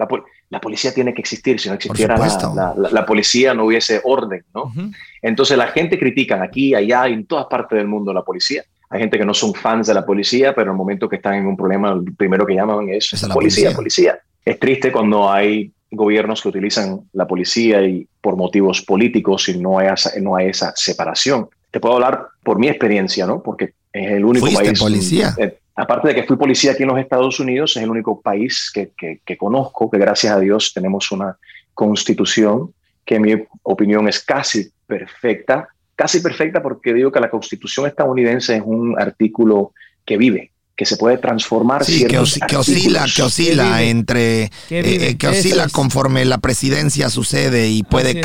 la, 0.50 0.60
policía 0.60 0.92
tiene 0.92 1.14
que 1.14 1.20
existir. 1.20 1.58
Si 1.58 1.68
no 1.68 1.74
existiera 1.74 2.16
la, 2.16 2.74
la, 2.90 3.06
policía, 3.06 3.54
no 3.54 3.64
hubiese 3.64 4.00
orden, 4.04 4.44
¿no? 4.54 4.72
Entonces 5.22 5.56
la 5.56 5.68
gente 5.68 5.98
critica 5.98 6.42
aquí, 6.42 6.74
allá, 6.74 7.06
en 7.06 7.26
todas 7.26 7.46
partes 7.46 7.78
del 7.78 7.88
mundo 7.88 8.12
la 8.12 8.22
policía. 8.22 8.62
Hay 8.90 9.00
gente 9.00 9.18
que 9.18 9.24
no 9.24 9.34
son 9.34 9.54
fans 9.54 9.86
de 9.86 9.94
la 9.94 10.04
policía, 10.04 10.54
pero 10.54 10.70
en 10.70 10.74
el 10.74 10.76
momento 10.76 11.08
que 11.08 11.16
están 11.16 11.34
en 11.34 11.46
un 11.46 11.56
problema, 11.56 11.92
el 11.92 12.14
primero 12.14 12.46
que 12.46 12.54
llaman 12.54 12.88
es, 12.90 13.10
policía, 13.32 13.72
policía. 13.72 14.18
Es 14.44 14.60
triste 14.60 14.92
cuando 14.92 15.30
hay 15.30 15.72
gobiernos 15.90 16.42
que 16.42 16.48
utilizan 16.48 17.00
la 17.12 17.26
policía 17.26 17.82
y 17.82 18.06
por 18.20 18.36
motivos 18.36 18.82
políticos 18.82 19.48
y 19.48 19.58
no 19.58 19.78
hay, 19.78 19.88
esa, 19.88 20.12
no 20.20 20.36
hay 20.36 20.48
esa 20.48 20.72
separación. 20.76 21.48
Te 21.70 21.80
puedo 21.80 21.94
hablar 21.94 22.26
por 22.42 22.58
mi 22.58 22.68
experiencia, 22.68 23.26
¿no? 23.26 23.42
Porque 23.42 23.72
es 23.92 24.12
el 24.12 24.24
único 24.24 24.46
¿Fuiste 24.46 24.64
país. 24.64 24.78
policía? 24.80 25.34
Eh, 25.38 25.58
aparte 25.74 26.08
de 26.08 26.14
que 26.14 26.24
fui 26.24 26.36
policía 26.36 26.72
aquí 26.72 26.82
en 26.82 26.90
los 26.90 26.98
Estados 26.98 27.40
Unidos, 27.40 27.76
es 27.76 27.82
el 27.82 27.90
único 27.90 28.20
país 28.20 28.70
que, 28.72 28.92
que, 28.96 29.36
conozco 29.36 29.90
que 29.90 29.98
gracias 29.98 30.34
a 30.34 30.40
Dios 30.40 30.72
tenemos 30.72 31.10
una 31.10 31.36
constitución 31.72 32.72
que 33.04 33.16
en 33.16 33.22
mi 33.22 33.34
opinión 33.62 34.08
es 34.08 34.20
casi 34.20 34.70
perfecta, 34.86 35.68
casi 35.96 36.20
perfecta 36.20 36.62
porque 36.62 36.94
digo 36.94 37.10
que 37.10 37.20
la 37.20 37.28
constitución 37.28 37.86
estadounidense 37.86 38.56
es 38.56 38.62
un 38.64 38.94
artículo 38.98 39.72
que 40.06 40.16
vive, 40.16 40.52
que 40.76 40.86
se 40.86 40.96
puede 40.96 41.18
transformar. 41.18 41.84
Sí, 41.84 42.06
que, 42.06 42.18
oscila, 42.18 43.04
que 43.14 43.22
oscila 43.22 43.82
entre, 43.82 44.50
eh, 44.70 45.16
que 45.18 45.28
oscila 45.28 45.68
conforme 45.68 46.24
la 46.24 46.38
presidencia 46.38 47.10
sucede 47.10 47.68
y 47.68 47.82
puede 47.82 48.22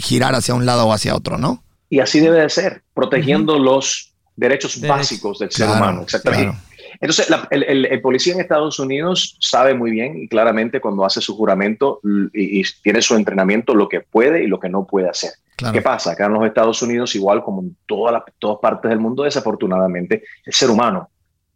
girar 0.00 0.34
hacia 0.34 0.54
un 0.54 0.64
lado 0.64 0.86
o 0.86 0.92
hacia 0.92 1.14
otro, 1.14 1.36
¿no? 1.36 1.62
Y 1.88 2.00
así 2.00 2.20
debe 2.20 2.40
de 2.40 2.48
ser, 2.48 2.82
protegiendo 2.94 3.58
los 3.58 4.14
derechos 4.34 4.80
básicos 4.80 5.38
del 5.38 5.52
ser 5.52 5.68
humano. 5.68 6.02
Exactamente. 6.02 6.56
Entonces, 7.00 7.28
el, 7.50 8.00
policía 8.00 8.34
en 8.34 8.40
Estados 8.40 8.78
Unidos 8.78 9.36
sabe 9.40 9.74
muy 9.74 9.90
bien 9.90 10.22
y 10.22 10.28
claramente 10.28 10.80
cuando 10.80 11.04
hace 11.04 11.20
su 11.20 11.36
juramento 11.36 12.00
y, 12.32 12.62
tiene 12.82 13.02
su 13.02 13.14
entrenamiento 13.14 13.74
lo 13.74 13.88
que 13.88 14.00
puede 14.00 14.44
y 14.44 14.46
lo 14.46 14.58
que 14.58 14.68
no 14.68 14.86
puede 14.86 15.08
hacer. 15.08 15.32
¿Qué 15.72 15.80
pasa? 15.80 16.12
Acá 16.12 16.26
en 16.26 16.34
los 16.34 16.46
Estados 16.46 16.82
Unidos, 16.82 17.14
igual 17.14 17.42
como 17.42 17.62
en 17.62 17.76
todas 17.86 18.22
todas 18.38 18.58
partes 18.60 18.90
del 18.90 19.00
mundo, 19.00 19.22
desafortunadamente, 19.22 20.22
el 20.44 20.52
ser 20.52 20.70
humano 20.70 21.08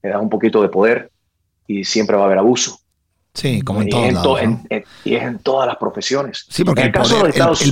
le 0.03 0.11
da 0.11 0.18
un 0.18 0.31
poquito 0.31 0.62
de 0.62 0.68
poder 0.68 1.11
y 1.66 1.85
siempre 1.85 2.16
va 2.16 2.22
a 2.22 2.26
haber 2.26 2.38
abuso. 2.38 2.79
Sí, 3.35 3.62
como 3.62 3.83
en 3.83 3.88
todos 3.88 4.40
y 5.05 5.14
es 5.14 5.22
en 5.22 5.38
todas 5.38 5.66
las 5.66 5.76
profesiones. 5.76 6.46
Sí, 6.48 6.64
porque 6.64 6.83
el, 6.83 6.92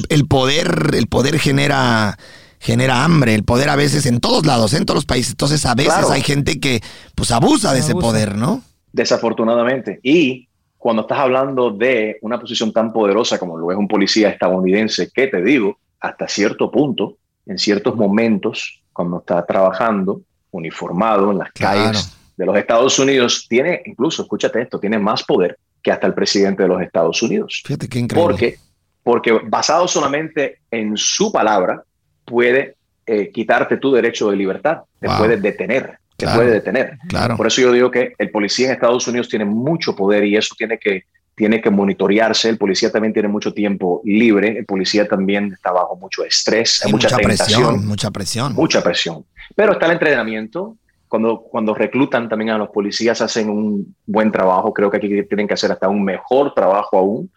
el, 0.08 0.26
poder, 0.28 0.90
el 0.94 1.08
poder 1.08 1.38
genera 1.38 2.16
genera 2.60 3.04
hambre, 3.04 3.34
el 3.34 3.44
poder 3.44 3.68
a 3.68 3.76
veces 3.76 4.06
en 4.06 4.20
todos 4.20 4.46
lados, 4.46 4.74
en 4.74 4.84
todos 4.84 4.96
los 4.96 5.06
países. 5.06 5.32
Entonces 5.32 5.64
a 5.66 5.74
veces 5.74 6.10
hay 6.10 6.22
gente 6.22 6.60
que 6.60 6.80
pues 7.14 7.30
abusa 7.30 7.72
de 7.72 7.80
ese 7.80 7.94
poder, 7.94 8.36
¿no? 8.36 8.62
Desafortunadamente. 8.92 10.00
Y 10.02 10.48
cuando 10.76 11.02
estás 11.02 11.18
hablando 11.18 11.70
de 11.70 12.18
una 12.22 12.38
posición 12.38 12.72
tan 12.72 12.92
poderosa 12.92 13.38
como 13.38 13.58
lo 13.58 13.70
es 13.70 13.76
un 13.76 13.88
policía 13.88 14.30
estadounidense, 14.30 15.10
que 15.12 15.26
te 15.26 15.42
digo, 15.42 15.78
hasta 16.00 16.28
cierto 16.28 16.70
punto, 16.70 17.16
en 17.46 17.58
ciertos 17.58 17.96
momentos, 17.96 18.80
cuando 18.92 19.18
está 19.18 19.44
trabajando 19.44 20.22
uniformado 20.50 21.30
en 21.30 21.38
las 21.38 21.52
calles 21.52 22.16
de 22.36 22.46
los 22.46 22.56
Estados 22.56 22.98
Unidos, 22.98 23.46
tiene, 23.48 23.82
incluso, 23.84 24.22
escúchate 24.22 24.62
esto, 24.62 24.78
tiene 24.78 24.98
más 24.98 25.24
poder 25.24 25.58
que 25.82 25.90
hasta 25.90 26.06
el 26.06 26.14
presidente 26.14 26.62
de 26.62 26.68
los 26.68 26.80
Estados 26.80 27.22
Unidos. 27.22 27.62
Fíjate 27.64 27.88
qué 27.88 27.98
increíble. 27.98 28.28
Porque, 28.30 28.58
porque 29.02 29.40
basado 29.44 29.88
solamente 29.88 30.60
en 30.70 30.96
su 30.96 31.32
palabra, 31.32 31.82
puede 32.28 32.76
eh, 33.06 33.30
quitarte 33.32 33.78
tu 33.78 33.92
derecho 33.92 34.30
de 34.30 34.36
libertad, 34.36 34.82
te 35.00 35.08
puede 35.08 35.38
detener, 35.38 35.98
te 36.16 36.26
puede 36.26 36.50
detener. 36.50 36.98
Claro. 37.08 37.36
Por 37.36 37.46
eso 37.46 37.62
yo 37.62 37.72
digo 37.72 37.90
que 37.90 38.12
el 38.18 38.30
policía 38.30 38.66
en 38.66 38.72
Estados 38.74 39.08
Unidos 39.08 39.28
tiene 39.28 39.46
mucho 39.46 39.96
poder 39.96 40.24
y 40.24 40.36
eso 40.36 40.54
tiene 40.58 40.78
que, 40.78 41.04
tiene 41.34 41.60
que 41.60 41.70
monitorearse. 41.70 42.50
El 42.50 42.58
policía 42.58 42.92
también 42.92 43.14
tiene 43.14 43.28
mucho 43.28 43.54
tiempo 43.54 44.02
libre, 44.04 44.58
el 44.58 44.66
policía 44.66 45.08
también 45.08 45.52
está 45.52 45.72
bajo 45.72 45.96
mucho 45.96 46.22
estrés, 46.24 46.82
mucha, 46.90 47.16
presión, 47.16 47.86
mucha 47.86 48.10
presión. 48.10 48.54
Mucha 48.54 48.82
presión. 48.82 49.24
Pero 49.54 49.72
está 49.72 49.86
el 49.86 49.92
entrenamiento. 49.92 50.76
Cuando, 51.08 51.40
cuando 51.40 51.74
reclutan 51.74 52.28
también 52.28 52.50
a 52.50 52.58
los 52.58 52.68
policías 52.68 53.22
hacen 53.22 53.48
un 53.48 53.96
buen 54.04 54.30
trabajo, 54.30 54.74
creo 54.74 54.90
que 54.90 54.98
aquí 54.98 55.08
tienen 55.22 55.48
que 55.48 55.54
hacer 55.54 55.72
hasta 55.72 55.88
un 55.88 56.04
mejor 56.04 56.52
trabajo 56.52 56.98
aún. 56.98 57.30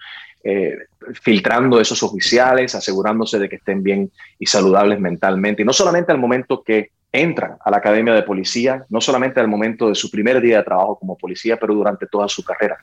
Eh, 0.43 0.75
filtrando 1.21 1.79
esos 1.79 2.01
oficiales, 2.01 2.73
asegurándose 2.73 3.37
de 3.37 3.47
que 3.47 3.57
estén 3.57 3.83
bien 3.83 4.11
y 4.39 4.45
saludables 4.45 4.99
mentalmente. 4.99 5.61
Y 5.61 5.65
no 5.65 5.73
solamente 5.73 6.11
al 6.11 6.17
momento 6.17 6.63
que 6.63 6.89
entran 7.11 7.57
a 7.63 7.69
la 7.69 7.77
academia 7.77 8.13
de 8.13 8.23
policía, 8.23 8.85
no 8.89 9.01
solamente 9.01 9.39
al 9.39 9.47
momento 9.47 9.89
de 9.89 9.95
su 9.95 10.09
primer 10.09 10.41
día 10.41 10.57
de 10.57 10.63
trabajo 10.63 10.97
como 10.97 11.17
policía, 11.17 11.57
pero 11.57 11.73
durante 11.73 12.07
toda 12.07 12.27
su 12.27 12.43
carrera. 12.43 12.77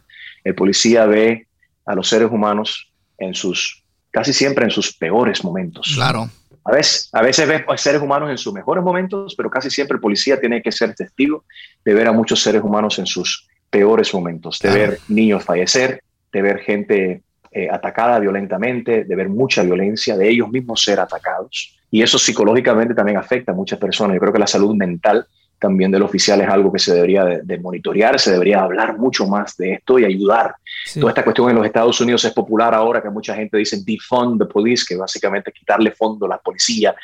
El 0.45 0.55
policía 0.55 1.07
ve 1.07 1.47
a 1.87 1.95
los 1.95 2.09
seres 2.09 2.31
humanos 2.31 2.93
en 3.17 3.35
sus, 3.35 3.83
casi 4.11 4.33
siempre 4.33 4.65
en 4.65 4.71
sus 4.71 4.95
peores 4.95 5.43
momentos. 5.43 5.93
Claro. 5.95 6.31
A 6.65 6.73
veces, 6.73 7.09
a 7.13 7.23
veces 7.23 7.49
ve 7.49 7.65
seres 7.77 8.03
humanos 8.03 8.31
en 8.31 8.39
sus 8.39 8.53
mejores 8.53 8.85
momentos, 8.85 9.35
pero 9.37 9.51
casi 9.51 9.71
siempre 9.71 9.97
el 9.97 10.01
policía 10.01 10.39
tiene 10.39 10.61
que 10.61 10.71
ser 10.71 10.95
testigo 10.95 11.45
de 11.85 11.95
ver 11.95 12.07
a 12.07 12.13
muchos 12.13 12.43
seres 12.43 12.63
humanos 12.63 12.99
en 12.99 13.07
sus 13.07 13.49
peores 13.71 14.13
momentos, 14.13 14.59
de 14.59 14.71
ver 14.71 15.01
niños 15.09 15.43
fallecer, 15.45 16.03
de 16.31 16.43
ver 16.43 16.59
gente 16.59 17.23
eh, 17.59 17.69
atacada 17.71 18.21
violentamente, 18.21 19.05
de 19.05 19.17
ver 19.17 19.29
mucha 19.29 19.63
violencia, 19.63 20.17
de 20.17 20.29
ellos 20.29 20.49
mismos 20.49 20.85
ser 20.85 21.01
atacados. 21.01 21.77
Y 21.91 22.03
eso 22.03 22.19
psicológicamente 22.19 22.95
también 22.95 23.19
afecta 23.19 23.51
a 23.53 23.55
muchas 23.55 23.79
personas. 23.79 24.15
Yo 24.15 24.21
creo 24.21 24.33
que 24.33 24.39
la 24.39 24.47
salud 24.47 24.77
mental 24.77 25.27
también 25.59 25.91
del 25.91 26.03
oficial 26.03 26.41
es 26.41 26.49
algo 26.49 26.73
que 26.73 26.79
se 26.79 26.95
debería 26.95 27.25
de, 27.25 27.59
monitorear, 27.59 28.21
se 28.21 28.31
debería 28.31 28.61
hablar 28.61 28.97
mucho 28.97 29.27
más 29.27 29.57
de 29.57 29.73
esto 29.73 29.99
y 29.99 30.05
ayudar. 30.05 30.55
Toda 30.95 31.11
esta 31.11 31.25
cuestión 31.25 31.51
en 31.51 31.57
los 31.57 31.67
Estados 31.67 32.01
Unidos 32.01 32.25
es 32.25 32.33
popular 32.33 32.75
ahora, 32.75 33.03
que 33.03 33.11
mucha 33.11 33.35
gente 33.35 33.59
dice 33.59 33.83
defund 33.85 34.41
the 34.41 34.47
police, 34.47 34.85
que 34.89 34.97
básicamente 34.97 35.51
quitarle 35.51 35.91
fondo 35.91 36.27
a 36.27 36.29
la 36.29 36.39
policía. 36.39 36.95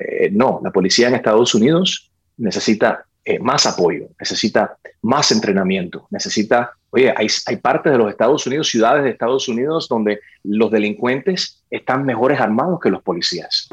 Eh, 0.00 0.30
no, 0.32 0.60
la 0.64 0.70
policía 0.70 1.08
en 1.08 1.16
Estados 1.16 1.54
Unidos 1.54 2.10
necesita 2.38 3.04
eh, 3.24 3.38
más 3.38 3.66
apoyo, 3.66 4.06
necesita 4.18 4.78
más 5.02 5.30
entrenamiento, 5.32 6.06
necesita 6.10 6.72
Oye, 6.90 7.12
hay, 7.14 7.26
hay 7.46 7.56
partes 7.56 7.92
de 7.92 7.98
los 7.98 8.10
Estados 8.10 8.46
Unidos, 8.46 8.68
ciudades 8.68 9.04
de 9.04 9.10
Estados 9.10 9.48
Unidos, 9.48 9.88
donde 9.88 10.20
los 10.42 10.70
delincuentes 10.70 11.62
están 11.70 12.04
mejores 12.04 12.40
armados 12.40 12.80
que 12.80 12.90
los 12.90 13.02
policías. 13.02 13.68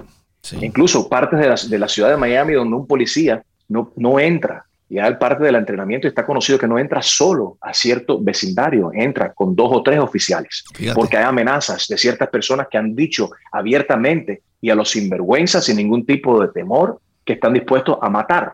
Incluso 0.61 1.09
partes 1.09 1.39
de 1.39 1.47
la, 1.47 1.55
de 1.55 1.79
la, 1.79 1.87
ciudad 1.87 2.09
de 2.09 2.17
Miami 2.17 2.53
donde 2.53 2.75
un 2.75 2.85
policía 2.85 3.41
no, 3.67 3.91
no 3.95 4.19
entra. 4.19 4.65
Ya 4.87 5.07
el 5.07 5.17
parte 5.17 5.43
del 5.43 5.55
entrenamiento 5.55 6.07
está 6.07 6.25
conocido 6.25 6.59
que 6.59 6.67
no 6.67 6.77
entra 6.77 7.01
solo 7.01 7.57
a 7.59 7.73
cierto 7.73 8.21
vecindario, 8.21 8.91
entra 8.93 9.33
con 9.33 9.55
dos 9.55 9.69
o 9.71 9.81
tres 9.81 9.99
oficiales, 9.99 10.63
porque 10.93 11.17
hay 11.17 11.23
amenazas 11.23 11.87
de 11.87 11.97
ciertas 11.97 12.29
personas 12.29 12.67
que 12.69 12.77
han 12.77 12.95
dicho 12.95 13.31
abiertamente 13.51 14.43
y 14.61 14.69
a 14.69 14.75
los 14.75 14.91
sinvergüenzas 14.91 15.65
sin 15.65 15.77
ningún 15.77 16.05
tipo 16.05 16.39
de 16.39 16.49
temor 16.49 16.99
que 17.23 17.33
están 17.33 17.53
dispuestos 17.53 17.97
a 17.99 18.09
matar 18.09 18.53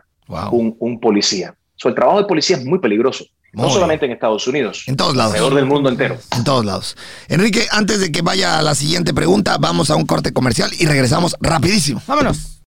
un, 0.50 0.74
un 0.78 0.98
policía. 0.98 1.54
So, 1.76 1.90
el 1.90 1.94
trabajo 1.94 2.22
de 2.22 2.26
policía 2.26 2.56
es 2.56 2.64
muy 2.64 2.78
peligroso 2.78 3.26
no 3.52 3.70
solamente 3.70 4.06
en 4.06 4.12
Estados 4.12 4.46
Unidos. 4.46 4.84
En 4.86 4.96
todos 4.96 5.14
lados. 5.14 5.34
Alrededor 5.34 5.54
del 5.54 5.66
mundo 5.66 5.88
entero. 5.88 6.18
En 6.30 6.44
todos 6.44 6.64
lados. 6.64 6.96
Enrique, 7.28 7.66
antes 7.70 8.00
de 8.00 8.10
que 8.10 8.22
vaya 8.22 8.58
a 8.58 8.62
la 8.62 8.74
siguiente 8.74 9.12
pregunta, 9.12 9.58
vamos 9.58 9.90
a 9.90 9.96
un 9.96 10.06
corte 10.06 10.32
comercial 10.32 10.70
y 10.78 10.86
regresamos 10.86 11.36
rapidísimo. 11.40 12.00
Vámonos. 12.06 12.62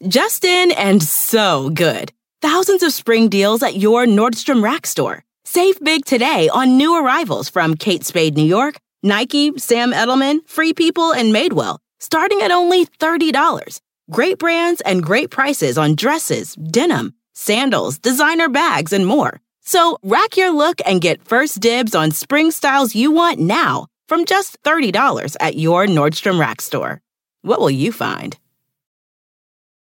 Justin 0.00 0.72
and 0.76 1.02
so 1.02 1.70
good. 1.70 2.12
Thousands 2.42 2.82
of 2.82 2.92
spring 2.92 3.28
deals 3.28 3.62
at 3.62 3.76
your 3.76 4.06
Nordstrom 4.06 4.62
Rack 4.62 4.86
store. 4.86 5.24
Save 5.44 5.78
big 5.80 6.04
today 6.04 6.48
on 6.52 6.76
new 6.76 6.94
arrivals 6.94 7.48
from 7.48 7.74
Kate 7.74 8.04
Spade 8.04 8.34
New 8.36 8.44
York, 8.44 8.76
Nike, 9.02 9.52
Sam 9.58 9.92
Edelman, 9.92 10.46
Free 10.48 10.72
People, 10.72 11.12
and 11.12 11.34
Madewell, 11.34 11.78
starting 12.00 12.42
at 12.42 12.50
only 12.50 12.86
$30. 12.86 13.80
Great 14.10 14.38
brands 14.38 14.80
and 14.82 15.02
great 15.02 15.30
prices 15.30 15.78
on 15.78 15.94
dresses, 15.94 16.54
denim, 16.54 17.14
sandals, 17.34 17.98
designer 17.98 18.48
bags, 18.48 18.92
and 18.92 19.06
more. 19.06 19.40
So 19.64 19.98
rack 20.02 20.36
your 20.36 20.50
look 20.50 20.80
and 20.84 21.00
get 21.00 21.24
first 21.26 21.58
dibs 21.60 21.94
on 21.94 22.10
spring 22.10 22.50
styles 22.50 22.94
you 22.94 23.10
want 23.10 23.38
now 23.40 23.86
from 24.08 24.26
just 24.26 24.62
$30 24.62 25.36
at 25.40 25.56
your 25.56 25.86
Nordstrom 25.86 26.38
Rack 26.38 26.60
store. 26.60 27.00
What 27.40 27.60
will 27.60 27.70
you 27.70 27.90
find? 27.90 28.36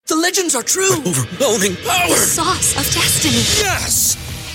The 0.05 0.15
legends 0.15 0.53
are 0.53 0.61
true. 0.61 0.93
overwhelming 0.93 1.75
power! 1.77 2.09
The 2.09 2.15
sauce 2.15 2.77
of 2.77 2.93
destiny. 2.93 3.33
Yes! 3.33 4.24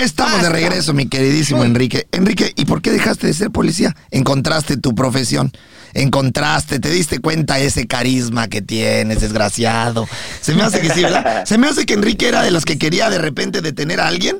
Estamos 0.00 0.42
de 0.42 0.50
regreso, 0.50 0.92
mi 0.92 1.08
queridísimo 1.08 1.64
Enrique. 1.64 2.06
Enrique, 2.12 2.52
¿y 2.54 2.64
por 2.64 2.82
qué 2.82 2.90
dejaste 2.90 3.26
de 3.26 3.32
ser 3.34 3.50
policía? 3.50 3.94
Encontraste 4.10 4.76
tu 4.76 4.94
profesión, 4.94 5.50
encontraste, 5.94 6.78
te 6.80 6.90
diste 6.90 7.18
cuenta 7.18 7.58
ese 7.58 7.86
carisma 7.86 8.48
que 8.48 8.60
tienes, 8.62 9.20
desgraciado. 9.22 10.06
Se 10.40 10.54
me 10.54 10.62
hace 10.62 10.80
que 10.80 10.90
sí, 10.90 11.02
¿verdad? 11.02 11.44
Se 11.46 11.56
me 11.58 11.66
hace 11.68 11.86
que 11.86 11.94
Enrique 11.94 12.28
era 12.28 12.42
de 12.42 12.50
los 12.50 12.64
que 12.64 12.78
quería 12.78 13.08
de 13.10 13.18
repente 13.18 13.62
detener 13.62 14.00
a 14.00 14.08
alguien 14.08 14.36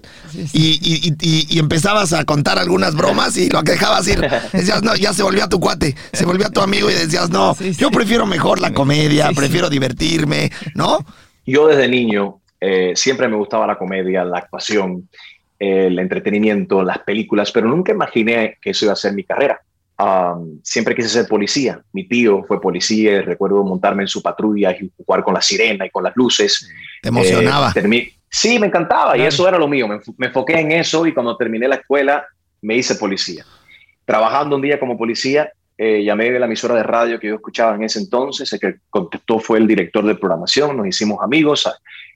y, 0.52 0.78
y- 0.82 1.14
y- 1.20 1.46
y 1.48 1.58
empezabas 1.58 2.12
a 2.12 2.24
contar 2.24 2.58
algunas 2.58 2.94
bromas 2.94 3.36
y 3.36 3.48
lo 3.48 3.62
que 3.64 3.72
dejabas 3.72 4.06
ir. 4.08 4.20
Decías, 4.52 4.82
no, 4.82 4.94
ya 4.94 5.12
se 5.14 5.22
volvió 5.22 5.44
a 5.44 5.48
tu 5.48 5.58
cuate, 5.58 5.96
se 6.12 6.24
volvió 6.26 6.46
a 6.46 6.50
tu 6.50 6.60
amigo 6.60 6.90
y 6.90 6.94
decías, 6.94 7.30
no, 7.30 7.56
yo 7.58 7.90
prefiero 7.90 8.26
mejor 8.26 8.60
la 8.60 8.72
comedia, 8.74 9.30
prefiero 9.34 9.70
divertirme, 9.70 10.52
¿no? 10.74 10.98
Yo 11.46 11.66
desde 11.68 11.88
niño 11.88 12.40
eh, 12.60 12.92
siempre 12.94 13.26
me 13.28 13.36
gustaba 13.36 13.66
la 13.66 13.78
comedia, 13.78 14.24
la 14.24 14.38
actuación, 14.38 15.08
el 15.58 15.98
entretenimiento, 15.98 16.82
las 16.82 16.98
películas, 17.00 17.50
pero 17.52 17.68
nunca 17.68 17.92
imaginé 17.92 18.58
que 18.60 18.70
eso 18.70 18.84
iba 18.84 18.92
a 18.92 18.96
ser 18.96 19.12
mi 19.14 19.24
carrera. 19.24 19.60
Um, 19.98 20.60
siempre 20.62 20.94
quise 20.94 21.08
ser 21.08 21.26
policía. 21.26 21.80
Mi 21.92 22.06
tío 22.06 22.44
fue 22.44 22.60
policía, 22.60 23.12
y 23.12 23.20
recuerdo 23.20 23.64
montarme 23.64 24.02
en 24.02 24.08
su 24.08 24.20
patrulla 24.22 24.72
y 24.72 24.90
jugar 24.96 25.24
con 25.24 25.32
la 25.34 25.40
sirena 25.40 25.86
y 25.86 25.90
con 25.90 26.04
las 26.04 26.14
luces. 26.16 26.68
Te 27.00 27.08
emocionaba. 27.08 27.72
Eh, 27.74 28.12
sí, 28.28 28.58
me 28.58 28.66
encantaba 28.66 29.16
y 29.16 29.22
eso 29.22 29.48
era 29.48 29.58
lo 29.58 29.68
mío. 29.68 29.88
Me, 29.88 29.98
me 30.18 30.26
enfoqué 30.26 30.60
en 30.60 30.72
eso 30.72 31.06
y 31.06 31.14
cuando 31.14 31.36
terminé 31.36 31.66
la 31.66 31.76
escuela 31.76 32.26
me 32.60 32.76
hice 32.76 32.96
policía. 32.96 33.44
Trabajando 34.04 34.56
un 34.56 34.62
día 34.62 34.78
como 34.78 34.98
policía, 34.98 35.50
eh, 35.78 36.02
llamé 36.04 36.30
de 36.30 36.38
la 36.38 36.46
emisora 36.46 36.74
de 36.74 36.82
radio 36.82 37.18
que 37.18 37.28
yo 37.28 37.34
escuchaba 37.34 37.74
en 37.74 37.84
ese 37.84 37.98
entonces. 37.98 38.52
El 38.52 38.60
que 38.60 38.76
contestó 38.90 39.38
fue 39.38 39.58
el 39.58 39.66
director 39.66 40.04
de 40.04 40.14
programación. 40.14 40.76
Nos 40.76 40.86
hicimos 40.86 41.22
amigos. 41.22 41.68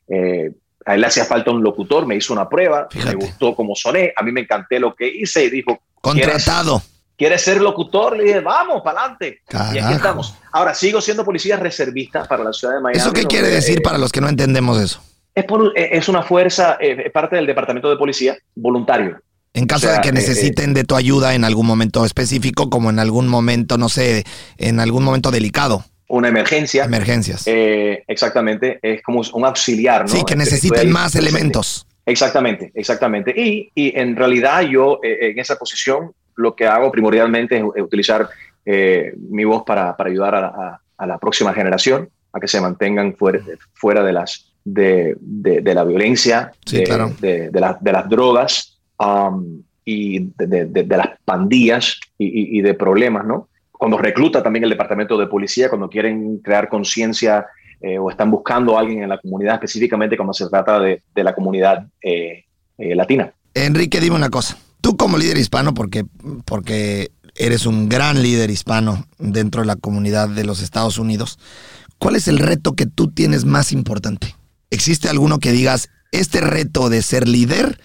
Eh, 0.09 0.51
a 0.87 0.95
él 0.95 1.01
le 1.01 1.07
hacía 1.07 1.24
falta 1.24 1.51
un 1.51 1.62
locutor, 1.62 2.07
me 2.07 2.16
hizo 2.16 2.33
una 2.33 2.49
prueba, 2.49 2.89
me 3.05 3.14
gustó 3.14 3.55
cómo 3.55 3.74
soné, 3.74 4.12
a 4.16 4.22
mí 4.22 4.33
me 4.33 4.41
encanté 4.41 4.78
lo 4.81 4.95
que 4.95 5.07
hice 5.09 5.45
y 5.45 5.51
dijo, 5.51 5.78
¿quieres, 6.03 6.26
Contratado. 6.45 6.83
¿quieres 7.16 7.43
ser 7.43 7.61
locutor? 7.61 8.16
Le 8.16 8.24
dije, 8.24 8.41
vamos, 8.41 8.81
para 8.83 9.01
adelante. 9.01 9.41
Y 9.74 9.78
aquí 9.78 9.93
estamos. 9.95 10.35
Ahora, 10.53 10.74
sigo 10.74 11.01
siendo 11.01 11.24
policía 11.24 11.57
reservista 11.57 12.24
para 12.24 12.45
la 12.45 12.53
ciudad 12.53 12.74
de 12.76 12.81
Miami. 12.81 12.99
¿Eso 13.01 13.12
qué 13.12 13.24
quiere 13.24 13.49
decir 13.49 13.78
eh, 13.78 13.83
para 13.83 13.99
los 13.99 14.11
que 14.12 14.20
no 14.20 14.28
entendemos 14.28 14.81
eso? 14.81 15.03
es, 15.35 15.45
por- 15.45 15.72
eh, 15.76 15.91
es 15.93 16.09
una 16.09 16.22
fuerza, 16.22 16.76
eh, 16.81 17.03
es 17.07 17.12
parte 17.12 17.37
del 17.37 17.47
departamento 17.47 17.89
de 17.91 17.97
policía 17.97 18.37
voluntario. 18.55 19.18
En 19.53 19.66
caso 19.66 19.87
O 19.87 19.91
sea, 19.91 19.97
de 19.97 20.03
que 20.03 20.09
eh, 20.11 20.12
necesiten 20.12 20.74
de 20.74 20.85
tu 20.85 20.95
ayuda 20.97 21.35
en 21.35 21.45
algún 21.45 21.66
momento 21.66 22.05
específico, 22.05 22.70
como 22.70 22.89
en 22.91 22.99
algún 22.99 23.28
momento, 23.28 23.78
no 23.78 23.89
sé, 23.89 24.24
en 24.59 24.81
algún 24.81 25.03
momento 25.05 25.31
delicado. 25.31 25.85
Una 26.11 26.29
emergencia. 26.29 26.85
Emergencias. 26.85 27.45
Eh, 27.47 28.03
exactamente, 28.07 28.79
es 28.83 29.03
como 29.03 29.23
un 29.33 29.45
auxiliar, 29.45 30.03
¿no? 30.03 30.09
Sí, 30.09 30.23
que 30.27 30.37
necesiten 30.37 30.81
ahí 30.81 30.87
más 30.89 31.15
elementos. 31.15 31.87
Exactamente, 32.05 32.73
exactamente. 32.75 33.33
Y, 33.37 33.71
y 33.75 33.97
en 33.99 34.17
realidad 34.17 34.63
yo 34.63 34.99
eh, 35.03 35.31
en 35.31 35.39
esa 35.39 35.57
posición 35.57 36.13
lo 36.37 36.57
que 36.57 36.67
hago 36.67 36.91
primordialmente 36.91 37.57
es, 37.59 37.63
utilizar 37.83 38.29
eh, 38.65 39.13
mi 39.31 39.45
voz 39.45 39.63
para, 39.65 39.97
para 39.97 40.11
ayudar 40.11 40.35
a, 40.35 40.47
a- 40.47 40.81
a 40.99 41.07
la 41.07 41.19
próxima 41.19 41.53
generación 41.55 42.09
a 42.33 42.41
que 42.41 42.49
se 42.49 42.61
mantengan 42.61 43.15
fuera, 43.15 43.41
fuera 43.75 44.03
de, 44.03 44.13
las, 44.13 44.53
de, 44.65 45.17
de- 45.21 45.61
de 45.63 45.75
la 45.75 45.85
violencia, 45.85 46.53
Sí, 46.67 46.79
de, 46.79 46.83
claro. 46.85 47.13
de, 47.21 47.51
la- 47.55 47.79
de 47.81 47.93
las 47.93 48.09
drogas 48.09 48.81
um, 48.99 49.63
y 49.85 50.29
de, 50.37 50.85
las 50.89 51.11
pandillas 51.25 51.99
y, 52.19 52.27
y- 52.27 52.59
y 52.59 52.63
de 52.63 52.75
problemas, 52.75 53.25
¿no? 53.25 53.49
Cuando 53.81 53.97
recluta 53.97 54.43
también 54.43 54.64
el 54.64 54.68
departamento 54.68 55.16
de 55.16 55.26
policía, 55.26 55.70
cuando 55.70 55.89
quieren 55.89 56.37
crear 56.41 56.68
conciencia 56.68 57.47
eh, 57.81 57.99
o 57.99 58.11
están 58.11 58.31
buscando 58.31 58.76
a 58.76 58.81
alguien 58.81 59.03
en 59.03 59.09
la 59.09 59.16
comunidad, 59.16 59.55
específicamente 59.55 60.18
cuando 60.18 60.35
se 60.35 60.47
trata 60.51 60.78
de, 60.78 61.03
la 61.14 61.35
comunidad 61.35 61.87
eh, 62.03 62.45
eh, 62.76 62.95
latina. 62.95 63.33
Enrique, 63.55 63.99
dime 63.99 64.16
una 64.16 64.28
cosa. 64.28 64.59
Tú 64.83 64.99
como 64.99 65.16
líder 65.16 65.39
hispano, 65.39 65.72
porque, 65.72 66.05
porque 66.45 67.11
eres 67.35 67.64
un 67.64 67.89
gran 67.89 68.22
líder 68.22 68.51
hispano 68.51 69.07
dentro 69.18 69.62
de 69.62 69.66
la 69.68 69.76
comunidad 69.76 70.28
de 70.28 70.45
los 70.45 70.61
Estados 70.61 70.99
Unidos, 70.99 71.39
¿cuál 71.97 72.16
es 72.16 72.28
el 72.28 72.39
reto 72.39 72.74
que 72.74 72.85
tú 72.85 73.11
tienes 73.11 73.47
más 73.47 73.72
importante? 73.72 74.37
¿Existe 74.68 75.09
alguno 75.09 75.39
que 75.39 75.53
digas, 75.53 75.89
este 76.12 76.43
reto 76.43 76.91
de 76.91 77.01
ser 77.01 77.26
líder 77.26 77.81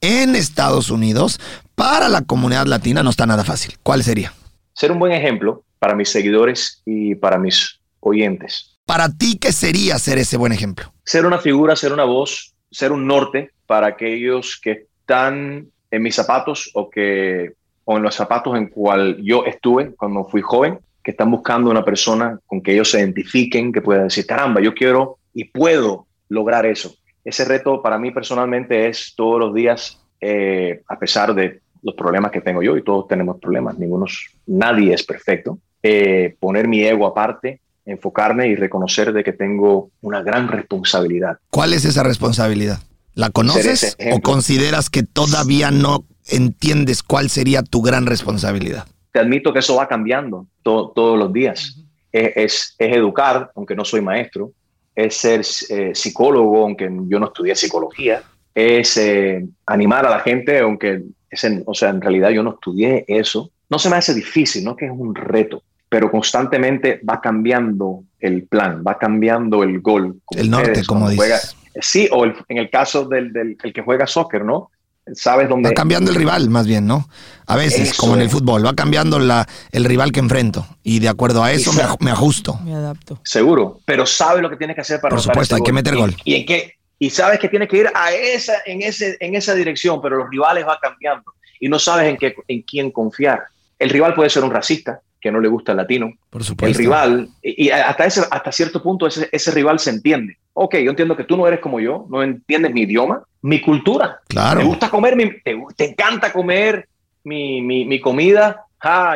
en 0.00 0.36
Estados 0.36 0.90
Unidos 0.90 1.40
para 1.74 2.08
la 2.08 2.22
comunidad 2.22 2.66
latina 2.66 3.02
no 3.02 3.10
está 3.10 3.26
nada 3.26 3.42
fácil? 3.42 3.78
¿Cuál 3.82 4.04
sería? 4.04 4.32
Ser 4.72 4.92
un 4.92 4.98
buen 4.98 5.12
ejemplo 5.12 5.64
para 5.78 5.94
mis 5.94 6.08
seguidores 6.08 6.82
y 6.84 7.14
para 7.14 7.38
mis 7.38 7.80
oyentes. 8.00 8.78
Para 8.84 9.08
ti, 9.08 9.38
¿qué 9.38 9.52
sería 9.52 9.98
ser 9.98 10.18
ese 10.18 10.36
buen 10.36 10.52
ejemplo? 10.52 10.92
Ser 11.04 11.26
una 11.26 11.38
figura, 11.38 11.76
ser 11.76 11.92
una 11.92 12.04
voz, 12.04 12.54
ser 12.70 12.92
un 12.92 13.06
norte 13.06 13.50
para 13.66 13.88
aquellos 13.88 14.60
que 14.60 14.86
están 15.00 15.68
en 15.90 16.02
mis 16.02 16.14
zapatos 16.14 16.70
o 16.74 16.90
que 16.90 17.52
o 17.84 17.96
en 17.96 18.02
los 18.02 18.14
zapatos 18.14 18.56
en 18.56 18.68
cual 18.68 19.16
yo 19.20 19.44
estuve 19.44 19.94
cuando 19.96 20.24
fui 20.24 20.42
joven, 20.42 20.78
que 21.02 21.10
están 21.10 21.30
buscando 21.30 21.70
una 21.70 21.84
persona 21.84 22.38
con 22.46 22.62
que 22.62 22.72
ellos 22.72 22.90
se 22.90 23.00
identifiquen, 23.00 23.72
que 23.72 23.80
pueda 23.80 24.04
decir, 24.04 24.26
caramba, 24.26 24.60
yo 24.60 24.74
quiero 24.74 25.18
y 25.34 25.44
puedo 25.44 26.06
lograr 26.28 26.66
eso. 26.66 26.94
Ese 27.24 27.44
reto 27.44 27.82
para 27.82 27.98
mí 27.98 28.12
personalmente 28.12 28.88
es 28.88 29.14
todos 29.16 29.40
los 29.40 29.54
días, 29.54 30.00
eh, 30.20 30.82
a 30.86 30.98
pesar 30.98 31.34
de 31.34 31.60
los 31.82 31.94
problemas 31.94 32.30
que 32.30 32.40
tengo 32.40 32.62
yo, 32.62 32.76
y 32.76 32.82
todos 32.82 33.08
tenemos 33.08 33.38
problemas, 33.40 33.78
ninguno, 33.78 34.06
nadie 34.46 34.94
es 34.94 35.02
perfecto, 35.04 35.58
eh, 35.82 36.36
poner 36.40 36.68
mi 36.68 36.82
ego 36.84 37.06
aparte, 37.06 37.60
enfocarme 37.86 38.48
y 38.48 38.54
reconocer 38.56 39.12
de 39.12 39.24
que 39.24 39.32
tengo 39.32 39.90
una 40.02 40.22
gran 40.22 40.48
responsabilidad. 40.48 41.38
¿Cuál 41.50 41.72
es 41.72 41.84
esa 41.84 42.02
responsabilidad? 42.02 42.78
¿La 43.14 43.30
conoces 43.30 43.96
o 44.12 44.20
consideras 44.20 44.90
que 44.90 45.02
todavía 45.02 45.70
no 45.70 46.04
entiendes 46.28 47.02
cuál 47.02 47.28
sería 47.30 47.62
tu 47.62 47.82
gran 47.82 48.06
responsabilidad? 48.06 48.86
Te 49.12 49.18
admito 49.18 49.52
que 49.52 49.58
eso 49.58 49.74
va 49.76 49.88
cambiando 49.88 50.46
to- 50.62 50.92
todos 50.94 51.18
los 51.18 51.32
días. 51.32 51.76
es, 52.12 52.32
es- 52.36 52.74
es 52.78 52.96
educar, 52.96 53.50
aunque 53.54 53.74
no 53.76 53.84
soy 53.84 54.00
maestro, 54.00 54.50
es 54.96 55.16
ser 55.16 55.42
eh, 55.70 55.92
psicólogo, 55.94 56.64
aunque 56.64 56.90
yo 57.06 57.18
no 57.20 57.26
estudié 57.26 57.54
psicología, 57.54 58.22
es 58.54 58.96
eh, 58.96 59.46
animar 59.66 60.04
a 60.06 60.10
la 60.10 60.18
gente, 60.20 60.58
aunque 60.58 61.02
es 61.30 61.44
en- 61.44 61.62
o 61.66 61.74
sea, 61.74 61.90
en 61.90 62.00
realidad 62.00 62.30
yo 62.30 62.42
no 62.42 62.50
estudié 62.50 63.04
eso. 63.08 63.50
No 63.68 63.78
se 63.78 63.88
me 63.88 63.96
hace 63.96 64.14
difícil, 64.14 64.64
no 64.64 64.74
que 64.76 64.86
es 64.86 64.92
un 64.92 65.14
reto, 65.14 65.62
pero 65.88 66.10
constantemente 66.10 67.00
va 67.08 67.20
cambiando 67.20 68.02
el 68.18 68.44
plan, 68.44 68.82
va 68.86 68.98
cambiando 68.98 69.62
el 69.62 69.80
gol. 69.80 70.20
como 70.24 70.40
El 70.40 70.50
norte, 70.50 70.70
ustedes 70.70 70.86
como 70.86 71.08
dices. 71.08 71.16
juega- 71.18 71.40
sí, 71.80 72.08
o 72.12 72.24
el- 72.24 72.34
en 72.48 72.58
el 72.58 72.68
caso 72.70 73.04
del, 73.06 73.32
del 73.32 73.56
el 73.62 73.72
que 73.72 73.82
juega 73.82 74.06
soccer, 74.06 74.44
¿no? 74.44 74.70
Sabes 75.14 75.48
dónde 75.48 75.70
Va 75.70 75.74
cambiando 75.74 76.10
el 76.10 76.16
rival, 76.16 76.50
más 76.50 76.66
bien, 76.68 76.86
¿no? 76.86 77.08
A 77.46 77.56
veces, 77.56 77.90
Eso 77.90 78.00
como 78.02 78.14
en 78.14 78.20
el 78.20 78.30
fútbol, 78.30 78.64
va 78.64 78.74
cambiando 78.74 79.18
la, 79.18 79.48
el 79.72 79.84
rival 79.84 80.12
que 80.12 80.20
enfrento. 80.20 80.66
Y 80.84 81.00
de 81.00 81.08
acuerdo 81.08 81.42
a 81.42 81.50
eso 81.50 81.72
me, 81.72 81.82
aj- 81.82 81.96
me 82.00 82.10
ajusto. 82.12 82.58
Me 82.64 82.74
adapto. 82.74 83.18
Seguro, 83.24 83.80
pero 83.84 84.06
sabe 84.06 84.40
lo 84.42 84.48
que 84.50 84.56
tiene 84.56 84.74
que 84.74 84.82
hacer 84.82 85.00
para 85.00 85.10
Por 85.16 85.20
supuesto, 85.22 85.56
ese 85.56 85.62
hay 85.62 85.66
que 85.66 85.72
meter 85.72 85.94
¿Y- 85.94 85.96
gol. 85.96 86.16
¿Y 86.24 86.34
en 86.36 86.46
qué, 86.46 86.74
y 87.02 87.08
sabes 87.08 87.40
que 87.40 87.48
tienes 87.48 87.68
que 87.68 87.78
ir 87.78 87.90
a 87.94 88.12
esa, 88.12 88.52
en, 88.66 88.82
ese, 88.82 89.16
en 89.20 89.34
esa 89.34 89.54
dirección, 89.54 90.02
pero 90.02 90.18
los 90.18 90.30
rivales 90.30 90.66
van 90.66 90.76
cambiando 90.80 91.32
y 91.58 91.68
no 91.68 91.78
sabes 91.78 92.10
en, 92.10 92.18
qué, 92.18 92.34
en 92.46 92.60
quién 92.60 92.90
confiar. 92.90 93.44
El 93.78 93.88
rival 93.88 94.14
puede 94.14 94.28
ser 94.28 94.44
un 94.44 94.50
racista 94.50 95.00
que 95.18 95.32
no 95.32 95.40
le 95.40 95.48
gusta 95.48 95.72
el 95.72 95.78
latino. 95.78 96.12
Por 96.28 96.44
supuesto. 96.44 96.78
El 96.78 96.84
rival, 96.84 97.28
y 97.42 97.70
hasta, 97.70 98.04
ese, 98.04 98.22
hasta 98.30 98.52
cierto 98.52 98.82
punto 98.82 99.06
ese, 99.06 99.30
ese 99.32 99.50
rival 99.50 99.78
se 99.78 99.90
entiende. 99.90 100.36
Ok, 100.52 100.76
yo 100.76 100.90
entiendo 100.90 101.16
que 101.16 101.24
tú 101.24 101.38
no 101.38 101.46
eres 101.46 101.60
como 101.60 101.80
yo, 101.80 102.06
no 102.10 102.22
entiendes 102.22 102.72
mi 102.72 102.82
idioma, 102.82 103.22
mi 103.40 103.62
cultura. 103.62 104.20
Claro. 104.28 104.60
Te 104.60 104.66
gusta 104.66 104.90
comer, 104.90 105.16
mi, 105.16 105.40
te, 105.40 105.58
te, 105.74 105.90
encanta 105.90 106.30
comer 106.30 106.86
mi, 107.24 107.62
mi, 107.62 107.86
mi 107.86 107.98
comida 107.98 108.66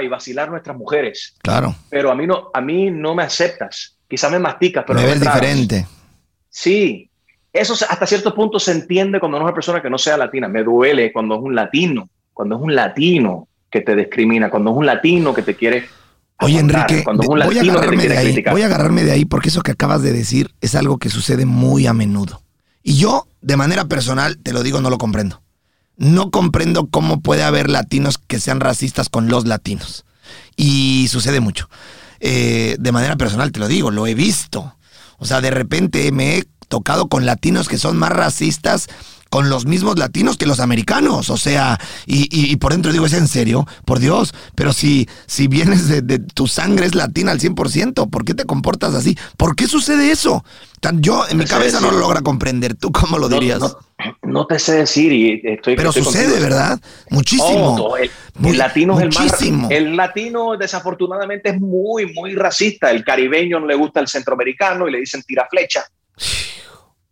y 0.02 0.08
vacilar 0.08 0.50
nuestras 0.50 0.76
mujeres. 0.76 1.36
Claro. 1.42 1.74
Pero 1.90 2.10
a 2.10 2.14
mí 2.14 2.26
no, 2.26 2.50
a 2.52 2.62
mí 2.62 2.90
no 2.90 3.14
me 3.14 3.24
aceptas. 3.24 3.96
Quizás 4.08 4.32
me 4.32 4.38
masticas, 4.38 4.84
pero 4.86 5.00
me 5.00 5.04
no 5.04 5.10
ves 5.10 5.20
diferente. 5.20 5.86
Sí, 6.48 7.10
eso 7.54 7.72
hasta 7.88 8.06
cierto 8.06 8.34
punto 8.34 8.58
se 8.58 8.72
entiende 8.72 9.20
cuando 9.20 9.38
no 9.38 9.44
es 9.44 9.48
una 9.48 9.54
persona 9.54 9.80
que 9.80 9.88
no 9.88 9.96
sea 9.96 10.16
latina. 10.16 10.48
Me 10.48 10.62
duele 10.62 11.12
cuando 11.12 11.36
es 11.36 11.40
un 11.40 11.54
latino, 11.54 12.08
cuando 12.32 12.56
es 12.56 12.60
un 12.62 12.74
latino 12.74 13.48
que 13.70 13.80
te 13.80 13.94
discrimina, 13.96 14.50
cuando 14.50 14.72
es 14.72 14.76
un 14.76 14.86
latino 14.86 15.32
que 15.32 15.42
te 15.42 15.54
quiere. 15.54 15.86
Oye, 16.40 16.58
aguantar, 16.58 16.80
Enrique, 16.90 17.04
cuando 17.04 17.22
es 17.22 17.28
de- 17.28 17.34
un 17.34 17.38
voy 17.46 17.56
a 17.58 17.60
que 17.60 17.66
te 17.66 17.70
agarrarme 17.70 17.96
de 17.96 18.00
quiere 18.06 18.18
ahí. 18.18 18.26
criticar. 18.26 18.52
Voy 18.52 18.62
a 18.62 18.66
agarrarme 18.66 19.04
de 19.04 19.12
ahí 19.12 19.24
porque 19.24 19.48
eso 19.48 19.62
que 19.62 19.70
acabas 19.70 20.02
de 20.02 20.12
decir 20.12 20.50
es 20.60 20.74
algo 20.74 20.98
que 20.98 21.08
sucede 21.10 21.46
muy 21.46 21.86
a 21.86 21.92
menudo. 21.94 22.42
Y 22.82 22.96
yo, 22.96 23.26
de 23.40 23.56
manera 23.56 23.84
personal, 23.86 24.36
te 24.38 24.52
lo 24.52 24.62
digo, 24.62 24.80
no 24.80 24.90
lo 24.90 24.98
comprendo. 24.98 25.40
No 25.96 26.30
comprendo 26.32 26.88
cómo 26.90 27.20
puede 27.20 27.44
haber 27.44 27.70
latinos 27.70 28.18
que 28.18 28.40
sean 28.40 28.58
racistas 28.60 29.08
con 29.08 29.28
los 29.28 29.46
latinos. 29.46 30.04
Y 30.56 31.06
sucede 31.08 31.38
mucho. 31.40 31.68
Eh, 32.20 32.76
de 32.80 32.92
manera 32.92 33.16
personal, 33.16 33.52
te 33.52 33.60
lo 33.60 33.68
digo, 33.68 33.90
lo 33.90 34.06
he 34.06 34.14
visto. 34.14 34.74
O 35.18 35.24
sea, 35.26 35.40
de 35.40 35.50
repente 35.52 36.10
me 36.10 36.38
he 36.38 36.44
tocado 36.74 37.06
con 37.06 37.24
latinos 37.24 37.68
que 37.68 37.78
son 37.78 37.96
más 37.96 38.10
racistas 38.10 38.88
con 39.30 39.48
los 39.48 39.64
mismos 39.66 39.96
latinos 39.98 40.36
que 40.36 40.46
los 40.46 40.60
americanos. 40.60 41.28
O 41.30 41.36
sea, 41.36 41.78
y, 42.06 42.22
y- 42.36 42.52
y 42.52 42.56
por 42.56 42.72
dentro 42.72 42.92
digo, 42.92 43.06
¿es 43.06 43.12
en 43.14 43.26
serio? 43.28 43.66
Por 43.84 43.98
Dios, 44.00 44.32
pero 44.54 44.72
si, 44.72 45.08
si 45.26 45.46
vienes 45.48 45.88
de, 45.88 46.02
de- 46.02 46.18
tu 46.20 46.46
sangre 46.46 46.86
es 46.86 46.94
latina 46.94 47.32
al 47.32 47.40
100%, 47.40 48.10
¿por 48.10 48.24
qué 48.24 48.34
te 48.34 48.44
comportas 48.44 48.94
así? 48.94 49.16
¿Por 49.36 49.54
qué 49.56 49.66
sucede 49.66 50.10
eso? 50.12 50.44
Tan, 50.80 51.00
yo 51.00 51.24
en 51.28 51.38
mi 51.38 51.46
sé 51.46 51.50
cabeza 51.54 51.80
no 51.80 51.90
lo 51.90 51.98
logra 51.98 52.20
comprender. 52.22 52.74
¿Tú 52.74 52.92
cómo 52.92 53.18
lo 53.18 53.28
No- 53.28 53.34
dirías? 53.40 53.58
No, 53.60 53.76
no 54.22 54.46
te 54.46 54.58
sé 54.60 54.72
decir 54.76 55.12
y 55.12 55.40
estoy. 55.44 55.74
pero 55.76 55.88
estoy 55.90 56.04
sucede, 56.04 56.24
contigo. 56.26 56.42
¿verdad? 56.42 56.80
Muchísimo. 57.10 57.96
El, 57.96 58.10
Muy- 58.36 58.52
el 58.52 58.58
latino 58.58 58.94
es 58.96 59.00
el 59.02 59.08
muchísimo. 59.08 59.62
más. 59.62 59.70
El 59.72 59.96
latino, 59.96 60.56
desafortunadamente, 60.56 61.50
es 61.50 61.60
muy, 61.60 62.12
muy 62.12 62.34
racista. 62.36 62.90
El 62.92 63.02
caribeño 63.04 63.58
no 63.58 63.66
le 63.66 63.74
gusta 63.74 63.98
el 64.00 64.06
centroamericano 64.06 64.86
y 64.88 64.92
le 64.92 64.98
dicen 65.00 65.22
tira 65.26 65.48
flecha. 65.50 65.82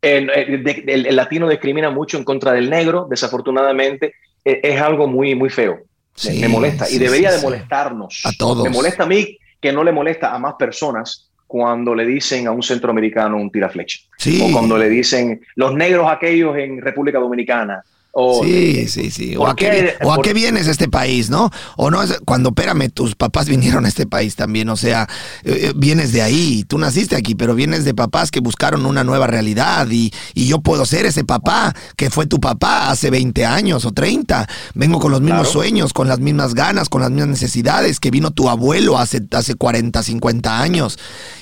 El, 0.02 0.28
el- 0.30 0.64
de- 0.64 0.84
el- 0.88 1.06
el 1.06 1.16
latino 1.16 1.48
discrimina 1.48 1.88
mucho 1.90 2.18
en 2.18 2.24
contra 2.24 2.52
del 2.52 2.68
negro, 2.68 3.06
desafortunadamente. 3.08 4.14
eh, 4.44 4.60
Es, 4.62 4.80
algo 4.80 5.06
muy, 5.06 5.34
muy 5.34 5.48
feo. 5.50 5.76
Me- 5.76 5.82
Sí, 6.14 6.40
me 6.40 6.48
molesta 6.48 6.84
sí, 6.84 6.96
y 6.96 6.98
debería 6.98 7.30
sí, 7.30 7.36
de 7.38 7.42
molestarnos. 7.42 8.20
A 8.24 8.32
todos. 8.36 8.64
Me 8.64 8.70
molesta 8.70 9.04
a 9.04 9.06
mí 9.06 9.38
que 9.60 9.72
no 9.72 9.82
le 9.84 9.92
molesta 9.92 10.34
a 10.34 10.38
más 10.38 10.54
personas 10.58 11.30
cuando 11.46 11.94
le 11.94 12.04
dicen 12.04 12.46
a 12.48 12.50
un 12.50 12.62
centroamericano 12.62 13.36
un 13.36 13.50
tira 13.50 13.68
flecha. 13.70 13.98
Sí. 14.18 14.42
O 14.42 14.52
cuando 14.52 14.76
le 14.76 14.88
dicen 14.88 15.40
los 15.54 15.72
negros 15.74 16.06
aquellos 16.10 16.56
en 16.58 16.80
República 16.82 17.18
Dominicana. 17.18 17.82
O, 18.14 18.44
Sí, 18.44 18.88
sí, 18.88 19.10
sí. 19.10 19.36
O 19.36 19.40
¿por 19.40 19.50
a, 19.50 19.54
qué, 19.56 19.94
o 20.02 20.12
a 20.12 20.20
qué 20.20 20.34
vienes 20.34 20.68
a 20.68 20.70
este 20.70 20.86
país, 20.88 21.30
¿no? 21.30 21.50
O 21.78 21.90
no, 21.90 22.02
es- 22.02 22.18
cuando, 22.26 22.50
espérame, 22.50 22.90
tus 22.90 23.14
papás 23.14 23.46
vinieron 23.48 23.86
a 23.86 23.88
este 23.88 24.06
país 24.06 24.36
también, 24.36 24.68
o 24.68 24.76
sea, 24.76 25.08
eh, 25.44 25.68
eh, 25.68 25.72
vienes 25.74 26.12
de 26.12 26.20
ahí, 26.20 26.64
tú 26.68 26.76
naciste 26.76 27.16
aquí, 27.16 27.34
pero 27.34 27.54
vienes 27.54 27.86
de 27.86 27.94
papás 27.94 28.30
que 28.30 28.40
buscaron 28.40 28.84
una 28.84 29.02
nueva 29.02 29.26
realidad 29.28 29.88
y, 29.90 30.12
y 30.34 30.46
yo 30.46 30.60
puedo 30.60 30.84
ser 30.84 31.06
ese 31.06 31.24
papá 31.24 31.74
que 31.96 32.10
fue 32.10 32.26
tu 32.26 32.38
papá 32.38 32.90
hace 32.90 33.08
20 33.10 33.46
años 33.46 33.86
o 33.86 33.92
30. 33.92 34.46
Vengo 34.74 34.98
con 35.00 35.10
los 35.10 35.20
mismos 35.22 35.48
Claro. 35.48 35.52
sueños, 35.52 35.92
con 35.94 36.06
las 36.06 36.20
mismas 36.20 36.52
ganas, 36.54 36.90
con 36.90 37.00
las 37.00 37.10
mismas 37.10 37.28
necesidades 37.30 37.98
que 37.98 38.10
vino 38.10 38.30
tu 38.30 38.50
abuelo 38.50 38.98
hace, 38.98 39.22
hace 39.30 39.54
40, 39.54 40.02
50 40.02 40.60
años. 40.60 40.98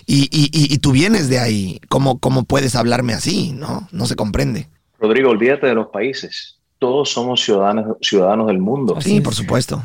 Y, 0.07 0.29
y, 0.31 0.45
y, 0.53 0.73
y 0.73 0.79
tú 0.79 0.93
vienes 0.93 1.29
de 1.29 1.41
ahí. 1.41 1.81
¿Cómo, 1.89 2.21
¿Cómo 2.21 2.45
puedes 2.45 2.77
hablarme 2.77 3.12
así? 3.12 3.53
No, 3.53 3.89
no 3.91 4.07
se 4.07 4.14
comprende. 4.14 4.68
Rodrigo, 5.01 5.31
olvídate 5.31 5.66
de 5.66 5.75
los 5.75 5.89
países. 5.89 6.59
Todos 6.81 7.11
somos 7.12 7.41
ciudadanos, 7.43 7.97
ciudadanos 8.01 8.49
del 8.49 8.59
mundo. 8.59 8.99
Sí, 9.01 9.20
por 9.20 9.35
supuesto. 9.35 9.81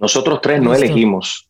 Nosotros 0.00 0.40
tres 0.42 0.60
no 0.60 0.74
elegimos, 0.74 1.46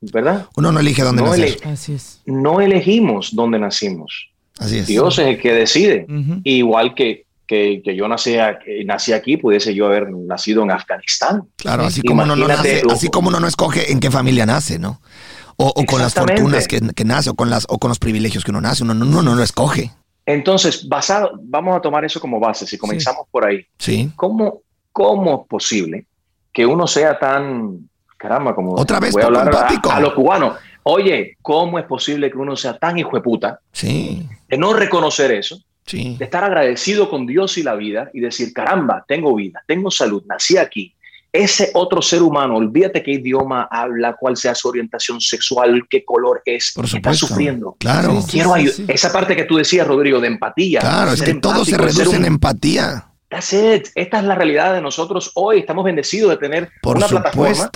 ¿verdad? 0.00 0.46
Uno 0.56 0.72
no 0.72 0.80
elige 0.80 1.02
dónde 1.02 1.20
No 1.22 1.28
nacer. 1.30 1.58
ele- 1.62 1.70
Así 1.72 1.92
es. 1.92 2.22
No 2.24 2.60
elegimos 2.62 3.34
dónde 3.34 3.58
nacimos. 3.58 4.30
Así 4.58 4.78
es. 4.78 4.86
Dios 4.86 5.18
es 5.18 5.26
el 5.26 5.38
que 5.40 5.52
decide. 5.52 6.06
Igual 6.44 6.94
que, 6.94 7.26
que, 7.46 7.82
que 7.84 7.96
yo 7.96 8.06
nací, 8.08 8.38
a- 8.38 8.58
que 8.58 8.84
nací 8.84 9.12
aquí, 9.12 9.36
pudiese 9.36 9.74
yo 9.74 9.86
haber 9.86 10.10
nacido 10.10 10.62
en 10.62 10.70
Afganistán. 10.70 11.42
Claro, 11.56 11.82
Sí. 11.82 11.88
así 11.88 12.02
como, 12.02 12.22
uno 12.22 12.36
no 12.36 12.46
nace, 12.48 12.82
así 12.90 13.08
como 13.08 13.28
uno 13.28 13.40
no 13.40 13.48
escoge 13.48 13.90
en 13.92 13.98
qué 14.00 14.10
familia 14.10 14.46
nace, 14.46 14.78
¿no? 14.78 15.00
O, 15.56 15.72
o 15.76 15.84
con 15.84 16.00
las 16.00 16.14
fortunas 16.14 16.66
que, 16.68 16.80
que 16.94 17.04
nace, 17.04 17.28
o 17.30 17.34
con, 17.34 17.50
las, 17.50 17.66
o 17.68 17.78
con 17.78 17.88
los 17.90 17.98
privilegios 17.98 18.44
que 18.44 18.50
uno 18.52 18.60
nace, 18.62 18.82
uno 18.84 18.94
no, 18.94 19.04
uno 19.04 19.22
no 19.22 19.34
lo 19.34 19.42
escoge. 19.42 19.90
Entonces, 20.32 20.88
basado, 20.88 21.32
vamos 21.42 21.76
a 21.76 21.80
tomar 21.80 22.04
eso 22.04 22.20
como 22.20 22.38
base. 22.40 22.66
Si 22.66 22.78
comenzamos 22.78 23.26
por 23.30 23.46
ahí, 23.46 23.64
Sí. 23.78 24.10
¿cómo, 24.16 24.62
¿cómo 24.92 25.42
es 25.42 25.48
posible 25.48 26.06
que 26.52 26.66
uno 26.66 26.86
sea 26.86 27.18
tan, 27.18 27.88
caramba, 28.16 28.54
como 28.54 28.74
Otra 28.74 29.00
vez, 29.00 29.12
voy 29.12 29.22
a 29.22 29.26
hablar 29.26 29.50
a 29.90 30.00
los 30.00 30.14
cubanos? 30.14 30.56
Oye, 30.82 31.36
¿cómo 31.42 31.78
es 31.78 31.84
posible 31.84 32.30
que 32.30 32.38
uno 32.38 32.56
sea 32.56 32.76
tan 32.78 32.98
hijo 32.98 33.14
de 33.16 33.22
puta 33.22 33.60
Sí, 33.72 34.26
de 34.48 34.56
no 34.56 34.72
reconocer 34.72 35.30
eso, 35.32 35.58
sí. 35.84 36.16
de 36.18 36.24
estar 36.24 36.42
agradecido 36.42 37.10
con 37.10 37.26
Dios 37.26 37.58
y 37.58 37.62
la 37.62 37.74
vida 37.74 38.10
y 38.14 38.20
decir, 38.20 38.52
caramba, 38.52 39.04
tengo 39.06 39.34
vida, 39.34 39.62
tengo 39.66 39.90
salud, 39.90 40.22
nací 40.26 40.56
aquí. 40.56 40.94
Ese 41.32 41.70
otro 41.74 42.02
ser 42.02 42.22
humano, 42.22 42.56
olvídate 42.56 43.02
qué 43.02 43.12
idioma 43.12 43.68
habla, 43.70 44.16
cuál 44.18 44.36
sea 44.36 44.54
su 44.54 44.68
orientación 44.68 45.20
sexual, 45.20 45.82
qué 45.88 46.04
color 46.04 46.42
es, 46.44 46.72
Por 46.74 46.86
está 46.86 46.96
supuesto. 46.96 47.26
sufriendo. 47.28 47.76
Claro, 47.78 48.20
Sí, 48.20 48.22
sí. 48.22 48.30
Quiero 48.32 48.54
sí. 48.72 48.84
Esa 48.88 49.12
parte 49.12 49.36
que 49.36 49.44
tú 49.44 49.56
decías, 49.56 49.86
Rodrigo, 49.86 50.18
de 50.20 50.26
empatía. 50.26 50.80
claro, 50.80 51.12
es 51.12 51.22
que 51.22 51.34
todo 51.34 51.64
se 51.64 51.76
reduce 51.78 52.16
en 52.16 52.24
empatía. 52.24 53.06
That's 53.28 53.52
it. 53.52 53.86
Esta 53.94 54.18
es 54.18 54.24
la 54.24 54.34
realidad 54.34 54.74
de 54.74 54.80
nosotros 54.80 55.30
hoy. 55.36 55.60
Estamos 55.60 55.84
bendecidos 55.84 56.30
de 56.30 56.36
tener 56.36 56.68
Por 56.82 56.96
una 56.96 57.06
plataforma, 57.06 57.70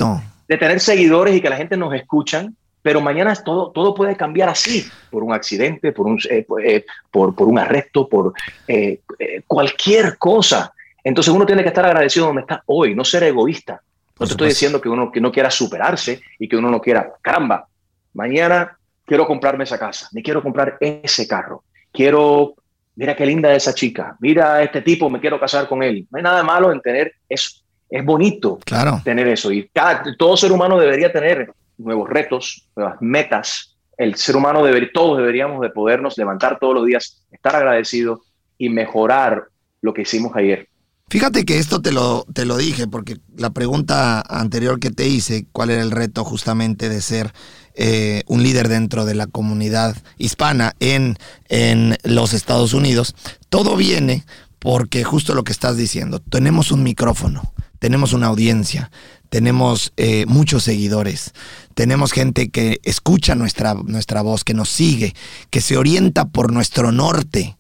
de 0.48 0.56
tener 0.58 0.80
seguidores 0.80 1.36
y 1.36 1.40
que 1.40 1.48
la 1.48 1.56
gente 1.56 1.76
nos 1.76 1.94
escuchan, 1.94 2.56
pero 2.82 3.00
mañana 3.00 3.32
todo, 3.36 3.70
todo 3.70 3.94
puede 3.94 4.16
cambiar 4.16 4.48
así, 4.48 4.84
por 5.10 5.22
un 5.22 5.32
accidente, 5.32 5.92
por 5.92 6.06
un, 6.06 6.18
eh, 6.28 6.44
eh, 6.64 6.84
por, 7.10 7.34
por 7.36 7.46
un 7.46 7.58
arresto, 7.60 8.08
por 8.08 8.34
eh, 8.66 8.98
eh, 9.20 9.42
cualquier 9.46 10.18
cosa. 10.18 10.72
Entonces 11.04 11.32
uno 11.32 11.44
tiene 11.46 11.62
que 11.62 11.68
estar 11.68 11.84
agradecido 11.84 12.26
donde 12.26 12.40
está 12.40 12.62
hoy, 12.66 12.94
no 12.94 13.04
ser 13.04 13.22
egoísta. 13.24 13.82
No 14.18 14.26
te 14.26 14.32
estoy 14.32 14.48
diciendo 14.48 14.80
que 14.80 14.88
uno 14.88 15.12
que 15.12 15.20
no 15.20 15.30
quiera 15.30 15.50
superarse 15.50 16.20
y 16.38 16.48
que 16.48 16.56
uno 16.56 16.70
no 16.70 16.80
quiera, 16.80 17.12
caramba, 17.20 17.66
mañana 18.14 18.78
quiero 19.04 19.26
comprarme 19.26 19.64
esa 19.64 19.78
casa, 19.78 20.08
me 20.12 20.22
quiero 20.22 20.42
comprar 20.42 20.76
ese 20.80 21.26
carro, 21.26 21.64
quiero, 21.92 22.54
mira 22.94 23.14
qué 23.16 23.26
linda 23.26 23.52
esa 23.54 23.74
chica, 23.74 24.16
mira 24.20 24.54
a 24.54 24.62
este 24.62 24.82
tipo, 24.82 25.10
me 25.10 25.20
quiero 25.20 25.38
casar 25.38 25.68
con 25.68 25.82
él. 25.82 26.06
No 26.10 26.16
hay 26.16 26.22
nada 26.22 26.42
malo 26.42 26.72
en 26.72 26.80
tener 26.80 27.12
eso. 27.28 27.60
Es 27.90 28.04
bonito 28.04 28.58
Claro. 28.64 29.00
tener 29.04 29.28
eso. 29.28 29.52
Y 29.52 29.68
cada, 29.68 30.02
todo 30.16 30.36
ser 30.36 30.52
humano 30.52 30.78
debería 30.78 31.12
tener 31.12 31.52
nuevos 31.76 32.08
retos, 32.08 32.68
nuevas 32.74 32.96
metas. 33.00 33.76
El 33.96 34.14
ser 34.14 34.36
humano 34.36 34.64
debería, 34.64 34.90
todos 34.92 35.18
deberíamos 35.18 35.60
de 35.60 35.70
podernos 35.70 36.16
levantar 36.16 36.58
todos 36.58 36.74
los 36.74 36.86
días, 36.86 37.24
estar 37.30 37.54
agradecidos 37.54 38.20
y 38.58 38.68
mejorar 38.68 39.44
lo 39.82 39.92
que 39.92 40.02
hicimos 40.02 40.34
ayer. 40.34 40.68
Fíjate 41.08 41.44
que 41.44 41.58
esto 41.58 41.80
te 41.80 41.92
lo, 41.92 42.26
te 42.32 42.44
lo 42.44 42.56
dije, 42.56 42.86
porque 42.88 43.18
la 43.36 43.50
pregunta 43.50 44.20
anterior 44.20 44.80
que 44.80 44.90
te 44.90 45.06
hice, 45.06 45.46
cuál 45.52 45.70
era 45.70 45.82
el 45.82 45.90
reto 45.90 46.24
justamente 46.24 46.88
de 46.88 47.00
ser 47.00 47.32
eh, 47.74 48.22
un 48.26 48.42
líder 48.42 48.68
dentro 48.68 49.04
de 49.04 49.14
la 49.14 49.26
comunidad 49.26 49.96
hispana 50.18 50.74
en, 50.80 51.16
en 51.48 51.96
los 52.04 52.32
Estados 52.32 52.72
Unidos, 52.72 53.14
todo 53.48 53.76
viene 53.76 54.24
porque 54.58 55.04
justo 55.04 55.34
lo 55.34 55.44
que 55.44 55.52
estás 55.52 55.76
diciendo, 55.76 56.20
tenemos 56.20 56.72
un 56.72 56.82
micrófono, 56.82 57.52
tenemos 57.78 58.14
una 58.14 58.28
audiencia, 58.28 58.90
tenemos 59.28 59.92
eh, 59.98 60.24
muchos 60.26 60.62
seguidores, 60.62 61.32
tenemos 61.74 62.12
gente 62.12 62.48
que 62.48 62.80
escucha 62.82 63.34
nuestra, 63.34 63.74
nuestra 63.74 64.22
voz, 64.22 64.42
que 64.42 64.54
nos 64.54 64.70
sigue, 64.70 65.14
que 65.50 65.60
se 65.60 65.76
orienta 65.76 66.24
por 66.26 66.50
nuestro 66.50 66.92
norte. 66.92 67.58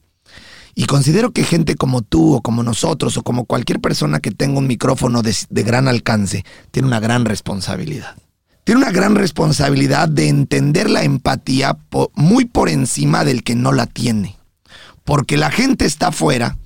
Y 0.74 0.86
considero 0.86 1.32
que 1.32 1.44
gente 1.44 1.76
como 1.76 2.02
tú 2.02 2.34
o 2.34 2.42
como 2.42 2.62
nosotros 2.62 3.16
o 3.16 3.22
como 3.22 3.44
cualquier 3.44 3.80
persona 3.80 4.20
que 4.20 4.30
tenga 4.30 4.58
un 4.58 4.66
micrófono 4.66 5.22
de, 5.22 5.34
de 5.48 5.62
gran 5.62 5.88
alcance 5.88 6.44
tiene 6.70 6.88
una 6.88 7.00
gran 7.00 7.24
responsabilidad. 7.24 8.16
Tiene 8.64 8.80
una 8.80 8.92
gran 8.92 9.14
responsabilidad 9.14 10.08
de 10.08 10.28
entender 10.28 10.88
la 10.88 11.04
empatía 11.04 11.76
muy 12.14 12.46
por 12.46 12.68
encima 12.68 13.24
del 13.24 13.44
que 13.44 13.54
no 13.54 13.72
la 13.72 13.86
tiene. 13.86 14.36
Porque 15.04 15.36
la 15.36 15.50
gente 15.50 15.84
está 15.84 16.08
afuera 16.08 16.56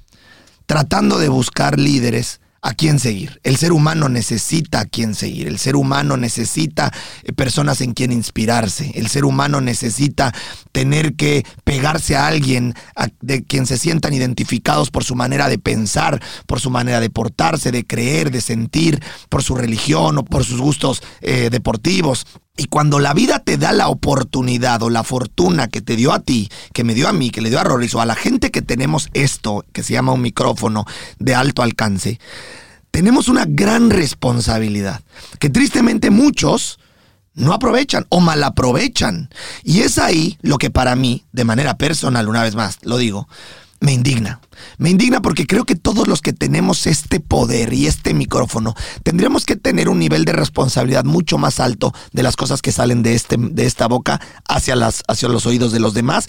tratando 0.66 1.18
de 1.18 1.28
buscar 1.28 1.78
líderes 1.78 2.40
a 2.68 2.74
quién 2.74 2.98
seguir. 2.98 3.40
El 3.44 3.56
ser 3.56 3.72
humano 3.72 4.10
necesita 4.10 4.80
a 4.80 4.84
quién 4.84 5.14
seguir. 5.14 5.48
El 5.48 5.58
ser 5.58 5.74
humano 5.74 6.18
necesita 6.18 6.92
eh, 7.22 7.32
personas 7.32 7.80
en 7.80 7.94
quien 7.94 8.12
inspirarse. 8.12 8.92
El 8.94 9.08
ser 9.08 9.24
humano 9.24 9.62
necesita 9.62 10.34
tener 10.70 11.14
que 11.14 11.46
pegarse 11.64 12.14
a 12.14 12.26
alguien 12.26 12.74
de 13.22 13.42
quien 13.42 13.64
se 13.64 13.78
sientan 13.78 14.12
identificados 14.12 14.90
por 14.90 15.02
su 15.02 15.14
manera 15.14 15.48
de 15.48 15.58
pensar, 15.58 16.20
por 16.46 16.60
su 16.60 16.68
manera 16.68 17.00
de 17.00 17.08
portarse, 17.08 17.72
de 17.72 17.86
creer, 17.86 18.30
de 18.30 18.42
sentir, 18.42 19.02
por 19.30 19.42
su 19.42 19.54
religión 19.54 20.18
o 20.18 20.24
por 20.26 20.44
sus 20.44 20.60
gustos 20.60 21.02
eh, 21.22 21.48
deportivos. 21.50 22.26
Y 22.58 22.64
cuando 22.64 22.98
la 22.98 23.14
vida 23.14 23.38
te 23.38 23.56
da 23.56 23.72
la 23.72 23.88
oportunidad 23.88 24.82
o 24.82 24.90
la 24.90 25.04
fortuna 25.04 25.68
que 25.68 25.80
te 25.80 25.94
dio 25.94 26.12
a 26.12 26.18
ti, 26.18 26.50
que 26.74 26.82
me 26.82 26.92
dio 26.92 27.08
a 27.08 27.12
mí, 27.12 27.30
que 27.30 27.40
le 27.40 27.50
dio 27.50 27.60
a 27.60 27.64
Roris 27.64 27.94
o 27.94 28.00
a 28.00 28.04
la 28.04 28.16
gente 28.16 28.50
que 28.50 28.62
tenemos 28.62 29.08
esto, 29.14 29.64
que 29.72 29.84
se 29.84 29.92
llama 29.92 30.12
un 30.12 30.22
micrófono 30.22 30.84
de 31.20 31.36
alto 31.36 31.62
alcance, 31.62 32.18
tenemos 32.90 33.28
una 33.28 33.44
gran 33.46 33.90
responsabilidad, 33.90 35.02
que 35.38 35.50
tristemente 35.50 36.10
muchos 36.10 36.78
no 37.34 37.52
aprovechan 37.52 38.06
o 38.08 38.20
mal 38.20 38.42
aprovechan. 38.42 39.30
Y 39.62 39.80
es 39.80 39.98
ahí 39.98 40.36
lo 40.42 40.58
que 40.58 40.70
para 40.70 40.96
mí, 40.96 41.24
de 41.32 41.44
manera 41.44 41.78
personal, 41.78 42.28
una 42.28 42.42
vez 42.42 42.54
más, 42.54 42.78
lo 42.82 42.98
digo, 42.98 43.28
me 43.80 43.92
indigna. 43.92 44.40
Me 44.76 44.90
indigna 44.90 45.22
porque 45.22 45.46
creo 45.46 45.64
que 45.64 45.76
todos 45.76 46.08
los 46.08 46.20
que 46.20 46.32
tenemos 46.32 46.86
este 46.86 47.20
poder 47.20 47.72
y 47.72 47.86
este 47.86 48.12
micrófono 48.12 48.74
tendríamos 49.04 49.44
que 49.44 49.54
tener 49.54 49.88
un 49.88 50.00
nivel 50.00 50.24
de 50.24 50.32
responsabilidad 50.32 51.04
mucho 51.04 51.38
más 51.38 51.60
alto 51.60 51.94
de 52.12 52.24
las 52.24 52.34
cosas 52.34 52.60
que 52.60 52.72
salen 52.72 53.04
de, 53.04 53.14
este, 53.14 53.36
de 53.38 53.66
esta 53.66 53.86
boca 53.86 54.20
hacia, 54.48 54.74
las, 54.74 55.04
hacia 55.06 55.28
los 55.28 55.46
oídos 55.46 55.70
de 55.70 55.78
los 55.78 55.94
demás, 55.94 56.26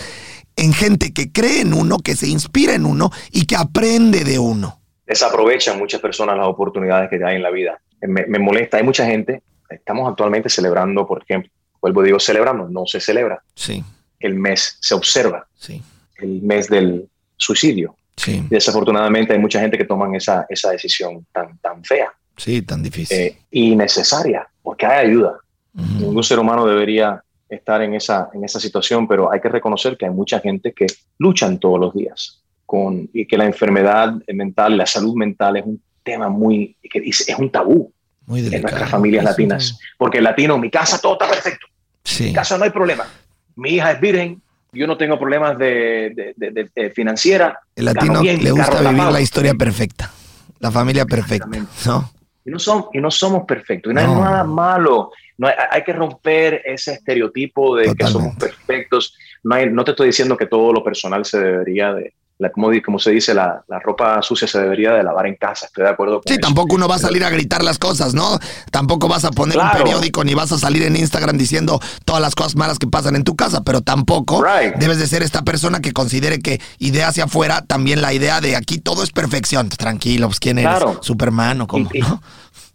en 0.55 0.73
gente 0.73 1.11
que 1.11 1.31
cree 1.31 1.61
en 1.61 1.73
uno, 1.73 1.97
que 1.97 2.15
se 2.15 2.27
inspira 2.27 2.75
en 2.75 2.85
uno 2.85 3.11
y 3.31 3.45
que 3.45 3.55
aprende 3.55 4.23
de 4.23 4.37
uno. 4.37 4.78
Desaprovechan 5.09 5.79
muchas 5.79 5.99
personas 5.99 6.37
las 6.37 6.45
oportunidades 6.45 7.09
que 7.09 7.19
hay 7.25 7.37
en 7.37 7.41
la 7.41 7.49
vida. 7.49 7.81
Me, 7.99 8.27
me 8.27 8.37
molesta, 8.37 8.77
hay 8.77 8.83
mucha 8.83 9.07
gente, 9.07 9.41
estamos 9.67 10.07
actualmente 10.07 10.49
celebrando, 10.49 11.07
por 11.07 11.23
ejemplo, 11.23 11.51
vuelvo 11.81 12.03
digo 12.03 12.19
celebramos, 12.19 12.69
no 12.69 12.85
se 12.85 12.99
celebra. 12.99 13.41
Sí. 13.55 13.83
El 14.19 14.35
mes 14.35 14.77
se 14.79 14.93
observa. 14.93 15.47
Sí. 15.55 15.81
El 16.17 16.43
mes 16.43 16.67
del 16.67 17.09
suicidio. 17.37 17.95
Sí. 18.15 18.45
Desafortunadamente 18.51 19.33
hay 19.33 19.39
mucha 19.39 19.59
gente 19.59 19.79
que 19.79 19.85
toman 19.85 20.13
esa, 20.13 20.45
esa 20.47 20.69
decisión 20.69 21.25
tan, 21.31 21.57
tan 21.57 21.83
fea. 21.83 22.13
Sí, 22.37 22.61
tan 22.61 22.83
difícil. 22.83 23.17
Eh, 23.17 23.37
y 23.49 23.75
necesaria, 23.75 24.47
porque 24.61 24.85
hay 24.85 25.07
ayuda. 25.07 25.39
Ningún 25.73 26.23
ser 26.23 26.37
humano 26.37 26.67
debería 26.67 27.23
estar 27.47 27.81
en 27.81 27.95
esa, 27.95 28.29
en 28.31 28.43
esa 28.43 28.59
situación, 28.59 29.07
pero 29.07 29.31
hay 29.31 29.39
que 29.39 29.49
reconocer 29.49 29.97
que 29.97 30.05
hay 30.05 30.11
mucha 30.11 30.39
gente 30.39 30.71
que 30.71 30.85
luchan 31.17 31.59
todos 31.59 31.79
los 31.79 31.95
días 31.95 32.43
con, 32.69 33.09
y 33.11 33.25
que 33.25 33.35
la 33.35 33.45
enfermedad 33.45 34.13
mental, 34.27 34.77
la 34.77 34.85
salud 34.85 35.15
mental 35.15 35.57
es 35.57 35.65
un 35.65 35.81
tema 36.03 36.29
muy, 36.29 36.77
que 36.83 36.99
es 37.03 37.35
un 37.39 37.49
tabú 37.49 37.91
muy 38.27 38.45
en 38.45 38.61
nuestras 38.61 38.87
familias 38.87 39.23
latinas. 39.23 39.79
Porque 39.97 40.19
el 40.19 40.25
latino, 40.25 40.55
mi 40.59 40.69
casa 40.69 41.01
todo 41.01 41.13
está 41.13 41.27
perfecto. 41.27 41.65
Sí. 42.03 42.25
En 42.25 42.29
mi 42.29 42.35
casa 42.35 42.59
no 42.59 42.65
hay 42.65 42.69
problema. 42.69 43.07
Mi 43.55 43.71
hija 43.71 43.93
es 43.93 43.99
virgen, 43.99 44.39
yo 44.71 44.85
no 44.85 44.97
tengo 44.97 45.17
problemas 45.17 45.57
de, 45.57 46.33
de, 46.37 46.69
de, 46.75 46.89
financiera. 46.91 47.59
El 47.75 47.85
latino 47.85 48.21
le 48.21 48.51
gusta 48.51 48.81
vivir 48.87 49.03
la 49.05 49.19
historia 49.19 49.55
perfecta, 49.55 50.11
la 50.59 50.69
familia 50.69 51.07
perfecta, 51.07 51.49
¿no? 51.87 52.11
Y 52.45 52.51
no, 52.51 52.59
son, 52.59 52.85
y 52.93 53.01
no 53.01 53.09
somos 53.09 53.45
perfectos, 53.47 53.91
y 53.91 53.95
no, 53.95 54.01
hay 54.01 54.07
nada 54.07 54.43
malo. 54.43 55.09
No 55.39 55.47
hay, 55.47 55.55
hay, 55.71 55.83
que 55.83 55.93
romper 55.93 56.61
ese 56.65 56.93
estereotipo 56.93 57.77
de 57.77 57.95
que 57.95 58.05
somos 58.05 58.35
perfectos. 58.35 59.17
No, 59.43 59.55
hay, 59.55 59.71
no 59.71 59.83
te 59.83 59.91
estoy 59.91 60.07
diciendo 60.07 60.37
que 60.37 60.45
todo 60.45 60.71
lo 60.71 60.83
personal 60.83 61.25
se 61.25 61.39
debería 61.39 61.93
de, 61.93 62.13
la, 62.39 62.49
como, 62.51 62.69
como, 62.85 62.99
se 62.99 63.11
dice, 63.11 63.33
la, 63.33 63.61
la, 63.67 63.79
ropa 63.79 64.21
sucia 64.21 64.47
se 64.47 64.59
debería 64.61 64.93
de 64.93 65.03
lavar 65.03 65.27
en 65.27 65.35
casa, 65.35 65.65
estoy 65.67 65.83
de 65.83 65.89
acuerdo 65.89 66.15
con 66.15 66.23
Sí, 66.25 66.33
eso. 66.33 66.39
tampoco 66.41 66.75
uno 66.75 66.87
va 66.87 66.95
a 66.95 66.99
salir 66.99 67.23
a 67.25 67.29
gritar 67.29 67.63
las 67.63 67.77
cosas, 67.77 68.13
¿no? 68.13 68.39
Tampoco 68.71 69.07
vas 69.09 69.25
a 69.25 69.31
poner 69.31 69.55
Claro. 69.55 69.77
un 69.77 69.83
periódico 69.83 70.23
ni 70.23 70.33
vas 70.33 70.51
a 70.53 70.57
salir 70.57 70.83
en 70.83 70.95
Instagram 70.95 71.37
diciendo 71.37 71.79
todas 72.05 72.21
las 72.21 72.35
cosas 72.35 72.55
malas 72.55 72.79
que 72.79 72.87
pasan 72.87 73.15
en 73.17 73.25
tu 73.25 73.35
casa, 73.35 73.61
pero 73.63 73.81
tampoco 73.81 74.41
Right. 74.43 74.75
debes 74.75 74.99
de 74.99 75.07
ser 75.07 75.21
esta 75.21 75.41
persona 75.43 75.81
que 75.81 75.91
considere 75.91 76.39
que 76.39 76.61
idea 76.79 77.09
hacia 77.09 77.25
afuera 77.25 77.61
también 77.61 78.01
la 78.01 78.13
idea 78.13 78.39
de 78.39 78.55
aquí 78.55 78.77
todo 78.79 79.03
es 79.03 79.11
perfección. 79.11 79.67
Tranquilo, 79.67 80.27
pues 80.27 80.39
¿quién 80.39 80.59
eres? 80.59 80.71
Claro. 80.77 80.99
Superman 81.03 81.61
o 81.61 81.67
cómo, 81.67 81.89
Y- 81.93 81.97
y- 81.97 82.01
¿no? 82.01 82.21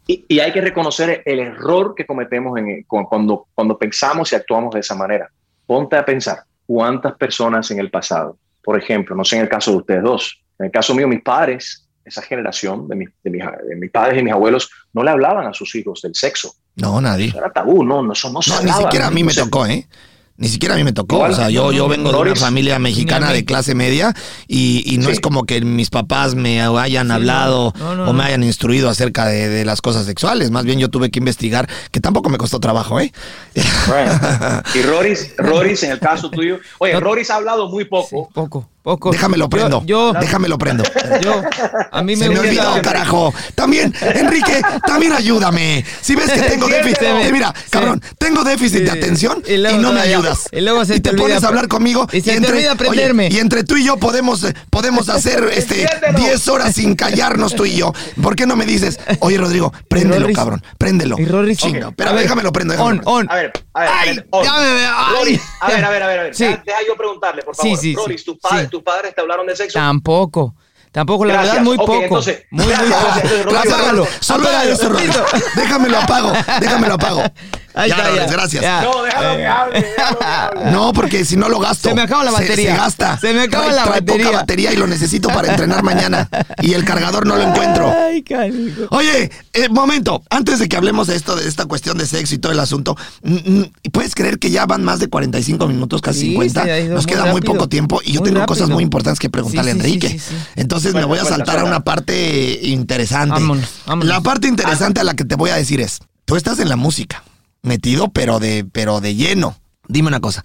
Y, 0.07 0.27
y 0.29 0.41
hay 0.41 0.53
que 0.53 0.61
reconocer 0.61 1.23
el 1.25 1.39
error 1.39 1.95
que 1.97 2.05
cometemos 2.05 2.59
en, 2.59 2.83
cu- 2.83 3.07
cuando, 3.09 3.47
cuando 3.55 3.79
pensamos 3.79 4.31
y 4.33 4.37
actuamos 4.37 4.75
de 4.75 4.81
esa 4.81 4.95
manera. 4.95 5.31
Ponte 5.67 5.97
a 5.97 6.05
pensar 6.05 6.41
cuántas 6.67 7.15
personas 7.15 7.71
en 7.71 7.79
el 7.79 7.91
pasado, 7.91 8.37
por 8.65 8.79
ejemplo, 8.79 9.15
no 9.15 9.25
sé 9.25 9.37
en 9.37 9.43
el 9.43 9.49
caso 9.49 9.71
de 9.73 9.77
ustedes 9.79 10.03
dos, 10.03 10.41
en 10.59 10.67
el 10.67 10.73
caso 10.73 10.95
mío, 10.95 11.07
mis 11.07 11.23
padres, 11.23 11.87
esa 12.05 12.23
generación 12.23 12.89
de, 12.89 12.97
mis- 12.97 13.11
de 13.23 13.31
mis, 13.31 13.43
de 13.69 13.77
mis 13.77 13.91
padres 13.91 14.21
y 14.21 14.25
mis 14.25 14.33
abuelos, 14.33 14.71
no 14.93 15.03
le 15.03 15.11
hablaban 15.11 15.47
a 15.47 15.53
sus 15.55 15.75
hijos 15.75 16.03
del 16.03 16.15
sexo. 16.15 16.55
No, 16.77 17.01
nadie. 17.01 17.33
Era 17.37 17.53
tabú, 17.53 17.85
no, 17.85 18.03
no, 18.03 18.13
eso 18.13 18.31
no 18.31 18.43
se 18.43 18.51
No, 18.51 18.57
ni 18.57 18.71
hablaba. 18.71 18.83
siquiera 18.83 19.07
a 19.07 19.11
mí 19.11 19.23
me 19.25 19.33
tocó, 19.33 19.65
¿eh? 19.67 19.87
Ni 20.37 20.49
siquiera 20.49 20.75
a 20.75 20.79
mí 20.79 20.83
me 20.85 20.93
tocó. 20.93 21.15
Igual, 21.17 21.31
o 21.31 21.37
sea, 21.37 21.49
yo, 21.49 21.71
yo 21.71 21.87
vengo 21.87 22.11
de 22.11 22.19
una 22.19 22.35
familia 22.35 22.81
mexicana 22.81 23.31
de 23.33 23.45
clase 23.45 23.77
media 23.77 24.13
y, 24.49 24.83
y 24.93 24.99
no 24.99 25.07
Sí. 25.07 25.13
es 25.13 25.21
como 25.21 25.45
que 25.45 25.61
mis 25.61 25.91
papás 25.91 26.35
me 26.35 26.61
hayan 26.61 27.13
hablado 27.13 27.73
no, 27.79 27.95
no, 27.95 28.11
o 28.11 28.13
me 28.13 28.25
hayan 28.25 28.43
instruido 28.43 28.89
acerca 28.91 29.27
de, 29.27 29.49
de 29.49 29.65
las 29.65 29.81
cosas 29.81 30.07
sexuales. 30.07 30.51
Más 30.51 30.65
bien 30.65 30.81
yo 30.81 30.89
tuve 30.91 31.11
que 31.13 31.21
investigar, 31.21 31.69
que 31.93 32.01
tampoco 32.01 32.31
me 32.31 32.39
costó 32.39 32.59
trabajo, 32.59 32.99
¿eh? 32.99 33.13
right. 33.55 34.75
Y 34.75 34.83
Roris, 34.83 35.35
Roris, 35.39 35.83
en 35.85 35.93
el 35.93 36.01
caso 36.01 36.31
tuyo, 36.31 36.59
oye. 36.79 36.99
Roris 36.99 37.31
ha 37.31 37.37
hablado 37.37 37.69
muy 37.69 37.85
poco. 37.85 38.29
Poco, 38.35 38.69
poco. 38.85 39.11
Déjamelo 39.11 39.49
prendo. 39.49 39.81
Yo, 39.87 40.13
yo, 40.13 40.21
Déjamelo 40.21 40.59
prendo. 40.59 40.85
yo- 41.23 41.43
a 41.91 42.03
mí 42.03 42.17
me 42.17 42.25
Se 42.27 42.31
me 42.31 42.39
olvidó, 42.39 42.81
carajo. 42.83 43.33
También, 43.55 43.95
Enrique, 44.03 44.61
también 44.87 45.13
ayúdame. 45.15 45.83
Si 46.03 46.15
ves 46.15 46.31
que 46.31 46.43
tengo 46.43 46.69
déficit, 46.69 47.01
eh, 47.03 47.31
mira, 47.33 47.53
cabrón, 47.71 48.03
tengo 48.19 48.45
déficit 48.45 48.83
de 48.83 48.91
atención 48.91 49.43
Y 49.49 49.55
y, 49.55 49.57
luego 49.57 49.79
no 49.79 49.93
me 49.93 50.01
ayudas. 50.01 50.49
y 50.53 50.61
luego 50.61 50.85
se 50.85 50.95
te 50.95 51.01
te 51.01 51.11
olvida 51.11 51.23
pones 51.25 51.45
a 51.45 51.49
hablar 51.49 51.67
conmigo 51.69 52.07
y 52.13 52.21
se 52.21 52.39
te 52.41 52.47
olvida 52.47 52.73
oye, 52.73 52.77
prenderme. 52.77 53.29
y 53.33 53.39
entre 53.39 53.65
tú 53.65 53.77
y 53.79 53.85
yo 53.85 53.97
podemos, 53.97 54.45
eh, 54.45 54.55
podemos 54.69 55.09
hacer 55.09 55.43
este 55.55 55.83
Entiéndelo. 55.85 56.19
10 56.19 56.49
horas 56.49 56.75
sin 56.75 56.95
callarnos 56.95 57.55
tú 57.57 57.65
y 57.65 57.77
yo. 57.77 57.93
¿Por 58.23 58.37
qué 58.37 58.47
no 58.47 58.55
me 58.55 58.67
dices, 58.67 59.01
oye, 59.21 59.39
Rodrigo, 59.39 59.73
préndelo, 59.89 60.29
cabrón, 60.35 60.63
préndelo? 60.77 61.17
y 61.19 61.25
Roris- 61.25 61.57
Chinga, 61.59 61.89
Ok. 61.89 61.95
pero 61.97 62.11
A 62.11 62.13
ver, 62.13 62.23
déjamelo 62.25 62.53
prendo. 62.53 62.73
déjamelo 62.75 63.01
On, 63.03 63.05
prendo. 63.05 63.11
on. 63.13 63.31
A 63.31 63.35
ver, 63.37 63.53
a 63.73 63.81
ver, 63.81 63.89
Ay, 63.91 64.09
ay. 64.11 64.21
A 65.61 65.69
ver, 65.69 65.85
a 65.85 65.89
ver, 65.91 66.03
a 66.03 66.07
ver. 66.09 66.35
Sí. 66.35 66.45
Deja, 66.45 66.63
deja 66.67 66.79
yo 66.87 66.97
preguntarle, 66.97 67.43
por 67.43 67.57
favor. 67.57 67.79
Sí, 67.79 67.95
sí, 67.95 67.97
sí. 68.07 68.67
¿Tus 68.75 68.83
padres, 68.83 69.15
te 69.15 69.21
hablaron 69.21 69.47
de 69.47 69.55
sexo? 69.55 69.79
Tampoco. 69.79 70.57
Tampoco, 70.91 71.25
la 71.25 71.35
Gracias. 71.35 71.55
verdad, 71.55 71.65
muy 71.65 71.77
poco. 71.77 71.95
entonces, 72.03 72.43
muy, 72.51 72.67
muy 72.67 72.75
poco. 73.45 73.57
Apágalo. 73.57 74.07
Déjamelo 75.55 75.99
apago, 75.99 76.33
déjamelo 76.61 76.95
apago. 76.95 77.23
Ahí 77.75 77.91
Ya, 77.91 77.97
está, 77.97 78.15
ya. 78.17 78.27
gracias. 78.27 78.63
Ya. 78.63 78.83
No, 78.83 79.03
déjalo 79.03 79.37
que 79.37 79.47
hable, 79.47 79.81
déjalo 79.83 80.19
que 80.19 80.25
hable. 80.25 80.71
No, 80.71 80.93
porque 80.93 81.25
si 81.25 81.37
no 81.37 81.49
lo 81.49 81.59
gasto. 81.59 81.89
Se 81.89 81.95
me 81.95 82.03
acaba 82.03 82.25
la 82.25 82.31
batería. 82.31 82.73
Se, 82.73 82.77
gasta. 82.77 83.19
Se 83.19 83.35
me 83.35 83.43
acaba 83.43 83.67
Trae- 83.67 83.75
la 83.75 83.83
trae 83.85 84.01
batería. 84.01 84.27
poca 84.27 84.37
batería 84.39 84.73
y 84.73 84.77
lo 84.77 84.87
necesito 84.87 85.29
para 85.29 85.49
entrenar 85.51 85.83
mañana. 85.83 86.29
Y 86.63 86.73
el 86.75 86.85
cargador 86.85 87.27
no 87.27 87.37
lo 87.37 87.43
encuentro. 87.43 87.93
Ay, 88.07 88.23
canijo. 88.23 88.83
Oye, 88.91 89.31
eh, 89.53 89.69
momento, 89.69 90.23
antes 90.31 90.59
de 90.59 90.69
que 90.69 90.77
hablemos 90.77 91.07
de 91.09 91.17
esto, 91.17 91.37
de 91.37 91.49
esta 91.49 91.67
cuestión 91.67 91.99
de 91.99 92.07
sexo 92.07 92.35
y 92.35 92.39
todo 92.39 92.53
el 92.53 92.61
asunto, 92.61 92.97
mm, 93.23 93.35
mm, 93.35 93.65
¿puedes 93.93 94.15
creer 94.15 94.39
que 94.39 94.51
ya 94.51 94.67
van 94.67 94.85
más 94.85 95.01
de 95.01 95.09
45 95.09 95.67
minutos, 95.67 96.01
casi 96.01 96.21
Sí, 96.21 96.27
50? 96.31 96.63
se 96.65 96.71
ha 96.73 96.81
ido 96.81 96.95
Nos 96.95 97.07
muy 97.07 97.13
queda 97.15 97.27
muy 97.33 97.41
poco 97.41 97.69
tiempo 97.69 98.01
y 98.05 98.13
yo 98.13 98.21
Muy 98.21 98.31
tengo 98.31 98.47
cosas 98.47 98.69
muy 98.69 98.83
importantes 98.85 99.19
que 99.19 99.31
preguntarle 99.31 99.73
Sí, 99.73 99.79
a 99.79 99.81
Enrique. 99.81 100.09
sí, 100.11 100.19
sí, 100.19 100.25
sí. 100.31 100.37
Entonces 100.57 100.95
me 100.95 101.05
voy 101.05 101.19
a 101.19 101.25
saltar 101.25 101.59
a 101.59 101.65
una 101.65 101.81
parte 101.81 102.61
interesante. 102.63 103.33
Vámonos, 103.35 103.69
vámonos. 103.87 104.09
La 104.09 104.21
parte 104.21 104.47
interesante 104.49 105.01
a 105.01 105.05
la 105.05 105.15
que 105.15 105.25
te 105.25 105.35
voy 105.35 105.51
a 105.51 105.57
decir 105.57 105.81
es, 105.81 105.99
tú 106.25 106.37
estás 106.37 106.59
en 106.61 106.69
la 106.69 106.77
música, 106.77 107.23
metido 107.65 108.11
pero 108.13 108.39
de, 108.39 108.65
pero 108.71 109.01
de 109.01 109.15
lleno. 109.15 109.57
Dime 109.89 110.09
una 110.09 110.21
cosa, 110.21 110.45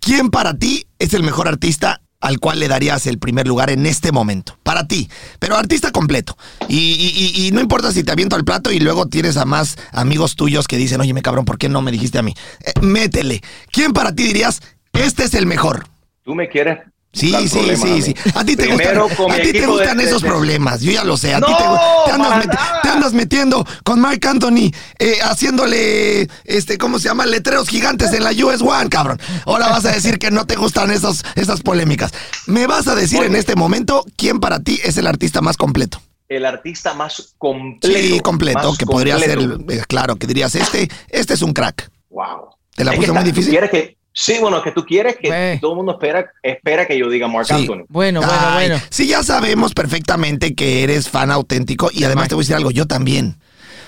¿quién 0.00 0.30
para 0.30 0.56
ti 0.56 0.86
es 0.98 1.12
el 1.14 1.22
mejor 1.22 1.48
artista 1.48 2.00
al 2.20 2.40
cual 2.40 2.58
le 2.58 2.66
darías 2.68 3.06
el 3.06 3.18
primer 3.18 3.46
lugar 3.46 3.70
en 3.70 3.84
este 3.86 4.12
momento? 4.12 4.58
Para 4.62 4.86
ti, 4.88 5.08
pero 5.38 5.56
artista 5.56 5.90
completo. 5.90 6.36
Y, 6.68 6.76
y- 6.78 7.46
y- 7.46 7.50
no 7.52 7.60
importa 7.60 7.92
si 7.92 8.02
te 8.04 8.12
aviento 8.12 8.34
al 8.36 8.44
plato 8.44 8.72
y 8.72 8.80
luego 8.80 9.06
tienes 9.06 9.36
a 9.36 9.44
más 9.44 9.76
amigos 9.92 10.34
tuyos 10.36 10.66
que 10.66 10.76
dicen, 10.76 11.00
oye, 11.00 11.12
me 11.12 11.22
cabrón, 11.22 11.44
¿por 11.44 11.58
qué 11.58 11.68
no 11.68 11.82
me 11.82 11.92
dijiste 11.92 12.18
a 12.18 12.22
mí? 12.22 12.34
Eh, 12.64 12.72
métele. 12.80 13.42
¿Quién 13.70 13.92
para 13.92 14.14
ti 14.14 14.24
dirías, 14.24 14.60
este 14.92 15.24
es 15.24 15.34
el 15.34 15.46
mejor? 15.46 15.86
Tú 16.24 16.34
me 16.34 16.48
quieres. 16.48 16.78
Sí, 17.12 17.32
sí, 17.48 17.74
sí, 17.76 18.02
sí. 18.02 18.14
A 18.34 18.44
ti 18.44 18.54
te 18.54 18.64
Primero 18.64 19.04
gustan, 19.08 19.16
con 19.26 19.32
a 19.32 19.36
mi 19.38 19.42
ti 19.42 19.50
te 19.52 19.58
equipo 19.58 19.72
de- 19.72 19.78
gustan 19.78 19.96
de- 19.98 20.04
esos 20.04 20.22
de- 20.22 20.28
problemas, 20.28 20.80
yo 20.82 20.92
ya 20.92 21.04
lo 21.04 21.16
sé. 21.16 21.34
A 21.34 21.40
ti 21.40 21.46
te, 21.52 21.64
te 22.06 22.10
andas 22.12 22.46
te 22.82 22.88
andas 22.88 23.12
metiendo 23.14 23.66
con 23.82 23.98
Mark 24.00 24.20
Anthony, 24.26 24.70
eh, 24.98 25.18
haciéndole, 25.22 26.28
este, 26.44 26.78
¿cómo 26.78 26.98
se 26.98 27.08
llama? 27.08 27.26
Letreros 27.26 27.68
gigantes 27.68 28.12
en 28.12 28.22
la 28.24 28.30
US 28.30 28.60
One, 28.62 28.88
cabrón. 28.88 29.18
Ahora 29.46 29.68
vas 29.68 29.84
a 29.86 29.92
decir 29.92 30.18
que 30.18 30.30
no 30.30 30.46
te 30.46 30.56
gustan 30.56 30.90
esos, 30.90 31.24
esas 31.34 31.60
polémicas. 31.62 32.12
Me 32.46 32.66
vas 32.66 32.86
a 32.88 32.94
decir 32.94 33.22
en 33.22 33.34
este 33.34 33.56
momento 33.56 34.04
quién 34.16 34.38
para 34.38 34.60
ti 34.60 34.78
es 34.84 34.96
el 34.98 35.06
artista 35.06 35.40
más 35.40 35.56
completo. 35.56 36.00
El 36.28 36.44
artista 36.44 36.92
más 36.94 37.34
completo. 37.38 37.88
Sí, 37.98 38.20
completo, 38.20 38.74
que 38.78 38.84
podría 38.86 39.18
ser, 39.18 39.38
completo. 39.38 39.72
eh, 39.82 39.84
claro, 39.88 40.16
que 40.16 40.26
dirías, 40.26 40.54
este, 40.54 40.88
este 41.08 41.34
es 41.34 41.42
un 41.42 41.52
crack. 41.54 41.90
Wow. 42.10 42.50
¿Te 42.76 42.84
la 42.84 42.92
puse 42.92 43.10
muy 43.12 43.24
difícil? 43.24 43.50
¿Quieres 43.50 43.70
que.? 43.70 43.97
Sí, 44.20 44.34
bueno, 44.40 44.60
que 44.64 44.72
tú 44.72 44.84
quieres 44.84 45.14
que 45.16 45.58
todo 45.60 45.70
el 45.70 45.76
mundo 45.76 45.92
espera, 45.92 46.32
espera 46.42 46.88
que 46.88 46.98
yo 46.98 47.08
diga 47.08 47.28
Mark 47.28 47.46
Sí. 47.46 47.54
Anthony. 47.54 47.84
Bueno, 47.88 48.18
bueno, 48.18 48.34
Ay, 48.36 48.68
bueno. 48.68 48.84
Sí, 48.90 49.06
ya 49.06 49.22
sabemos 49.22 49.74
perfectamente 49.74 50.56
que 50.56 50.82
eres 50.82 51.08
fan 51.08 51.30
auténtico 51.30 51.88
y 51.92 52.02
además 52.02 52.26
te 52.26 52.34
voy 52.34 52.42
a 52.42 52.44
decir 52.44 52.56
algo, 52.56 52.72
yo 52.72 52.86
también. 52.86 53.36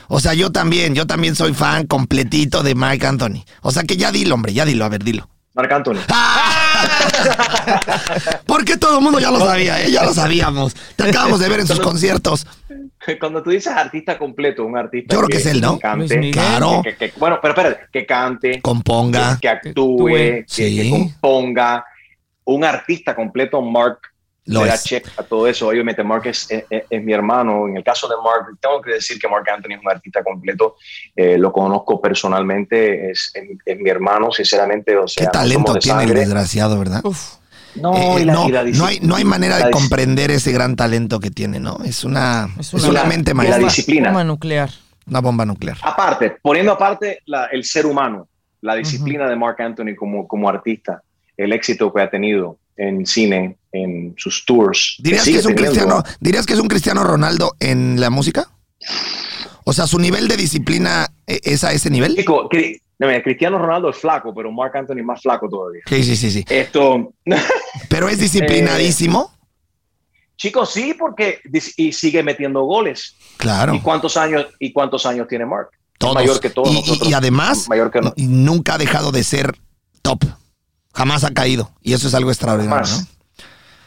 O 0.06 0.20
sea, 0.20 0.34
yo 0.34 0.52
también, 0.52 0.94
yo 0.94 1.08
también 1.08 1.34
soy 1.34 1.52
fan 1.52 1.84
completito 1.84 2.62
de 2.62 2.76
Mark 2.76 3.04
Anthony. 3.04 3.42
O 3.62 3.72
sea 3.72 3.82
que 3.82 3.96
ya 3.96 4.12
dilo, 4.12 4.36
hombre, 4.36 4.52
ya 4.52 4.64
dilo, 4.64 4.84
a 4.84 4.88
ver, 4.88 5.02
dilo. 5.02 5.28
Mark 5.54 5.72
Anthony. 5.72 5.98
Porque 8.46 8.76
todo 8.76 8.98
el 8.98 9.04
mundo 9.04 9.18
ya 9.20 9.30
lo 9.30 9.38
sabía, 9.40 9.82
¿eh? 9.82 9.90
ya 9.90 10.04
lo 10.04 10.14
sabíamos. 10.14 10.74
Te 10.96 11.04
acabamos 11.08 11.40
de 11.40 11.48
ver 11.48 11.60
en 11.60 11.66
sus 11.66 11.80
conciertos. 11.80 12.46
Cuando 13.18 13.42
tú 13.42 13.50
dices 13.50 13.72
artista 13.72 14.16
completo, 14.18 14.64
un 14.64 14.76
artista 14.76 15.14
Yo 15.14 15.20
creo 15.22 15.28
que 15.28 15.38
es 15.38 15.46
él, 15.46 15.60
¿no? 15.60 15.78
cante, 15.78 16.06
Luis 16.06 16.18
Miguel. 16.20 16.32
Claro. 16.34 16.82
que- 16.84 16.96
que- 16.96 17.12
bueno, 17.18 17.38
pero 17.40 17.54
espérate, 17.54 17.80
que 17.92 18.06
cante, 18.06 18.60
Componga. 18.60 19.34
que, 19.34 19.40
que 19.40 19.48
actúe, 19.48 20.06
que, 20.08 20.44
Sí. 20.46 20.76
que 20.76 20.90
componga, 20.90 21.84
un 22.44 22.64
artista 22.64 23.14
completo, 23.16 23.60
Mark 23.62 23.98
Lo 24.54 24.62
le 24.64 24.70
da 24.70 24.78
check 24.78 25.06
a 25.16 25.22
todo 25.22 25.46
eso. 25.46 25.68
Obviamente, 25.68 26.02
Mark 26.02 26.26
es, 26.26 26.50
es- 26.50 26.64
es- 26.88 27.02
mi 27.02 27.12
hermano. 27.12 27.68
En 27.68 27.76
el 27.76 27.84
caso 27.84 28.08
de 28.08 28.14
Mark, 28.24 28.56
tengo 28.60 28.80
que 28.82 28.92
decir 28.94 29.18
que 29.18 29.28
Mark 29.28 29.44
Anthony 29.48 29.74
es 29.74 29.80
un 29.82 29.90
artista 29.90 30.22
completo. 30.24 30.76
Eh, 31.16 31.38
lo 31.38 31.52
conozco 31.52 32.00
personalmente, 32.00 33.10
es, 33.10 33.30
es- 33.34 33.58
es 33.64 33.78
mi 33.78 33.90
hermano, 33.90 34.30
sinceramente. 34.32 34.96
O 34.96 35.06
sea, 35.08 35.20
Qué 35.20 35.26
no 35.26 35.30
talento 35.32 35.72
de 35.74 35.80
tiene 35.80 36.04
el 36.04 36.14
desgraciado, 36.14 36.78
¿verdad? 36.78 37.00
Uf. 37.04 37.34
No, 37.76 37.94
Eh, 38.18 38.24
la- 38.24 38.32
no, 38.32 38.48
la 38.48 38.64
no 38.64 38.86
hay, 38.86 38.98
no 39.00 39.14
hay 39.14 39.24
manera 39.24 39.56
de 39.58 39.70
comprender 39.70 40.30
ese 40.32 40.50
gran 40.50 40.74
talento 40.74 41.20
que 41.20 41.30
tiene, 41.30 41.60
¿no? 41.60 41.78
Es 41.84 42.02
una, 42.04 42.48
es 42.58 42.74
Es 42.74 42.82
una, 42.84 42.88
una- 43.02 43.04
mente 43.04 43.30
y 43.30 43.34
la 43.34 43.42
maestra, 43.42 43.58
disciplina. 43.62 44.08
Bomba 44.08 44.24
nuclear. 44.24 44.70
una 45.06 45.20
bomba 45.20 45.44
nuclear. 45.44 45.76
Aparte, 45.82 46.36
poniendo 46.42 46.72
aparte 46.72 47.20
la- 47.26 47.46
el 47.46 47.64
ser 47.64 47.86
humano, 47.86 48.28
la 48.60 48.74
disciplina 48.74 49.28
de 49.28 49.36
Mark 49.36 49.60
Anthony 49.62 49.94
como, 49.96 50.26
como 50.28 50.48
artista, 50.48 51.02
el 51.36 51.52
éxito 51.52 51.92
que 51.92 52.02
ha 52.02 52.10
tenido 52.10 52.58
en 52.80 53.04
cine, 53.04 53.58
en 53.72 54.14
sus 54.16 54.44
tours. 54.46 54.96
¿Dirías 54.98 55.24
que, 55.24 55.36
es 55.36 55.44
un 55.44 55.54
teniendo. 55.54 55.78
cristiano, 55.80 56.02
¿Dirías 56.18 56.46
que 56.46 56.54
es 56.54 56.58
un 56.58 56.68
Cristiano 56.68 57.04
Ronaldo 57.04 57.54
en 57.60 58.00
la 58.00 58.08
música? 58.08 58.50
O 59.64 59.72
sea, 59.74 59.86
su 59.86 59.98
nivel 59.98 60.28
de 60.28 60.36
disciplina 60.38 61.06
eh, 61.26 61.40
es 61.44 61.62
a 61.62 61.72
ese 61.72 61.90
nivel. 61.90 62.16
Chico, 62.16 62.48
no, 62.98 63.06
mira, 63.06 63.22
Cristiano 63.22 63.58
Ronaldo 63.58 63.90
es 63.90 63.96
flaco, 63.96 64.34
pero 64.34 64.50
Mark 64.50 64.76
Anthony 64.76 64.98
es 64.98 65.04
más 65.04 65.20
flaco 65.20 65.48
todavía. 65.48 65.82
Sí, 65.86 66.02
sí, 66.02 66.16
sí, 66.16 66.30
sí. 66.30 66.44
Esto, 66.48 67.12
Pero 67.88 68.08
es 68.08 68.18
disciplinadísimo. 68.18 69.30
chicos, 70.36 70.72
sí, 70.72 70.94
porque 70.98 71.40
y 71.76 71.92
sigue 71.92 72.22
metiendo 72.22 72.62
goles. 72.62 73.14
Claro. 73.36 73.74
¿Y 73.74 73.80
cuántos 73.80 74.16
años 74.16 74.46
y 74.58 74.72
cuántos 74.72 75.04
años 75.04 75.28
tiene 75.28 75.44
Mark? 75.44 75.68
Es 75.72 75.98
Todos. 75.98 76.14
Mayor 76.14 76.40
que 76.40 76.48
todos 76.50 76.70
y, 76.70 76.80
nosotros. 76.80 77.08
y 77.10 77.12
además, 77.12 77.68
mayor 77.68 77.90
que 77.90 78.00
no- 78.00 78.14
y 78.16 78.26
nunca 78.26 78.74
ha 78.74 78.78
dejado 78.78 79.12
de 79.12 79.22
ser 79.22 79.54
top. 80.02 80.24
Jamás 80.94 81.24
ha 81.24 81.30
caído. 81.32 81.70
Y 81.82 81.92
eso 81.92 82.08
es 82.08 82.14
algo 82.14 82.30
extraordinario, 82.30 82.84
Jamás. 82.84 83.08
¿no? 83.08 83.20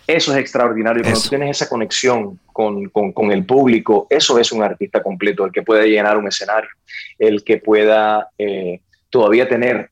Eso 0.08 0.34
es 0.34 0.38
extraordinario. 0.39 1.01
Cuando 1.01 1.18
Eso. 1.18 1.30
tú 1.30 1.30
tienes 1.30 1.56
esa 1.58 1.70
conexión 1.70 2.39
con, 2.51 2.89
con- 2.89 3.14
con 3.14 3.32
el 3.32 3.45
público, 3.45 4.06
eso 4.10 4.38
es 4.38 4.51
un 4.51 4.62
artista 4.62 5.01
completo, 5.01 5.45
el 5.45 5.51
que 5.51 5.62
puede 5.62 5.88
llenar 5.88 6.18
un 6.18 6.28
escenario, 6.28 6.70
el 7.18 7.43
que 7.43 7.58
pueda 7.58 8.28
eh, 8.38 8.82
todavía 9.10 9.47
tener 9.47 9.89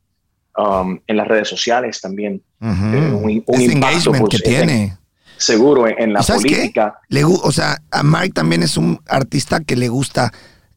um, 0.57 0.99
en 1.07 1.15
las 1.17 1.27
redes 1.27 1.47
sociales 1.47 2.01
también 2.01 2.41
eh, 2.61 2.65
un, 2.65 3.43
un 3.45 3.55
Ese 3.55 3.63
impacto 3.71 3.71
engagement 3.71 4.27
pues, 4.29 4.41
que 4.41 4.49
en- 4.49 4.55
tiene. 4.57 4.97
seguro 5.37 5.87
en, 5.87 5.95
en 6.01 6.13
la 6.13 6.21
política. 6.21 6.99
Le 7.07 7.23
o 7.23 7.51
sea, 7.51 7.77
a 7.89 8.03
Mark 8.03 8.33
también 8.33 8.63
es 8.63 8.75
un 8.75 8.99
artista 9.07 9.61
que 9.61 9.77
le 9.77 9.87
gusta 9.87 10.31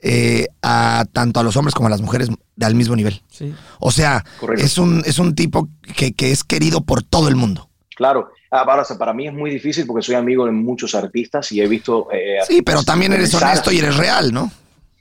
eh, 0.07 0.47
a 0.63 1.07
tanto 1.13 1.41
a 1.41 1.43
los 1.43 1.57
hombres 1.57 1.75
como 1.75 1.87
a 1.87 1.91
las 1.91 2.03
mujeres 2.03 2.29
de 2.57 2.67
al 2.67 2.75
mismo 2.75 2.95
nivel. 2.95 3.23
Sí. 3.31 3.53
O 3.81 3.91
sea, 3.91 4.23
Correcto. 4.39 4.63
es 4.65 4.77
un, 4.79 5.03
es 5.07 5.19
un 5.19 5.35
tipo 5.35 5.69
que, 5.97 6.13
que 6.13 6.31
es 6.31 6.45
querido 6.45 6.83
por 6.83 7.03
todo 7.03 7.29
el 7.29 7.37
mundo. 7.37 7.69
Claro, 7.97 8.31
Ah, 8.57 8.65
para, 8.65 8.85
sea, 8.85 8.97
para 8.97 9.13
mí 9.13 9.27
es 9.27 9.33
muy 9.33 9.51
difícil 9.51 9.85
porque 9.85 10.05
soy 10.07 10.15
amigo 10.15 10.47
de 10.47 10.53
muchos 10.53 10.95
artistas 10.95 11.51
y 11.51 11.61
he 11.61 11.67
visto... 11.67 12.07
eh, 12.13 12.37
Sí, 12.47 12.63
pero 12.63 12.85
también 12.85 13.13
eres 13.13 13.35
honesto 13.35 13.73
y 13.73 13.79
eres 13.79 13.97
real, 13.97 14.33
¿no? 14.33 14.53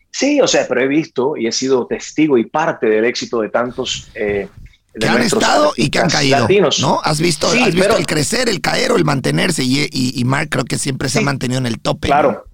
Sí, 0.10 0.42
o 0.42 0.48
sea, 0.48 0.66
pero 0.68 0.82
he 0.82 0.88
visto 0.88 1.38
y 1.38 1.46
he 1.46 1.52
sido 1.52 1.86
testigo 1.86 2.38
y 2.40 2.46
parte 2.46 2.88
del 2.88 3.06
éxito 3.06 3.42
de 3.42 3.50
tantos... 3.50 4.08
eh, 4.16 4.48
de 4.96 5.00
Que 5.00 5.08
han 5.08 5.22
estado 5.22 5.72
y 5.78 5.90
que 5.90 6.00
han 6.00 6.10
caído, 6.10 6.40
latinos. 6.40 6.80
¿no? 6.80 7.00
Has 7.04 7.20
visto, 7.20 7.48
Sí, 7.52 7.60
has 7.60 7.68
visto 7.68 7.82
pero- 7.82 7.98
el 7.98 8.08
crecer, 8.08 8.50
el 8.50 8.60
caer 8.60 8.92
o 8.92 8.96
el 8.96 9.06
mantenerse 9.06 9.64
y, 9.64 9.82
y, 9.92 10.20
y 10.20 10.24
Mark 10.26 10.50
creo 10.50 10.66
que 10.66 10.80
siempre 10.80 11.10
se 11.10 11.20
ha 11.20 11.22
mantenido 11.22 11.60
en 11.60 11.68
el 11.68 11.80
tope. 11.80 12.08
Claro. 12.08 12.32
¿no? 12.32 12.53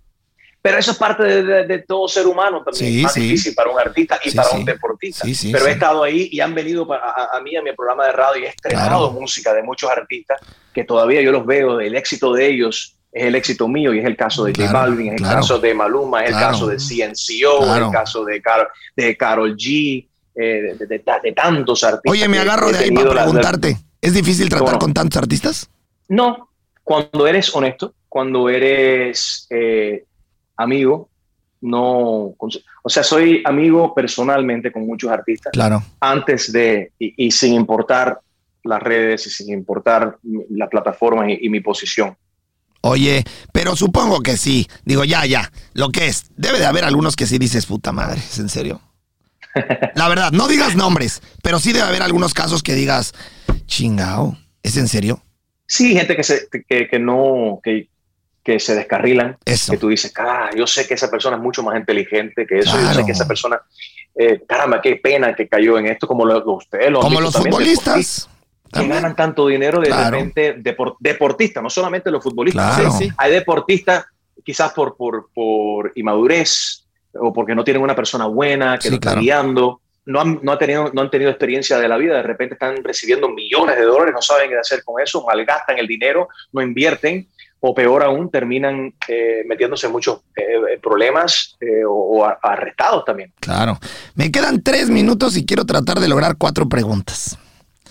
Pero 0.62 0.78
eso 0.78 0.92
es 0.92 0.98
parte 0.98 1.24
de, 1.24 1.44
de- 1.44 1.66
de 1.68 1.80
todo 1.80 2.08
ser 2.08 2.28
humano 2.28 2.62
también. 2.64 2.86
Sí, 2.92 2.98
es 2.98 3.04
más 3.04 3.14
sí. 3.14 3.22
difícil 3.22 3.56
para 3.56 3.70
un 3.72 3.80
artista 3.80 4.20
y 4.24 4.30
Sí, 4.32 4.36
para 4.36 4.50
un 4.52 4.66
deportista. 4.66 5.26
Sí, 5.26 5.34
sí, 5.34 5.52
Pero 5.54 5.68
he 5.68 5.72
estado 5.72 6.04
ahí 6.04 6.28
y 6.32 6.42
han 6.42 6.54
venido 6.54 6.86
a, 6.94 7.38
a 7.38 7.42
mí, 7.42 7.56
a 7.56 7.62
mi 7.62 7.72
programa 7.74 8.06
de 8.08 8.12
radio, 8.12 8.42
y 8.44 8.46
he 8.46 8.50
estrenado 8.50 9.08
Claro. 9.10 9.12
música 9.22 9.54
de 9.54 9.64
muchos 9.64 9.90
artistas 9.90 10.40
que 10.74 10.84
todavía 10.84 11.22
yo 11.22 11.32
los 11.32 11.46
veo, 11.46 11.80
el 11.80 11.96
éxito 11.96 12.34
de 12.34 12.48
ellos 12.48 12.96
es 13.12 13.24
el 13.24 13.36
éxito 13.36 13.68
mío 13.68 13.94
y 13.94 14.00
es 14.00 14.06
el 14.06 14.16
caso 14.18 14.44
de 14.44 14.52
J 14.52 14.70
Claro, 14.70 14.90
Balvin, 14.92 15.08
es 15.08 15.14
el 15.14 15.18
claro. 15.20 15.36
caso 15.38 15.60
de 15.60 15.74
Maluma, 15.74 16.24
es 16.24 16.30
el 16.32 16.36
caso 16.36 16.68
de 16.68 16.78
CNCO, 16.78 17.76
es 17.76 17.82
el 17.82 17.92
caso 17.92 18.24
de, 18.26 18.42
Carol 18.42 18.68
de 18.96 19.18
Carol 19.18 19.56
G, 19.56 20.08
eh, 20.36 20.42
de, 20.42 20.76
de- 20.76 20.86
de- 20.86 21.04
de 21.24 21.32
tantos 21.32 21.84
artistas. 21.84 22.12
Oye, 22.12 22.28
me 22.28 22.38
agarro 22.40 22.70
de 22.72 22.78
ahí 22.80 22.92
para 22.92 23.12
preguntarte. 23.12 23.78
¿Es 24.02 24.14
difícil 24.14 24.48
tratar 24.50 24.78
con 24.78 24.94
tantos 24.94 25.18
artistas? 25.22 25.70
No, 26.10 26.50
cuando 26.84 27.26
eres 27.28 27.54
honesto, 27.56 27.94
cuando 28.08 28.48
eres 28.50 29.48
eh, 29.50 30.04
amigo, 30.60 31.10
no, 31.62 32.36
o 32.38 32.90
sea, 32.90 33.04
soy 33.04 33.42
amigo 33.46 33.94
personalmente 33.94 34.72
con 34.72 34.86
muchos 34.86 35.12
artistas 35.12 35.52
Claro. 35.52 35.84
antes 36.00 36.52
de 36.52 36.92
y, 37.00 37.26
y 37.26 37.32
sin 37.32 37.54
importar 37.54 38.20
las 38.64 38.82
redes 38.82 39.26
y 39.28 39.30
sin 39.30 39.54
importar 39.54 40.18
las 40.50 40.70
plataformas 40.70 41.30
y, 41.30 41.46
y 41.46 41.50
mi 41.50 41.60
posición. 41.62 42.16
Oye, 42.82 43.24
pero 43.52 43.76
supongo 43.76 44.22
que 44.22 44.38
sí. 44.38 44.68
Digo, 44.86 45.04
ya, 45.04 45.26
ya. 45.26 45.52
Lo 45.74 45.90
que 45.90 46.08
es. 46.08 46.32
Debe 46.38 46.60
de 46.60 46.66
haber 46.66 46.86
algunos 46.86 47.18
que 47.18 47.26
sí 47.28 47.38
dices, 47.38 47.66
puta 47.66 47.92
madre. 47.92 48.20
¿Es 48.20 48.40
en 48.40 48.48
serio? 48.48 48.80
La 49.96 50.08
verdad, 50.08 50.32
no 50.32 50.48
digas 50.48 50.78
nombres, 50.78 51.22
pero 51.44 51.60
sí 51.60 51.74
debe 51.74 51.86
haber 51.86 52.04
algunos 52.04 52.34
casos 52.34 52.64
que 52.64 52.76
digas, 52.76 53.14
chingao. 53.66 54.38
¿Es 54.64 54.78
en 54.78 54.88
serio? 54.88 55.22
Sí, 55.68 55.94
gente 55.94 56.16
que 56.16 56.24
se 56.24 56.48
que, 56.68 56.88
que 56.88 57.00
no 57.00 57.60
que, 57.64 57.90
que 58.54 58.60
se 58.60 58.74
descarrilan, 58.76 59.38
Eso. 59.46 59.72
que 59.72 59.78
tú 59.78 59.90
dices, 59.90 60.12
ah, 60.18 60.50
yo 60.56 60.66
sé 60.66 60.88
que 60.88 60.96
esa 60.96 61.10
persona 61.12 61.38
es 61.38 61.44
mucho 61.44 61.62
más 61.62 61.78
inteligente 61.78 62.48
que 62.48 62.60
eso, 62.60 62.72
yo 62.72 62.78
sé 62.88 62.92
Claro. 62.94 63.06
que 63.06 63.12
esa 63.12 63.28
persona, 63.28 63.62
eh, 64.16 64.42
caramba, 64.48 64.82
qué 64.82 64.96
pena 64.96 65.36
que 65.36 65.48
cayó 65.48 65.78
en 65.78 65.86
esto, 65.86 66.08
como 66.08 66.26
lo, 66.26 66.34
han 66.34 66.42
Como 66.42 67.22
los 67.22 67.34
también, 67.34 67.54
futbolistas. 67.54 68.28
que 68.74 68.88
ganan 68.88 69.16
tanto 69.16 69.48
dinero 69.48 69.80
de 69.80 69.88
Claro. 69.88 70.12
repente 70.18 70.58
depor- 70.58 70.96
deportistas, 71.00 71.62
no 71.62 71.70
solamente 71.70 72.10
los 72.10 72.24
futbolistas. 72.24 72.76
Claro. 72.76 72.92
Sí, 72.92 73.06
sí. 73.06 73.12
Hay 73.18 73.32
deportistas 73.34 74.06
quizás 74.44 74.72
por, 74.74 74.96
por, 74.98 75.30
por 75.34 75.92
inmadurez 75.96 76.86
o 77.14 77.32
porque 77.34 77.54
no 77.54 77.64
tienen 77.64 77.84
una 77.84 77.96
persona 77.96 78.26
buena 78.26 78.78
que 78.78 78.84
Sí, 78.84 78.90
lo 78.90 78.96
está 78.96 79.10
claro. 79.10 79.22
guiando, 79.22 79.82
no 80.06 80.22
han, 80.22 80.40
no, 80.42 80.52
ha 80.54 80.58
tenido, 80.58 80.90
no 80.94 81.02
han 81.02 81.12
tenido 81.12 81.30
experiencia 81.30 81.78
de 81.78 81.88
la 81.88 81.98
vida, 81.98 82.16
de 82.16 82.24
repente 82.24 82.54
están 82.56 82.84
recibiendo 82.84 83.30
millones 83.30 83.76
de 83.78 83.84
dólares, 83.84 84.14
no 84.14 84.22
saben 84.24 84.50
qué 84.50 84.58
hacer 84.58 84.84
con 84.84 85.00
eso, 85.02 85.24
malgastan 85.26 85.78
el 85.78 85.88
dinero, 85.88 86.28
no 86.52 86.62
invierten 86.64 87.28
o 87.62 87.74
peor 87.74 88.04
aún, 88.04 88.30
terminan 88.32 88.94
eh, 89.08 89.44
metiéndose 89.46 89.88
en 89.88 89.92
muchos 89.94 90.22
eh, 90.36 90.80
problemas 90.82 91.58
eh, 91.60 91.84
o, 91.88 92.26
arrestados 92.42 93.04
también. 93.06 93.34
Claro. 93.40 93.78
Me 94.16 94.32
quedan 94.32 94.62
tres 94.64 94.90
minutos 94.90 95.36
y 95.38 95.46
quiero 95.46 95.66
tratar 95.66 96.00
de 96.00 96.08
lograr 96.08 96.36
cuatro 96.38 96.68
preguntas. 96.70 97.38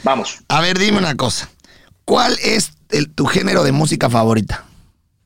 Vamos, 0.03 0.41
A 0.49 0.61
ver, 0.61 0.79
dime 0.79 0.99
una 0.99 1.17
cosa. 1.17 1.51
¿Cuál 2.05 2.37
es 2.43 2.73
el- 2.91 3.13
tu 3.15 3.27
género 3.27 3.63
de 3.65 3.73
música 3.73 4.09
favorita? 4.09 4.65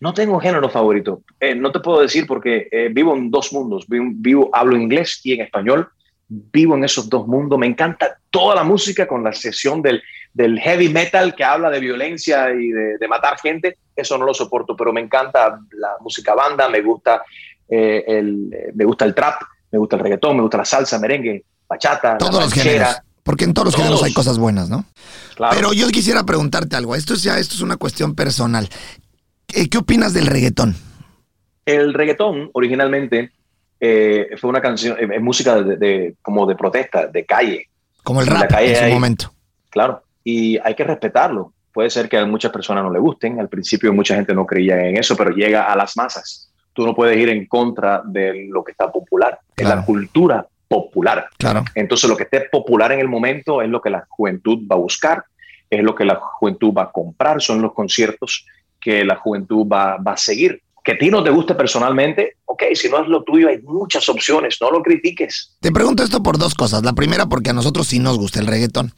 No 0.01 0.12
tengo 0.14 0.40
género 0.40 0.68
favorito. 0.68 1.22
Eh, 1.38 1.55
no 1.55 1.70
te 1.70 1.78
puedo 1.78 2.01
decir 2.01 2.26
porque 2.26 2.66
eh, 2.72 2.88
vivo 2.93 3.14
en 3.16 3.30
dos 3.30 3.53
mundos. 3.53 3.84
Vivo, 3.86 4.07
vivo- 4.14 4.51
hablo 4.53 4.76
inglés 4.76 5.20
y 5.22 5.34
en 5.34 5.43
español. 5.43 5.88
Vivo 6.35 6.76
en 6.76 6.85
esos 6.85 7.09
dos 7.11 7.26
mundos. 7.26 7.59
Me 7.59 7.66
encanta 7.66 8.16
toda 8.30 8.55
la 8.55 8.64
música 8.64 9.07
con 9.07 9.22
la 9.22 9.30
excepción 9.30 9.83
del, 9.83 10.03
del 10.33 10.59
heavy 10.59 10.89
metal 10.89 11.35
que 11.35 11.45
habla 11.45 11.68
de 11.68 11.78
violencia 11.80 12.51
y 12.51 12.68
de, 12.68 12.97
de 12.99 13.09
matar 13.09 13.39
gente. 13.39 13.76
Eso 13.95 14.16
no 14.16 14.24
lo 14.24 14.33
soporto, 14.33 14.74
pero 14.74 14.93
me 14.93 15.01
encanta 15.03 15.59
la 15.72 15.91
música 16.01 16.35
banda, 16.35 16.68
me 16.70 16.80
gusta, 16.80 17.22
eh, 17.68 18.03
el, 18.07 18.51
eh, 18.53 18.72
me 18.74 18.85
gusta 18.85 19.05
el 19.05 19.14
trap, 19.14 19.43
me 19.70 19.78
gusta 19.78 19.97
el 19.97 20.03
reggaetón, 20.03 20.37
me 20.37 20.43
gusta 20.43 20.57
la 20.59 20.64
salsa, 20.64 20.99
merengue, 20.99 21.45
bachata, 21.68 22.16
Todos 22.16 22.35
la 22.37 22.41
los 22.41 22.55
géneros. 22.55 22.97
Porque 23.22 23.45
en 23.45 23.53
todos 23.53 23.66
los 23.66 23.74
Todos. 23.74 23.87
géneros 23.87 24.03
hay 24.05 24.14
cosas 24.14 24.39
buenas, 24.39 24.70
¿no? 24.70 24.87
Claro. 25.37 25.55
Pero 25.55 25.72
yo 25.74 25.87
quisiera 25.89 26.24
preguntarte 26.24 26.76
algo. 26.76 26.95
Esto 26.97 27.14
es 27.14 27.22
ya, 27.22 27.39
esto 27.39 27.55
es 27.55 27.61
una 27.61 27.76
cuestión 27.76 28.14
personal. 28.14 28.68
¿Qué, 29.47 29.68
qué 29.68 29.78
opinas 29.78 30.14
del 30.14 30.26
reggaetón? 30.26 30.74
El 31.66 31.93
reggaetón 31.95 32.51
originalmente 32.55 33.30
eh, 33.85 34.28
fue 34.39 34.49
una 34.49 34.61
canción, 34.61 34.97
eh, 34.97 35.09
es 35.16 35.20
música 35.20 35.61
de, 35.61 35.76
de- 35.76 36.14
como 36.22 36.47
de 36.47 36.55
protesta, 36.55 37.09
de 37.09 37.24
calle. 37.26 37.66
Como 38.05 38.20
el 38.20 38.28
En 38.28 38.35
la 38.35 38.41
rap 38.43 38.51
calle 38.51 38.70
en 38.70 38.76
su 38.76 38.85
hay- 38.85 38.93
momento. 38.93 39.33
Claro, 39.70 40.03
y 40.22 40.57
hay 40.59 40.74
que 40.76 40.85
respetarlo. 40.85 41.53
Puede 41.72 41.91
ser 41.91 42.09
que 42.09 42.16
a 42.16 42.24
muchas 42.26 42.53
personas 42.53 42.85
no 42.85 42.93
le 42.93 43.01
gusten, 43.01 43.41
al 43.41 43.49
principio 43.49 43.93
mucha 43.93 44.14
gente 44.14 44.35
no 44.35 44.47
creía 44.47 44.87
en 44.87 44.97
eso, 44.99 45.16
pero 45.16 45.30
llega 45.30 45.64
a 45.64 45.74
las 45.74 45.97
masas. 45.97 46.53
Tú 46.72 46.87
no 46.87 46.95
puedes 46.95 47.16
ir 47.16 47.28
en 47.30 47.47
contra 47.47 48.03
de 48.05 48.47
lo 48.51 48.62
que 48.62 48.70
está 48.72 48.91
popular. 48.93 49.39
Es 49.57 49.64
Claro. 49.64 49.80
la 49.80 49.85
cultura 49.87 50.47
popular. 50.68 51.26
Claro. 51.39 51.64
Entonces, 51.74 52.09
lo 52.09 52.16
que 52.16 52.22
esté 52.24 52.43
popular 52.53 52.93
en 52.93 53.01
el 53.01 53.09
momento 53.09 53.62
es 53.62 53.68
lo 53.68 53.80
que 53.80 53.91
la 53.91 54.07
juventud 54.09 54.59
va 54.70 54.76
a 54.76 54.78
buscar, 54.78 55.24
es 55.68 55.83
lo 55.83 55.95
que 55.95 56.05
la 56.05 56.16
juventud 56.16 56.72
va 56.72 56.85
a 56.85 56.93
comprar, 56.93 57.43
son 57.43 57.61
los 57.61 57.72
conciertos 57.74 58.47
que 58.80 59.05
la 59.05 59.16
juventud 59.16 59.66
va, 59.66 59.97
va 59.97 60.12
a 60.12 60.16
seguir. 60.16 60.62
Que 60.83 60.93
a 60.93 60.99
ti 60.99 61.11
no 61.11 61.22
te 61.22 61.30
guste 61.30 61.55
personalmente, 61.55 62.37
ok, 62.45 62.62
si 62.74 62.89
no 62.89 63.03
es 63.03 63.09
lo 63.09 63.22
tuyo, 63.22 63.49
hay 63.49 63.61
muchas 63.62 64.09
opciones, 64.09 64.59
no 64.61 64.70
lo 64.70 64.83
critiques. 64.83 65.57
Te 65.61 65.70
pregunto 65.70 66.03
esto 66.03 66.22
por 66.22 66.39
dos 66.39 66.55
cosas. 66.55 66.83
La 66.83 66.93
primera, 66.93 67.26
porque 67.26 67.51
a 67.51 67.53
nosotros 67.53 67.87
sí 67.87 67.99
nos 67.99 68.18
gusta 68.18 68.41
el 68.41 68.47
reggaetón, 68.47 68.93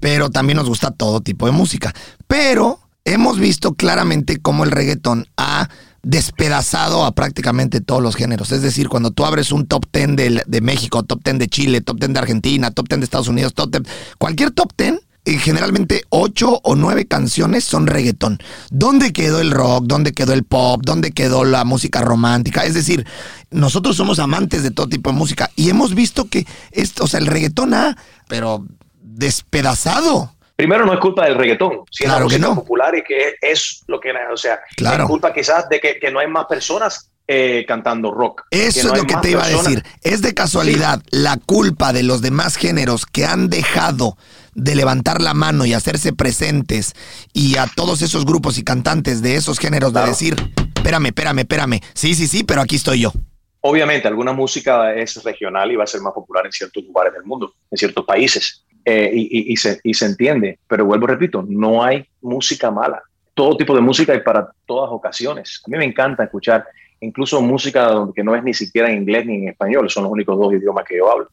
pero 0.00 0.30
también 0.30 0.56
nos 0.56 0.68
gusta 0.68 0.90
todo 0.90 1.20
tipo 1.20 1.46
de 1.46 1.52
música. 1.52 1.92
Pero 2.26 2.78
hemos 3.04 3.38
visto 3.38 3.74
claramente 3.74 4.40
cómo 4.40 4.64
el 4.64 4.70
reggaetón 4.70 5.26
ha 5.36 5.68
despedazado 6.04 7.04
a 7.04 7.12
prácticamente 7.12 7.80
todos 7.80 8.02
los 8.02 8.14
géneros. 8.14 8.52
Es 8.52 8.62
decir, 8.62 8.88
cuando 8.88 9.10
tú 9.10 9.24
abres 9.24 9.52
un 9.52 9.66
top 9.66 9.86
10 9.92 10.16
de, 10.16 10.42
de 10.46 10.60
México, 10.60 11.02
top 11.02 11.22
10 11.24 11.38
de 11.38 11.48
Chile, 11.48 11.80
top 11.80 11.98
10 11.98 12.12
de 12.12 12.18
Argentina, 12.18 12.70
top 12.70 12.88
10 12.88 13.00
de 13.00 13.04
Estados 13.04 13.28
Unidos, 13.28 13.54
top 13.54 13.70
10, 13.70 13.82
cualquier 14.18 14.50
top 14.50 14.72
10, 14.76 14.92
eh, 14.92 15.00
generalmente 15.24 16.04
ocho 16.10 16.60
o 16.62 16.74
nueve 16.76 17.06
canciones 17.06 17.64
son 17.64 17.86
reggaetón. 17.86 18.38
¿Dónde 18.70 19.12
quedó 19.12 19.40
el 19.40 19.50
rock? 19.50 19.84
¿Dónde 19.86 20.12
quedó 20.12 20.32
el 20.34 20.44
pop? 20.44 20.82
¿Dónde 20.84 21.12
quedó 21.12 21.44
la 21.44 21.64
música 21.64 22.02
romántica? 22.02 22.64
Es 22.64 22.74
decir, 22.74 23.06
nosotros 23.50 23.96
somos 23.96 24.18
amantes 24.18 24.62
de 24.62 24.70
todo 24.70 24.88
tipo 24.88 25.10
de 25.10 25.16
música 25.16 25.50
y 25.56 25.70
hemos 25.70 25.94
visto 25.94 26.28
que 26.28 26.46
esto, 26.72 27.04
o 27.04 27.06
sea, 27.06 27.20
el 27.20 27.26
reggaetón 27.26 27.72
ha, 27.74 27.96
pero 28.28 28.64
despedazado. 29.00 30.34
Primero, 30.56 30.86
no 30.86 30.92
es 30.92 31.00
culpa 31.00 31.24
del 31.24 31.34
reggaetón, 31.34 31.80
si 31.90 32.04
Claro 32.04 32.28
que 32.28 32.38
no. 32.38 32.54
popular 32.54 32.94
y 32.94 33.02
que 33.02 33.28
es, 33.28 33.34
es 33.40 33.82
lo 33.88 33.98
que, 33.98 34.10
o 34.32 34.36
sea, 34.36 34.60
Claro. 34.76 35.04
es 35.04 35.08
culpa 35.08 35.32
quizás 35.32 35.68
de 35.68 35.80
que, 35.80 35.98
que 35.98 36.12
no 36.12 36.20
hay 36.20 36.28
más 36.28 36.46
personas 36.46 37.10
eh, 37.26 37.64
cantando 37.66 38.12
rock. 38.12 38.42
Eso 38.50 38.88
no 38.88 38.94
es 38.94 39.00
lo 39.00 39.06
que 39.06 39.16
te 39.16 39.30
iba 39.30 39.42
a 39.42 39.48
decir. 39.48 39.82
Es 40.02 40.20
de 40.20 40.34
casualidad 40.34 41.02
la 41.10 41.38
culpa 41.38 41.92
de 41.92 42.02
los 42.02 42.20
demás 42.20 42.56
géneros 42.56 43.06
que 43.06 43.24
han 43.24 43.48
dejado 43.48 44.16
de 44.54 44.74
levantar 44.74 45.20
la 45.20 45.34
mano 45.34 45.64
y 45.66 45.72
hacerse 45.72 46.12
presentes 46.12 46.94
y 47.32 47.56
a 47.56 47.66
todos 47.74 48.02
esos 48.02 48.24
grupos 48.24 48.58
y 48.58 48.64
cantantes 48.64 49.22
de 49.22 49.36
esos 49.36 49.58
géneros 49.58 49.92
Claro. 49.92 50.06
de 50.06 50.12
decir, 50.12 50.36
espérame, 50.76 51.06
espérame, 51.06 51.38
espérame. 51.40 51.80
Sí, 51.94 52.14
sí, 52.14 52.26
sí, 52.26 52.44
pero 52.44 52.60
aquí 52.60 52.76
estoy 52.76 53.00
yo. 53.00 53.12
Obviamente, 53.60 54.06
alguna 54.08 54.32
música 54.32 54.94
es 54.94 55.22
regional 55.24 55.72
y 55.72 55.76
va 55.76 55.84
a 55.84 55.86
ser 55.86 56.00
más 56.02 56.12
popular 56.12 56.44
en 56.46 56.52
ciertos 56.52 56.84
lugares 56.84 57.12
del 57.14 57.24
mundo, 57.24 57.54
en 57.70 57.78
ciertos 57.78 58.04
países, 58.04 58.64
eh, 58.84 59.10
y, 59.14 59.22
y- 59.22 59.52
y 59.54 59.56
se, 59.56 59.80
y 59.82 59.94
se 59.94 60.04
entiende. 60.04 60.58
Pero 60.68 60.84
vuelvo, 60.84 61.06
repito, 61.06 61.42
no 61.48 61.82
hay 61.82 62.04
música 62.20 62.70
mala. 62.70 63.02
Todo 63.32 63.56
tipo 63.56 63.74
de 63.74 63.80
música 63.80 64.12
hay 64.12 64.20
para 64.20 64.48
todas 64.66 64.90
ocasiones. 64.92 65.62
A 65.66 65.70
mí 65.70 65.78
me 65.78 65.84
encanta 65.86 66.24
escuchar 66.24 66.64
incluso 67.00 67.40
música 67.40 67.90
que 68.14 68.22
no 68.22 68.34
es 68.36 68.42
ni 68.44 68.52
siquiera 68.54 68.90
en 68.90 68.98
inglés 68.98 69.26
ni 69.26 69.36
en 69.36 69.48
español, 69.48 69.88
son 69.90 70.04
los 70.04 70.12
únicos 70.12 70.38
dos 70.38 70.52
idiomas 70.54 70.84
que 70.86 70.98
yo 70.98 71.10
hablo. 71.10 71.28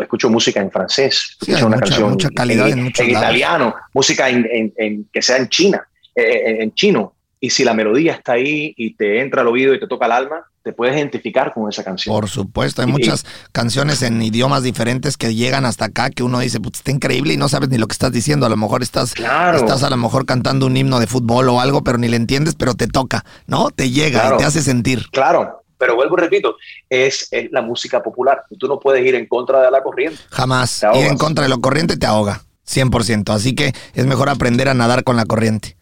Escucho 0.00 0.30
música 0.30 0.60
en 0.60 0.70
francés, 0.70 1.36
Sí, 1.40 1.52
escucho 1.52 1.66
una 1.66 1.76
mucha- 1.76 1.88
canción 1.88 2.10
mucha 2.10 2.30
calidad 2.30 2.68
en 2.68 2.78
en, 2.78 2.92
en 2.98 3.10
italiano, 3.10 3.74
música 3.92 4.28
en, 4.28 4.72
en- 4.76 5.08
que 5.12 5.22
sea 5.22 5.36
en 5.36 5.48
China, 5.48 5.86
eh, 6.14 6.42
en, 6.46 6.62
en 6.62 6.74
chino. 6.74 7.12
Y 7.38 7.50
si 7.50 7.64
la 7.64 7.74
melodía 7.74 8.14
está 8.14 8.32
ahí 8.32 8.72
y 8.78 8.94
te 8.94 9.20
entra 9.20 9.42
al 9.42 9.48
oído 9.48 9.74
y 9.74 9.78
te 9.78 9.86
toca 9.86 10.06
el 10.06 10.12
alma, 10.12 10.36
te 10.62 10.72
puedes 10.72 10.96
identificar 10.96 11.52
con 11.52 11.68
esa 11.68 11.84
canción. 11.84 12.12
Por 12.12 12.28
supuesto, 12.28 12.80
hay 12.82 12.88
Y- 12.88 12.90
muchas 12.92 13.24
canciones 13.52 14.00
en 14.02 14.20
idiomas 14.22 14.62
diferentes 14.62 15.16
que 15.18 15.34
llegan 15.34 15.66
hasta 15.66 15.84
acá 15.84 16.08
que 16.10 16.22
uno 16.22 16.40
dice, 16.40 16.58
pues 16.58 16.76
está 16.76 16.90
increíble 16.90 17.34
y 17.34 17.36
no 17.36 17.48
sabes 17.50 17.68
ni 17.68 17.76
lo 17.76 17.86
que 17.86 17.92
estás 17.92 18.10
diciendo. 18.10 18.46
A 18.46 18.48
lo 18.48 18.56
mejor 18.56 18.82
estás, 18.82 19.12
Claro. 19.12 19.58
estás 19.58 19.82
a 19.82 19.90
lo 19.90 19.96
mejor 19.98 20.24
cantando 20.24 20.66
un 20.66 20.76
himno 20.76 20.98
de 20.98 21.06
fútbol 21.06 21.48
o 21.50 21.60
algo, 21.60 21.84
pero 21.84 21.98
ni 21.98 22.08
le 22.08 22.16
entiendes, 22.16 22.54
pero 22.54 22.74
te 22.74 22.86
toca, 22.88 23.24
¿no? 23.46 23.70
Te 23.70 23.90
llega 23.90 24.20
Claro. 24.22 24.36
y 24.36 24.38
te 24.38 24.44
hace 24.46 24.62
sentir. 24.62 25.04
Claro, 25.12 25.62
pero 25.78 25.96
vuelvo 25.96 26.16
y 26.18 26.20
repito, 26.22 26.56
es, 26.88 27.28
es 27.30 27.50
la 27.52 27.62
música 27.62 28.02
popular. 28.02 28.44
Tú 28.58 28.68
no 28.68 28.78
puedes 28.78 29.04
ir 29.04 29.14
en 29.14 29.26
contra 29.26 29.60
de 29.62 29.70
la 29.70 29.82
corriente. 29.82 30.18
Jamás. 30.30 30.82
Ir 30.94 31.06
en 31.06 31.18
contra 31.18 31.44
de 31.44 31.50
lo 31.50 31.60
corriente 31.60 31.96
te 31.96 32.06
ahoga. 32.06 32.42
100%. 32.68 33.32
Así 33.32 33.54
que 33.54 33.72
es 33.94 34.06
mejor 34.06 34.28
aprender 34.28 34.68
a 34.68 34.74
nadar 34.74 35.04
con 35.04 35.16
la 35.16 35.24
corriente. 35.24 35.76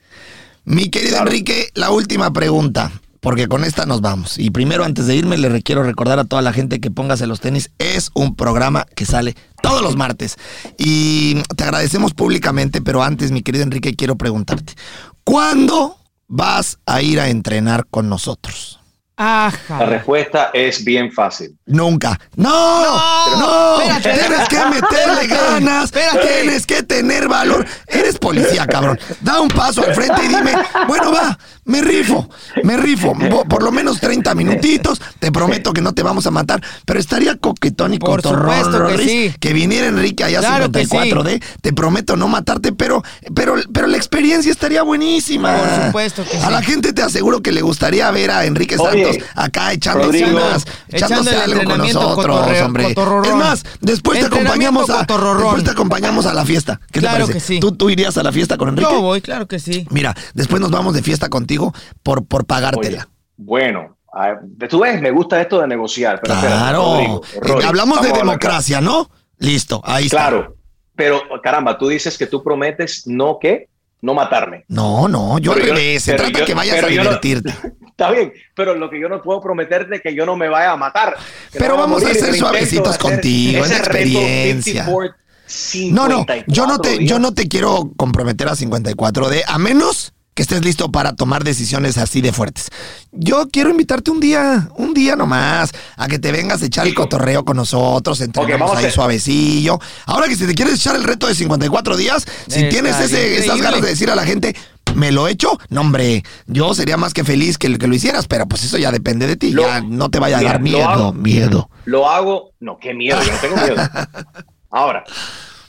Mi 0.64 0.88
querido 0.90 1.16
Claro. 1.16 1.26
Enrique, 1.30 1.70
la 1.74 1.90
última 1.90 2.32
pregunta, 2.32 2.90
porque 3.20 3.49
con 3.49 3.64
esta 3.64 3.86
nos 3.86 4.01
vamos. 4.01 4.38
Y 4.38 4.51
primero, 4.51 4.84
antes 4.84 5.07
de 5.07 5.14
irme, 5.16 5.38
le 5.38 5.49
requiero 5.49 5.82
recordar 5.82 6.18
a 6.18 6.24
toda 6.24 6.42
la 6.42 6.53
gente 6.53 6.80
que 6.80 6.90
póngase 6.90 7.26
los 7.26 7.40
tenis. 7.40 7.70
Es 7.78 8.11
un 8.14 8.34
programa 8.36 8.86
que 8.95 9.07
sale 9.07 9.34
todos 9.62 9.82
los 9.82 9.97
martes. 9.97 10.36
Y 10.78 11.42
te 11.57 11.64
agradecemos 11.64 12.14
públicamente, 12.14 12.82
pero 12.82 13.03
antes, 13.03 13.30
mi 13.30 13.42
querido 13.42 13.64
Enrique, 13.64 13.95
quiero 13.95 14.16
preguntarte, 14.16 14.74
¿cuándo 15.22 15.97
vas 16.28 16.78
a 16.86 17.03
ir 17.03 17.20
a 17.20 17.28
entrenar 17.28 17.86
con 17.90 18.09
nosotros? 18.09 18.80
Ajá. 19.16 19.78
La 19.78 19.86
respuesta 19.86 20.50
es 20.52 20.84
bien 20.84 21.12
fácil. 21.12 21.56
Nunca. 21.66 22.18
No, 22.34 23.38
no, 23.38 23.80
espérate. 23.80 24.18
tienes 24.28 24.48
que 24.48 24.56
meterle 24.66 25.26
ganas, 25.28 25.84
Espérate. 25.84 26.26
tienes 26.26 26.66
que 26.66 26.82
tener 26.82 27.28
valor. 27.28 27.64
Eres 27.86 28.18
policía, 28.18 28.66
cabrón. 28.66 28.98
Da 29.20 29.40
un 29.40 29.48
paso 29.48 29.84
al 29.86 29.94
frente 29.94 30.24
y 30.24 30.28
dime, 30.28 30.52
bueno, 30.88 31.12
va, 31.12 31.38
me 31.64 31.80
rifo, 31.80 32.28
me 32.64 32.76
rifo. 32.76 33.14
Por 33.48 33.62
lo 33.62 33.70
menos 33.70 34.00
30 34.00 34.34
minutitos. 34.34 35.00
Te 35.20 35.30
prometo 35.30 35.72
que 35.72 35.80
no 35.80 35.94
te 35.94 36.02
vamos 36.02 36.26
a 36.26 36.30
matar, 36.32 36.60
pero 36.84 36.98
estaría 36.98 37.36
coquetón 37.36 37.94
y 37.94 37.98
Por 37.98 38.20
supuesto 38.20 38.86
que 38.88 38.98
sí. 38.98 39.34
que 39.38 39.52
viniera 39.52 39.86
Enrique 39.86 40.24
allá 40.24 40.40
Claro 40.40 40.72
que 40.72 40.86
54D. 40.86 41.42
Te 41.62 41.72
prometo 41.72 42.16
no 42.16 42.26
matarte, 42.28 42.72
pero, 42.72 43.02
pero, 43.34 43.54
pero 43.72 43.86
la 43.86 43.96
experiencia 43.96 44.50
estaría 44.50 44.82
buenísima. 44.82 45.56
Por 45.56 45.86
supuesto 45.86 46.24
que 46.28 46.36
A 46.38 46.46
sí. 46.46 46.52
la 46.52 46.62
gente 46.62 46.92
te 46.92 47.02
aseguro 47.02 47.42
que 47.42 47.52
le 47.52 47.62
gustaría 47.62 48.10
ver 48.10 48.30
a 48.32 48.44
Enrique 48.44 48.76
Oye, 48.76 49.03
Acá 49.34 49.72
echándose 49.72 50.07
Rodrigo, 50.07 50.30
unas, 50.38 50.64
echando 50.88 51.14
echándose 51.22 51.30
el 51.36 51.42
algo 51.52 51.64
con 51.70 51.78
nosotros, 51.78 52.16
cotorreo- 52.16 52.64
hombre. 52.64 52.94
Es 53.28 53.34
más, 53.34 53.64
después 53.80 54.20
te 54.20 54.26
acompañamos 54.26 54.90
a 54.90 54.98
después 55.05 55.64
te 55.64 55.70
acompañamos 55.70 56.26
a 56.26 56.34
la 56.34 56.44
fiesta. 56.44 56.80
¿Qué 56.92 57.00
Claro 57.00 57.26
te 57.26 57.32
parece? 57.32 57.32
que 57.32 57.40
sí. 57.55 57.61
¿Tú, 57.61 57.72
¿Tú 57.72 57.90
irías 57.90 58.16
a 58.18 58.22
la 58.22 58.32
fiesta 58.32 58.57
con 58.57 58.68
Enrique? 58.70 58.90
Yo 58.90 59.00
voy, 59.00 59.20
claro 59.20 59.46
que 59.46 59.59
sí. 59.59 59.86
Mira, 59.90 60.14
después 60.34 60.61
nos 60.61 60.70
vamos 60.70 60.94
de 60.94 61.02
fiesta 61.02 61.28
contigo 61.28 61.72
por, 62.02 62.24
por 62.26 62.40
Oye, 62.42 62.46
pagártela. 62.46 63.09
bueno, 63.36 63.96
a- 64.12 64.38
tú 64.68 64.80
ves, 64.80 65.00
me 65.00 65.11
gusta 65.11 65.40
esto 65.40 65.61
de 65.61 65.66
negociar. 65.66 66.20
Pero 66.22 66.34
espérate, 66.34 66.57
claro. 66.59 66.82
Rodrigo, 66.84 67.22
Eh, 67.34 67.38
Rodrigo, 67.42 67.68
hablamos 67.68 68.02
de 68.02 68.12
democracia, 68.12 68.80
¿no? 68.80 69.11
Listo, 69.38 69.80
ahí 69.84 70.05
está. 70.07 70.16
Claro, 70.28 70.57
pero 70.96 71.20
caramba, 71.42 71.76
tú 71.76 71.88
dices 71.88 72.16
que 72.16 72.26
tú 72.26 72.42
prometes 72.42 73.07
no 73.07 73.38
que 73.40 73.68
no 74.05 74.14
matarme. 74.14 74.64
No, 74.68 75.09
no, 75.09 75.38
yo 75.38 75.52
al 75.52 75.59
Pero 75.59 75.68
yo- 75.68 75.74
revés. 75.74 76.02
Se 76.02 76.12
trata 76.14 76.40
yo- 76.40 76.44
que 76.44 76.55
vayas 76.55 76.78
a 76.78 76.82
no- 76.82 76.88
divertirte. 76.88 77.55
Está 77.94 78.11
bien, 78.11 78.32
pero 78.57 78.74
lo 78.74 78.90
que 78.90 79.00
yo 79.00 79.09
no 79.09 79.22
puedo 79.22 79.40
prometerte 79.40 79.96
es 79.96 80.02
que 80.02 80.14
yo 80.14 80.26
no 80.26 80.36
me 80.36 80.48
vaya 80.48 80.72
a 80.72 80.76
matar. 80.76 81.16
Pero 81.52 81.76
no 81.76 81.82
vamos 81.82 82.02
a 82.02 82.07
morir 82.09 82.22
hacer 82.22 82.34
suavecitos 82.34 82.98
contigo, 82.98 83.64
es 83.64 83.70
experiencia. 83.70 84.84
54, 84.84 85.94
No, 85.94 86.09
no, 86.09 86.26
yo 86.48 86.66
no 86.66 86.78
te, 86.80 86.90
54 86.90 87.07
yo 87.07 87.18
no 87.20 87.34
te 87.34 87.48
quiero 87.48 87.92
comprometer 87.96 88.48
a 88.48 88.57
54 88.57 89.28
de, 89.28 89.44
a 89.46 89.59
menos 89.59 90.12
que 90.35 90.43
estés 90.43 90.64
listo 90.64 90.91
para 90.91 91.14
tomar 91.14 91.45
decisiones 91.45 91.97
así 91.97 92.20
de 92.20 92.32
fuertes. 92.32 92.68
Yo 93.12 93.49
quiero 93.51 93.70
invitarte 93.70 94.11
un 94.11 94.18
día, 94.20 94.68
un 94.76 94.93
día 94.93 95.14
nomás, 95.16 95.70
a 95.97 96.09
que 96.09 96.18
te 96.18 96.32
vengas 96.32 96.61
a 96.62 96.66
echar 96.66 96.87
el 96.87 96.95
cotorreo 96.95 97.45
con 97.45 97.57
nosotros, 97.57 98.20
entrenamos 98.20 98.59
vamos 98.61 98.76
a 98.76 98.78
ahí 98.80 98.85
hacer- 98.87 98.95
suavecillo. 98.95 99.78
Ahora 100.07 100.26
que 100.28 100.37
si 100.37 100.47
te 100.47 100.55
quieres 100.55 100.74
echar 100.74 100.97
el 100.97 101.05
reto 101.05 101.26
de 101.28 101.35
54 101.35 101.97
días, 101.97 102.26
si 102.49 102.68
tienes 102.68 102.99
ese, 103.01 103.39
esas 103.39 103.61
ganas 103.61 103.80
de 103.80 103.89
decir 103.89 104.11
a 104.11 104.16
la 104.16 104.24
gente, 104.24 104.57
¿me 104.97 105.12
lo 105.12 105.28
echo? 105.28 105.57
No, 105.68 105.82
hombre, 105.82 106.24
yo 106.47 106.74
sería 106.74 106.97
más 106.97 107.14
que 107.14 107.22
feliz 107.24 107.57
que, 107.57 107.78
que 107.78 107.87
lo 107.87 107.95
hicieras, 107.95 108.26
pero 108.26 108.47
pues 108.47 108.64
eso 108.64 108.76
ya 108.76 108.91
depende 108.91 109.26
de 109.28 109.37
ti, 109.37 109.51
Lo- 109.53 109.62
ya 109.62 109.80
no 109.82 110.11
te 110.11 110.18
vaya 110.18 110.39
a 110.39 110.43
dar 110.43 110.55
lo 110.57 110.61
miedo, 110.61 110.89
hago. 110.89 111.12
miedo. 111.12 111.70
Lo 111.85 112.09
hago, 112.11 112.51
no, 112.61 112.78
qué 112.78 112.93
miedo, 112.93 113.22
yo 113.22 113.30
no 113.32 113.39
tengo 113.39 113.57
miedo. 113.57 113.76
Ahora, 114.70 115.05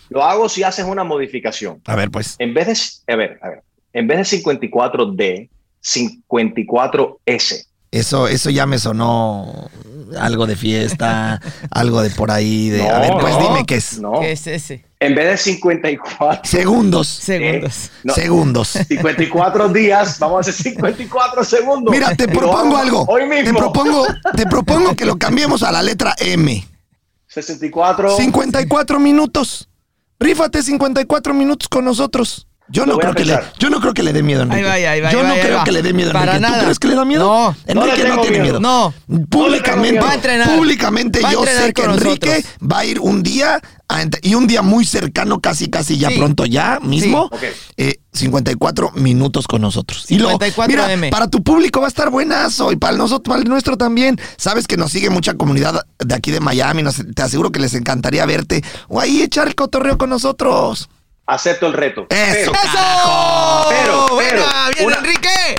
lo 0.10 0.24
hago 0.24 0.50
si 0.50 0.64
haces 0.64 0.86
una 0.86 1.04
modificación. 1.04 1.82
A 1.86 1.96
ver, 1.96 2.10
pues. 2.10 2.36
En 2.40 2.54
vez 2.56 2.68
de, 3.06 3.14
a 3.14 3.16
ver, 3.16 3.40
a 3.44 3.50
ver, 3.50 3.64
en 3.96 4.08
vez 4.08 4.30
de 4.30 4.44
54D, 4.44 5.50
54S. 5.82 7.66
Eso, 7.92 8.28
eso 8.28 8.50
ya 8.50 8.66
me 8.66 8.78
sonó 8.78 9.70
algo 10.20 10.46
de 10.46 10.58
fiesta, 10.58 11.40
algo 11.72 12.02
de 12.02 12.10
por 12.10 12.30
ahí. 12.30 12.70
De, 12.70 12.88
a 12.90 13.00
ver, 13.00 13.14
pues 13.22 13.34
no, 13.36 13.48
dime 13.48 13.66
qué 13.66 13.76
es. 13.76 14.00
No, 14.00 14.20
¿Qué 14.20 14.34
es 14.34 14.48
ese? 14.48 14.86
en 15.00 15.16
vez 15.16 15.28
de 15.30 15.38
54, 15.38 16.42
Segundos. 16.44 17.08
Segundos. 17.08 17.92
no. 18.04 18.14
Segundos. 18.14 18.68
54 18.70 19.70
días, 19.70 20.20
vamos 20.20 20.38
a 20.46 20.50
hacer 20.50 20.54
54 20.74 21.44
segundos. 21.46 21.94
Mira, 21.94 22.14
te 22.16 22.28
propongo 22.28 22.76
algo. 22.76 23.06
Hoy 23.08 23.22
Te 23.30 23.44
mismo. 23.44 23.60
propongo, 23.60 24.06
te 24.36 24.46
propongo 24.46 24.94
que 24.96 25.06
lo 25.06 25.16
cambiemos 25.20 25.64
a 25.64 25.72
la 25.72 25.82
letra 25.82 26.16
M. 26.18 26.68
64. 27.28 28.18
54 28.18 29.00
minutos. 29.00 29.70
Rífate 30.20 30.62
54 30.64 31.34
minutos 31.34 31.70
con 31.70 31.86
nosotros. 31.86 32.46
Yo 32.68 32.86
Lo 32.88 32.94
no, 32.94 32.98
creo 33.00 33.14
que 33.14 33.26
le, 33.26 33.40
yo 33.60 33.70
no 33.70 33.80
creo 33.80 33.94
que 33.94 34.02
le 34.02 34.12
dé 34.12 34.24
miedo 34.24 34.42
a 34.42 34.44
Enrique. 34.46 34.68
Ahí 34.68 34.84
va, 34.84 34.90
ahí 34.92 35.02
va, 35.02 35.12
yo 35.12 35.20
ahí 35.20 35.28
no 35.28 35.36
va, 35.36 35.40
creo 35.42 35.58
va. 35.58 35.64
que 35.66 35.72
le 35.72 35.82
dé 35.84 35.94
miedo 35.94 36.10
a 36.10 36.14
Para 36.14 36.32
Enrique. 36.38 36.46
¿Tú 36.48 36.52
nada. 36.52 36.64
crees 36.64 36.80
que 36.80 36.88
le 36.88 36.96
da 36.96 37.06
miedo? 37.06 37.24
No. 37.24 37.56
Enrique 37.68 38.08
No 38.10 38.22
tiene 38.22 38.40
miedo. 38.42 38.60
miedo. 38.60 38.60
No. 38.60 38.94
Públicamente, 39.30 39.92
miedo. 39.92 40.04
Va 40.06 40.12
a 40.12 40.16
entrenar. 40.16 40.56
públicamente 40.56 41.20
Va 41.22 41.30
a 41.30 41.32
yo 41.34 41.46
sé 41.46 41.74
que 41.74 41.84
Enrique 41.84 42.28
nosotros. 42.28 42.70
va 42.72 42.80
a 42.80 42.86
ir 42.86 43.00
un 43.00 43.22
día 43.22 43.62
a 43.88 44.02
y 44.24 44.34
un 44.34 44.48
día 44.48 44.64
muy 44.64 44.84
cercano, 44.84 45.40
casi, 45.42 45.70
casi 45.70 46.00
ya 46.00 46.10
Sí. 46.10 46.18
pronto, 46.18 46.46
ya 46.48 46.80
mismo, 46.82 47.26
Ok. 47.32 47.44
eh, 47.78 48.00
54 48.14 48.92
minutos 48.96 49.46
con 49.48 49.62
nosotros. 49.62 50.06
Y 50.10 50.16
luego, 50.18 50.32
54 50.40 50.68
mira, 50.72 50.92
M. 50.92 51.10
para 51.12 51.28
tu 51.30 51.44
público 51.44 51.82
va 51.82 51.86
a 51.86 51.90
estar 51.90 52.10
buenazo 52.10 52.72
y 52.72 52.78
para 52.78 52.94
el, 52.94 52.98
nosotros, 52.98 53.32
para 53.32 53.44
el 53.44 53.48
nuestro 53.50 53.78
también. 53.78 54.20
Sabes 54.38 54.66
que 54.66 54.76
nos 54.76 54.92
sigue 54.92 55.12
mucha 55.12 55.36
comunidad 55.36 55.86
de 56.00 56.16
aquí 56.16 56.32
de 56.32 56.40
Miami, 56.40 56.82
nos- 56.82 57.04
te 57.14 57.22
aseguro 57.22 57.52
que 57.52 57.60
les 57.60 57.76
encantaría 57.76 58.26
verte 58.26 58.64
o 58.88 59.00
ahí 59.00 59.22
echar 59.22 59.48
el 59.48 59.54
cotorreo 59.56 60.00
con 60.00 60.10
nosotros. 60.10 60.90
Acepto 61.28 61.68
el 61.68 61.74
reto. 61.74 62.08
Eso, 62.10 62.52
Pero. 62.52 63.66
Pero, 63.70 64.08
¡Buena! 64.10 64.32
pero, 64.32 64.46
¡Bien, 64.76 64.86
una- 64.86 64.96
Enrique! 64.98 65.56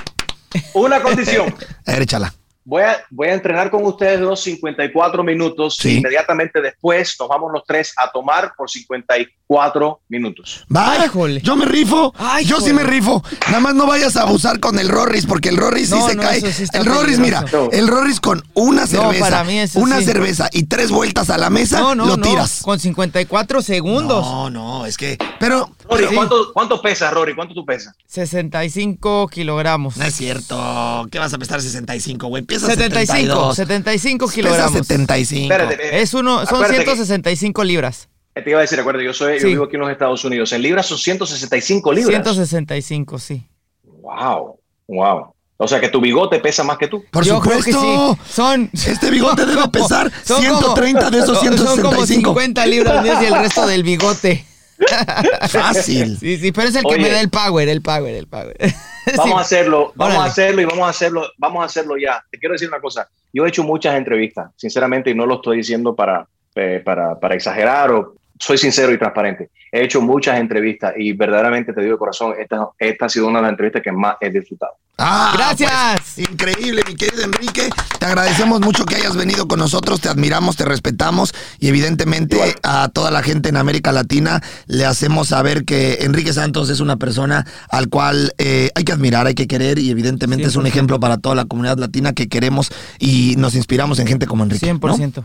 una 0.74 1.02
condición. 1.02 1.54
Échala. 1.86 2.32
Voy 2.68 2.82
a, 2.82 2.96
voy 3.10 3.28
a 3.28 3.34
entrenar 3.34 3.70
con 3.70 3.84
ustedes 3.86 4.18
los 4.20 4.40
54 4.42 5.22
minutos. 5.22 5.76
Sí. 5.80 5.98
Inmediatamente 5.98 6.60
después 6.60 7.14
nos 7.20 7.28
vamos 7.28 7.52
los 7.52 7.62
tres 7.64 7.94
a 7.96 8.10
tomar 8.10 8.52
por 8.56 8.68
54 8.68 10.00
minutos. 10.08 10.66
Va, 10.74 10.92
Ay, 11.00 11.08
jole. 11.08 11.40
yo 11.42 11.54
me 11.54 11.64
rifo, 11.64 12.12
Ay, 12.18 12.44
yo 12.44 12.60
sí 12.60 12.72
me 12.72 12.82
rifo. 12.82 13.22
Nada 13.46 13.60
más 13.60 13.74
no 13.76 13.86
vayas 13.86 14.16
a 14.16 14.22
abusar 14.22 14.58
con 14.58 14.80
el 14.80 14.88
Rorris, 14.88 15.26
porque 15.26 15.48
el 15.48 15.56
Rorris 15.56 15.90
No, 15.90 16.00
sí 16.02 16.10
se 16.10 16.14
no, 16.16 16.22
cae. 16.22 16.40
sí 16.40 16.64
el 16.72 16.84
Rorris, 16.86 17.20
mira, 17.20 17.44
el 17.70 17.86
Rorris 17.86 18.18
con 18.20 18.42
una 18.54 18.86
cerveza, 18.88 19.20
para 19.24 19.44
mí 19.44 19.60
eso 19.60 19.78
una 19.78 19.98
sí. 20.00 20.04
cerveza 20.06 20.48
y 20.52 20.64
tres 20.64 20.90
vueltas 20.90 21.30
a 21.30 21.38
la 21.38 21.50
mesa, 21.50 21.78
No, 21.78 21.94
no, 21.94 22.06
lo 22.06 22.16
no. 22.16 22.28
tiras. 22.28 22.62
Con 22.62 22.80
54 22.80 23.62
segundos. 23.62 24.24
No, 24.26 24.50
no, 24.50 24.86
es 24.86 24.96
que, 24.96 25.16
pero, 25.38 25.70
Rory, 25.88 26.06
¿cuánto, 26.14 26.52
¿cuánto 26.52 26.82
pesas, 26.82 27.12
Rory? 27.12 27.34
¿Cuánto 27.34 27.54
tú 27.54 27.64
pesas? 27.64 27.94
65 28.06 29.28
kilogramos. 29.28 29.96
no 29.96 30.04
es 30.04 30.14
cierto. 30.14 31.06
¿Qué 31.10 31.18
vas 31.18 31.32
a 31.32 31.38
pesar 31.38 31.60
65, 31.62 32.26
güey? 32.28 32.42
Piensas 32.42 32.70
75, 32.70 33.54
72. 33.54 33.56
75 33.56 34.26
Pesas 34.26 34.34
kilogramos. 34.34 34.72
75. 34.72 35.42
Espérate, 35.52 35.74
eh, 35.96 36.00
Es 36.02 36.14
uno, 36.14 36.38
son 36.46 36.56
acuérdate 36.56 36.78
que- 36.78 36.84
165 36.84 37.64
libras. 37.64 38.08
eh, 38.34 38.42
Te 38.42 38.50
iba 38.50 38.58
a 38.58 38.62
decir, 38.62 38.78
acuérdate, 38.80 39.04
yo, 39.04 39.12
soy, 39.12 39.34
yo 39.34 39.40
Sí. 39.40 39.46
vivo 39.46 39.64
aquí 39.64 39.76
en 39.76 39.80
los 39.82 39.90
Estados 39.90 40.24
Unidos. 40.24 40.52
En 40.52 40.62
libras 40.62 40.86
son 40.86 40.98
165 40.98 41.92
libras. 41.92 42.10
165, 42.14 43.18
sí. 43.18 43.46
Wow, 43.84 44.58
wow. 44.88 45.32
O 45.58 45.66
sea 45.66 45.80
que 45.80 45.88
tu 45.88 46.00
bigote 46.02 46.38
pesa 46.38 46.62
más 46.64 46.76
que 46.76 46.86
tú. 46.86 47.02
Por 47.10 47.24
Yo 47.24 47.40
creo 47.40 47.62
que 47.62 47.72
supuesto. 47.72 48.18
sí. 48.26 48.32
Son. 48.34 48.70
Este 48.74 49.10
bigote 49.10 49.46
debe 49.46 49.66
pesar 49.72 50.12
son 50.22 50.42
130 50.42 51.10
de 51.10 51.18
esos 51.18 51.38
Son 51.38 51.46
como 51.48 51.56
165. 51.56 52.30
50 52.30 52.66
libras 52.66 53.02
mías 53.02 53.22
y 53.22 53.24
el 53.26 53.34
resto 53.38 53.66
del 53.66 53.82
bigote. 53.82 54.44
Fácil. 55.48 56.16
Sí, 56.18 56.36
sí, 56.38 56.52
pero 56.52 56.68
es 56.68 56.74
el 56.76 56.82
que 56.82 56.94
Oye. 56.94 57.02
me 57.02 57.10
da 57.10 57.20
el 57.20 57.30
power, 57.30 57.68
el 57.68 57.82
power, 57.82 58.14
el 58.14 58.26
power. 58.26 58.56
Vamos 59.16 59.24
Sí. 59.26 59.32
a 59.36 59.40
hacerlo, 59.40 59.92
vamos 59.94 60.14
Órale. 60.16 60.28
a 60.28 60.32
hacerlo 60.32 60.62
y 60.62 60.64
vamos 60.64 60.86
a 60.86 60.90
hacerlo, 60.90 61.28
vamos 61.38 61.62
a 61.62 61.66
hacerlo 61.66 61.96
ya. 61.96 62.24
Te 62.28 62.38
quiero 62.38 62.54
decir 62.54 62.66
una 62.68 62.80
cosa. 62.80 63.08
Yo 63.32 63.46
he 63.46 63.48
hecho 63.48 63.62
muchas 63.62 63.94
entrevistas, 63.96 64.50
sinceramente, 64.56 65.10
y 65.10 65.14
no 65.14 65.26
lo 65.26 65.36
estoy 65.36 65.58
diciendo 65.58 65.94
para, 65.94 66.26
eh, 66.56 66.82
para, 66.84 67.16
para 67.20 67.36
exagerar 67.36 67.92
o 67.92 68.14
soy 68.38 68.58
sincero 68.58 68.92
y 68.92 68.98
transparente. 68.98 69.50
He 69.70 69.84
hecho 69.84 70.00
muchas 70.00 70.40
entrevistas 70.40 70.92
y 70.96 71.12
verdaderamente 71.12 71.72
te 71.72 71.80
digo 71.82 71.92
de 71.92 71.98
corazón, 71.98 72.34
esta, 72.36 72.68
esta 72.80 73.06
ha 73.06 73.08
sido 73.08 73.28
una 73.28 73.38
de 73.38 73.42
las 73.42 73.50
entrevistas 73.52 73.82
que 73.82 73.92
más 73.92 74.16
he 74.20 74.28
disfrutado. 74.28 74.72
Ah, 74.98 75.34
Gracias. 75.36 75.70
pues, 76.14 76.26
increíble, 76.30 76.82
mi 76.88 76.94
querido 76.94 77.22
Enrique. 77.22 77.68
Te 77.98 78.06
agradecemos 78.06 78.60
mucho 78.62 78.86
que 78.86 78.96
hayas 78.96 79.14
venido 79.14 79.46
con 79.46 79.58
nosotros, 79.58 80.00
te 80.00 80.08
admiramos, 80.08 80.56
te 80.56 80.64
respetamos 80.64 81.34
y 81.58 81.68
evidentemente 81.68 82.36
Igual. 82.36 82.54
a 82.62 82.88
toda 82.88 83.10
la 83.10 83.22
gente 83.22 83.50
en 83.50 83.58
América 83.58 83.92
Latina 83.92 84.42
le 84.66 84.86
hacemos 84.86 85.28
saber 85.28 85.66
que 85.66 85.98
Enrique 86.00 86.32
Santos 86.32 86.70
es 86.70 86.80
una 86.80 86.96
persona 86.96 87.46
al 87.68 87.90
cual 87.90 88.32
eh, 88.38 88.70
hay 88.74 88.84
que 88.84 88.92
admirar, 88.92 89.26
hay 89.26 89.34
que 89.34 89.46
querer 89.46 89.78
y 89.78 89.90
evidentemente 89.90 90.46
es 90.46 90.56
un 90.56 90.64
100%. 90.64 90.68
ejemplo 90.68 90.98
para 90.98 91.18
toda 91.18 91.34
la 91.34 91.44
comunidad 91.44 91.76
latina 91.76 92.14
que 92.14 92.28
queremos 92.28 92.70
y 92.98 93.34
nos 93.36 93.54
inspiramos 93.54 93.98
en 93.98 94.06
gente 94.06 94.26
como 94.26 94.44
Enrique. 94.44 94.72
¿no? 94.72 94.80
100%. 94.80 95.22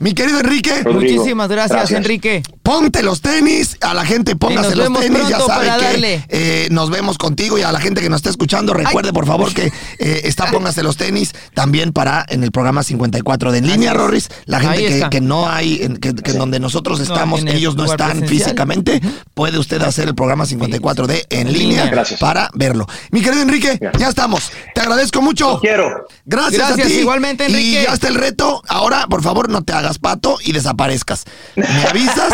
Mi 0.00 0.14
querido 0.14 0.40
Enrique, 0.40 0.82
Rodrigo, 0.82 1.12
Muchísimas 1.14 1.48
gracias, 1.48 1.78
gracias. 1.78 1.98
Enrique. 1.98 2.42
Ponte 2.64 3.04
los 3.04 3.20
tenis, 3.20 3.76
a 3.82 3.94
la 3.94 4.04
gente 4.04 4.34
póngase 4.34 4.74
los 4.74 4.92
tenis, 4.98 5.28
ya 5.28 5.38
sabe 5.40 5.70
que 5.78 6.24
eh, 6.28 6.68
nos 6.72 6.90
vemos 6.90 7.18
contigo 7.18 7.56
y 7.56 7.62
a 7.62 7.70
la 7.70 7.80
gente 7.80 8.00
que 8.00 8.08
nos 8.08 8.18
está 8.18 8.30
escuchando, 8.30 8.74
por 9.12 9.26
favor 9.26 9.52
que 9.54 9.72
eh, 9.98 10.20
está 10.24 10.46
póngase 10.50 10.82
los 10.82 10.96
tenis 10.96 11.32
también 11.54 11.92
para 11.92 12.24
en 12.28 12.42
el 12.44 12.50
programa 12.52 12.82
54 12.82 13.52
de 13.52 13.58
en 13.58 13.66
línea. 13.66 13.92
Rorris, 13.94 14.28
la 14.46 14.60
gente 14.60 15.06
que, 15.10 15.20
no 15.20 15.48
hay, 15.48 15.82
en, 15.82 15.96
que, 15.96 16.12
donde 16.32 16.58
nosotros 16.60 16.98
No, 16.98 17.04
estamos, 17.04 17.40
el 17.42 17.48
ellos 17.48 17.76
no 17.76 17.84
están 17.84 18.10
presencial. 18.18 18.28
físicamente, 18.28 19.00
puede 19.34 19.58
usted 19.58 19.80
hacer 19.82 20.08
el 20.08 20.14
programa 20.14 20.46
54 20.46 21.06
de 21.06 21.26
en 21.30 21.52
línea. 21.52 21.86
Gracias. 21.86 22.20
para 22.20 22.50
verlo. 22.54 22.86
Mi 23.10 23.20
querido 23.22 23.42
Enrique, 23.42 23.78
Gracias. 23.80 24.00
ya 24.00 24.08
estamos. 24.08 24.50
Te 24.74 24.80
agradezco 24.80 25.20
mucho. 25.22 25.58
Quiero. 25.60 26.06
Gracias, 26.24 26.68
Gracias, 26.68 26.86
a 26.86 26.90
ti. 26.90 26.94
igualmente, 27.00 27.44
Y 27.44 27.52
Enrique. 27.52 27.82
ya 27.86 27.94
está 27.94 28.08
el 28.08 28.14
reto. 28.14 28.62
Ahora, 28.68 29.06
por 29.08 29.22
favor, 29.22 29.48
no 29.48 29.62
te 29.62 29.72
hagas 29.72 29.98
pato 29.98 30.38
y 30.44 30.52
desaparezcas. 30.52 31.24
Me 31.56 31.84
avisas. 31.88 32.32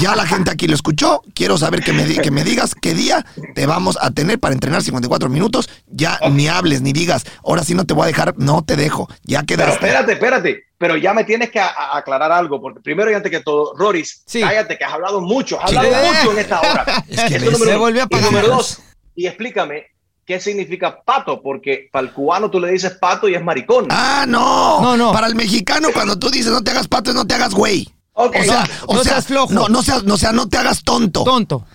Ya 0.00 0.16
la 0.16 0.26
gente 0.26 0.50
aquí 0.50 0.66
lo 0.66 0.74
escuchó. 0.74 1.22
Quiero 1.34 1.58
saber 1.58 1.82
que 1.82 1.92
me, 1.92 2.04
que 2.06 2.30
me 2.30 2.42
digas 2.44 2.74
qué 2.74 2.94
día 2.94 3.24
te 3.54 3.66
vamos 3.66 3.98
a 4.00 4.10
tener 4.10 4.38
para 4.40 4.54
entrenar 4.54 4.82
54 4.82 5.28
minutos. 5.28 5.68
Ya 5.88 6.13
ni 6.30 6.48
hables 6.48 6.80
ni 6.82 6.92
digas. 6.92 7.24
Ahora 7.44 7.62
sí 7.64 7.74
no 7.74 7.84
te 7.86 7.94
voy 7.94 8.04
a 8.04 8.06
dejar. 8.06 8.34
No 8.36 8.64
te 8.64 8.76
dejo. 8.76 9.08
Ya 9.22 9.42
Pero 9.42 9.46
quedaste. 9.62 9.74
espérate, 9.86 10.12
espérate. 10.12 10.64
Pero 10.78 10.96
ya 10.96 11.14
me 11.14 11.24
tienes 11.24 11.50
que 11.50 11.60
aclarar 11.60 12.30
algo, 12.32 12.60
porque 12.60 12.80
primero 12.80 13.10
y 13.10 13.14
antes 13.14 13.30
que 13.30 13.40
todo, 13.40 13.72
Roris, 13.76 14.22
Sí. 14.26 14.40
cállate 14.40 14.76
que 14.76 14.84
has 14.84 14.92
hablado 14.92 15.20
mucho, 15.20 15.60
has 15.62 15.70
Sí. 15.70 15.76
hablado 15.76 16.04
Eh. 16.04 16.08
mucho 16.18 16.32
en 16.32 16.38
esta 16.38 16.60
hora. 16.60 16.84
Es 17.08 17.20
que 17.22 17.38
Se 17.40 17.76
volvió 17.76 18.02
a 18.02 18.04
Y 18.04 18.06
apagar. 18.06 18.24
número 18.24 18.48
dos, 18.48 18.80
y 19.14 19.26
explícame 19.26 19.86
qué 20.26 20.40
significa 20.40 21.02
pato, 21.04 21.40
porque 21.42 21.88
para 21.92 22.06
el 22.06 22.12
cubano 22.12 22.50
tú 22.50 22.58
le 22.60 22.70
dices 22.72 22.92
pato 23.00 23.28
y 23.28 23.34
es 23.34 23.42
maricón. 23.42 23.86
Ah, 23.90 24.24
no. 24.26 24.80
No, 24.80 24.96
no. 24.96 25.12
Para 25.12 25.26
el 25.26 25.34
mexicano, 25.34 25.88
cuando 25.92 26.18
tú 26.18 26.30
dices 26.30 26.50
no 26.50 26.62
te 26.62 26.70
hagas 26.72 26.88
pato, 26.88 27.10
es 27.10 27.16
no 27.16 27.26
te 27.26 27.34
hagas 27.34 27.52
güey. 27.54 27.88
Ok. 28.14 28.36
O 28.40 28.44
sea, 28.44 28.62
No, 28.64 28.84
o 28.86 28.94
no 28.94 29.02
sea, 29.02 29.12
seas 29.14 29.26
flojo. 29.26 29.52
No, 29.52 29.68
no 29.68 29.82
seas, 29.82 30.04
no, 30.04 30.16
sea, 30.16 30.32
no 30.32 30.48
te 30.48 30.56
hagas 30.56 30.82
tonto. 30.82 31.24
Tonto. 31.24 31.66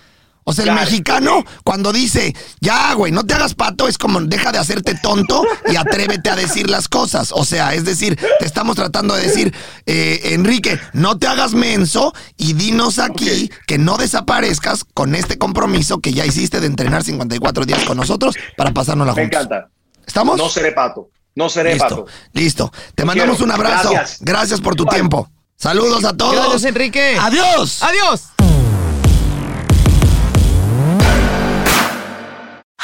O 0.49 0.53
sea, 0.53 0.65
el 0.65 0.73
mexicano, 0.73 1.43
cuando 1.63 1.91
dice, 1.93 2.35
ya, 2.59 2.93
güey, 2.93 3.11
no 3.11 3.23
te 3.23 3.33
hagas 3.35 3.53
pato, 3.53 3.87
es 3.87 3.97
como 3.97 4.19
deja 4.21 4.51
de 4.51 4.57
hacerte 4.57 4.95
tonto 4.95 5.43
y 5.71 5.75
atrévete 5.75 6.29
a 6.29 6.35
decir 6.35 6.69
las 6.69 6.87
cosas. 6.87 7.31
O 7.33 7.45
sea, 7.45 7.73
es 7.73 7.85
decir, 7.85 8.17
te 8.39 8.45
estamos 8.45 8.75
tratando 8.75 9.15
de 9.15 9.23
decir, 9.27 9.53
eh, 9.85 10.33
Enrique, 10.33 10.79
no 10.93 11.17
te 11.17 11.27
hagas 11.27 11.53
menso 11.53 12.13
y 12.37 12.53
dinos 12.53 12.99
aquí 12.99 13.51
que 13.67 13.77
no 13.77 13.97
desaparezcas 13.97 14.83
con 14.93 15.15
este 15.15 15.37
compromiso 15.37 15.99
que 15.99 16.13
ya 16.13 16.25
hiciste 16.25 16.59
de 16.59 16.67
entrenar 16.67 17.03
54 17.03 17.65
días 17.65 17.83
con 17.85 17.97
nosotros 17.97 18.35
para 18.57 18.71
pasárnosla 18.73 19.13
me 19.13 19.21
juntos. 19.21 19.41
encanta. 19.41 19.69
¿Estamos? 20.05 20.37
No 20.37 20.49
seré 20.49 20.71
pato. 20.71 21.09
No 21.35 21.47
seré 21.49 21.73
listo, 21.73 21.87
pato. 21.87 22.05
listo. 22.33 22.73
Te 22.95 23.05
mandamos 23.05 23.37
quiero. 23.37 23.45
un 23.45 23.51
abrazo. 23.59 23.91
Gracias. 23.91 24.17
Gracias 24.21 24.61
por 24.61 24.75
tu 24.75 24.85
tiempo. 24.85 25.29
Saludos 25.55 26.03
a 26.05 26.15
todos. 26.15 26.33
Gracias, 26.35 26.63
Enrique. 26.63 27.17
Adiós. 27.19 27.83
Adiós. 27.83 28.38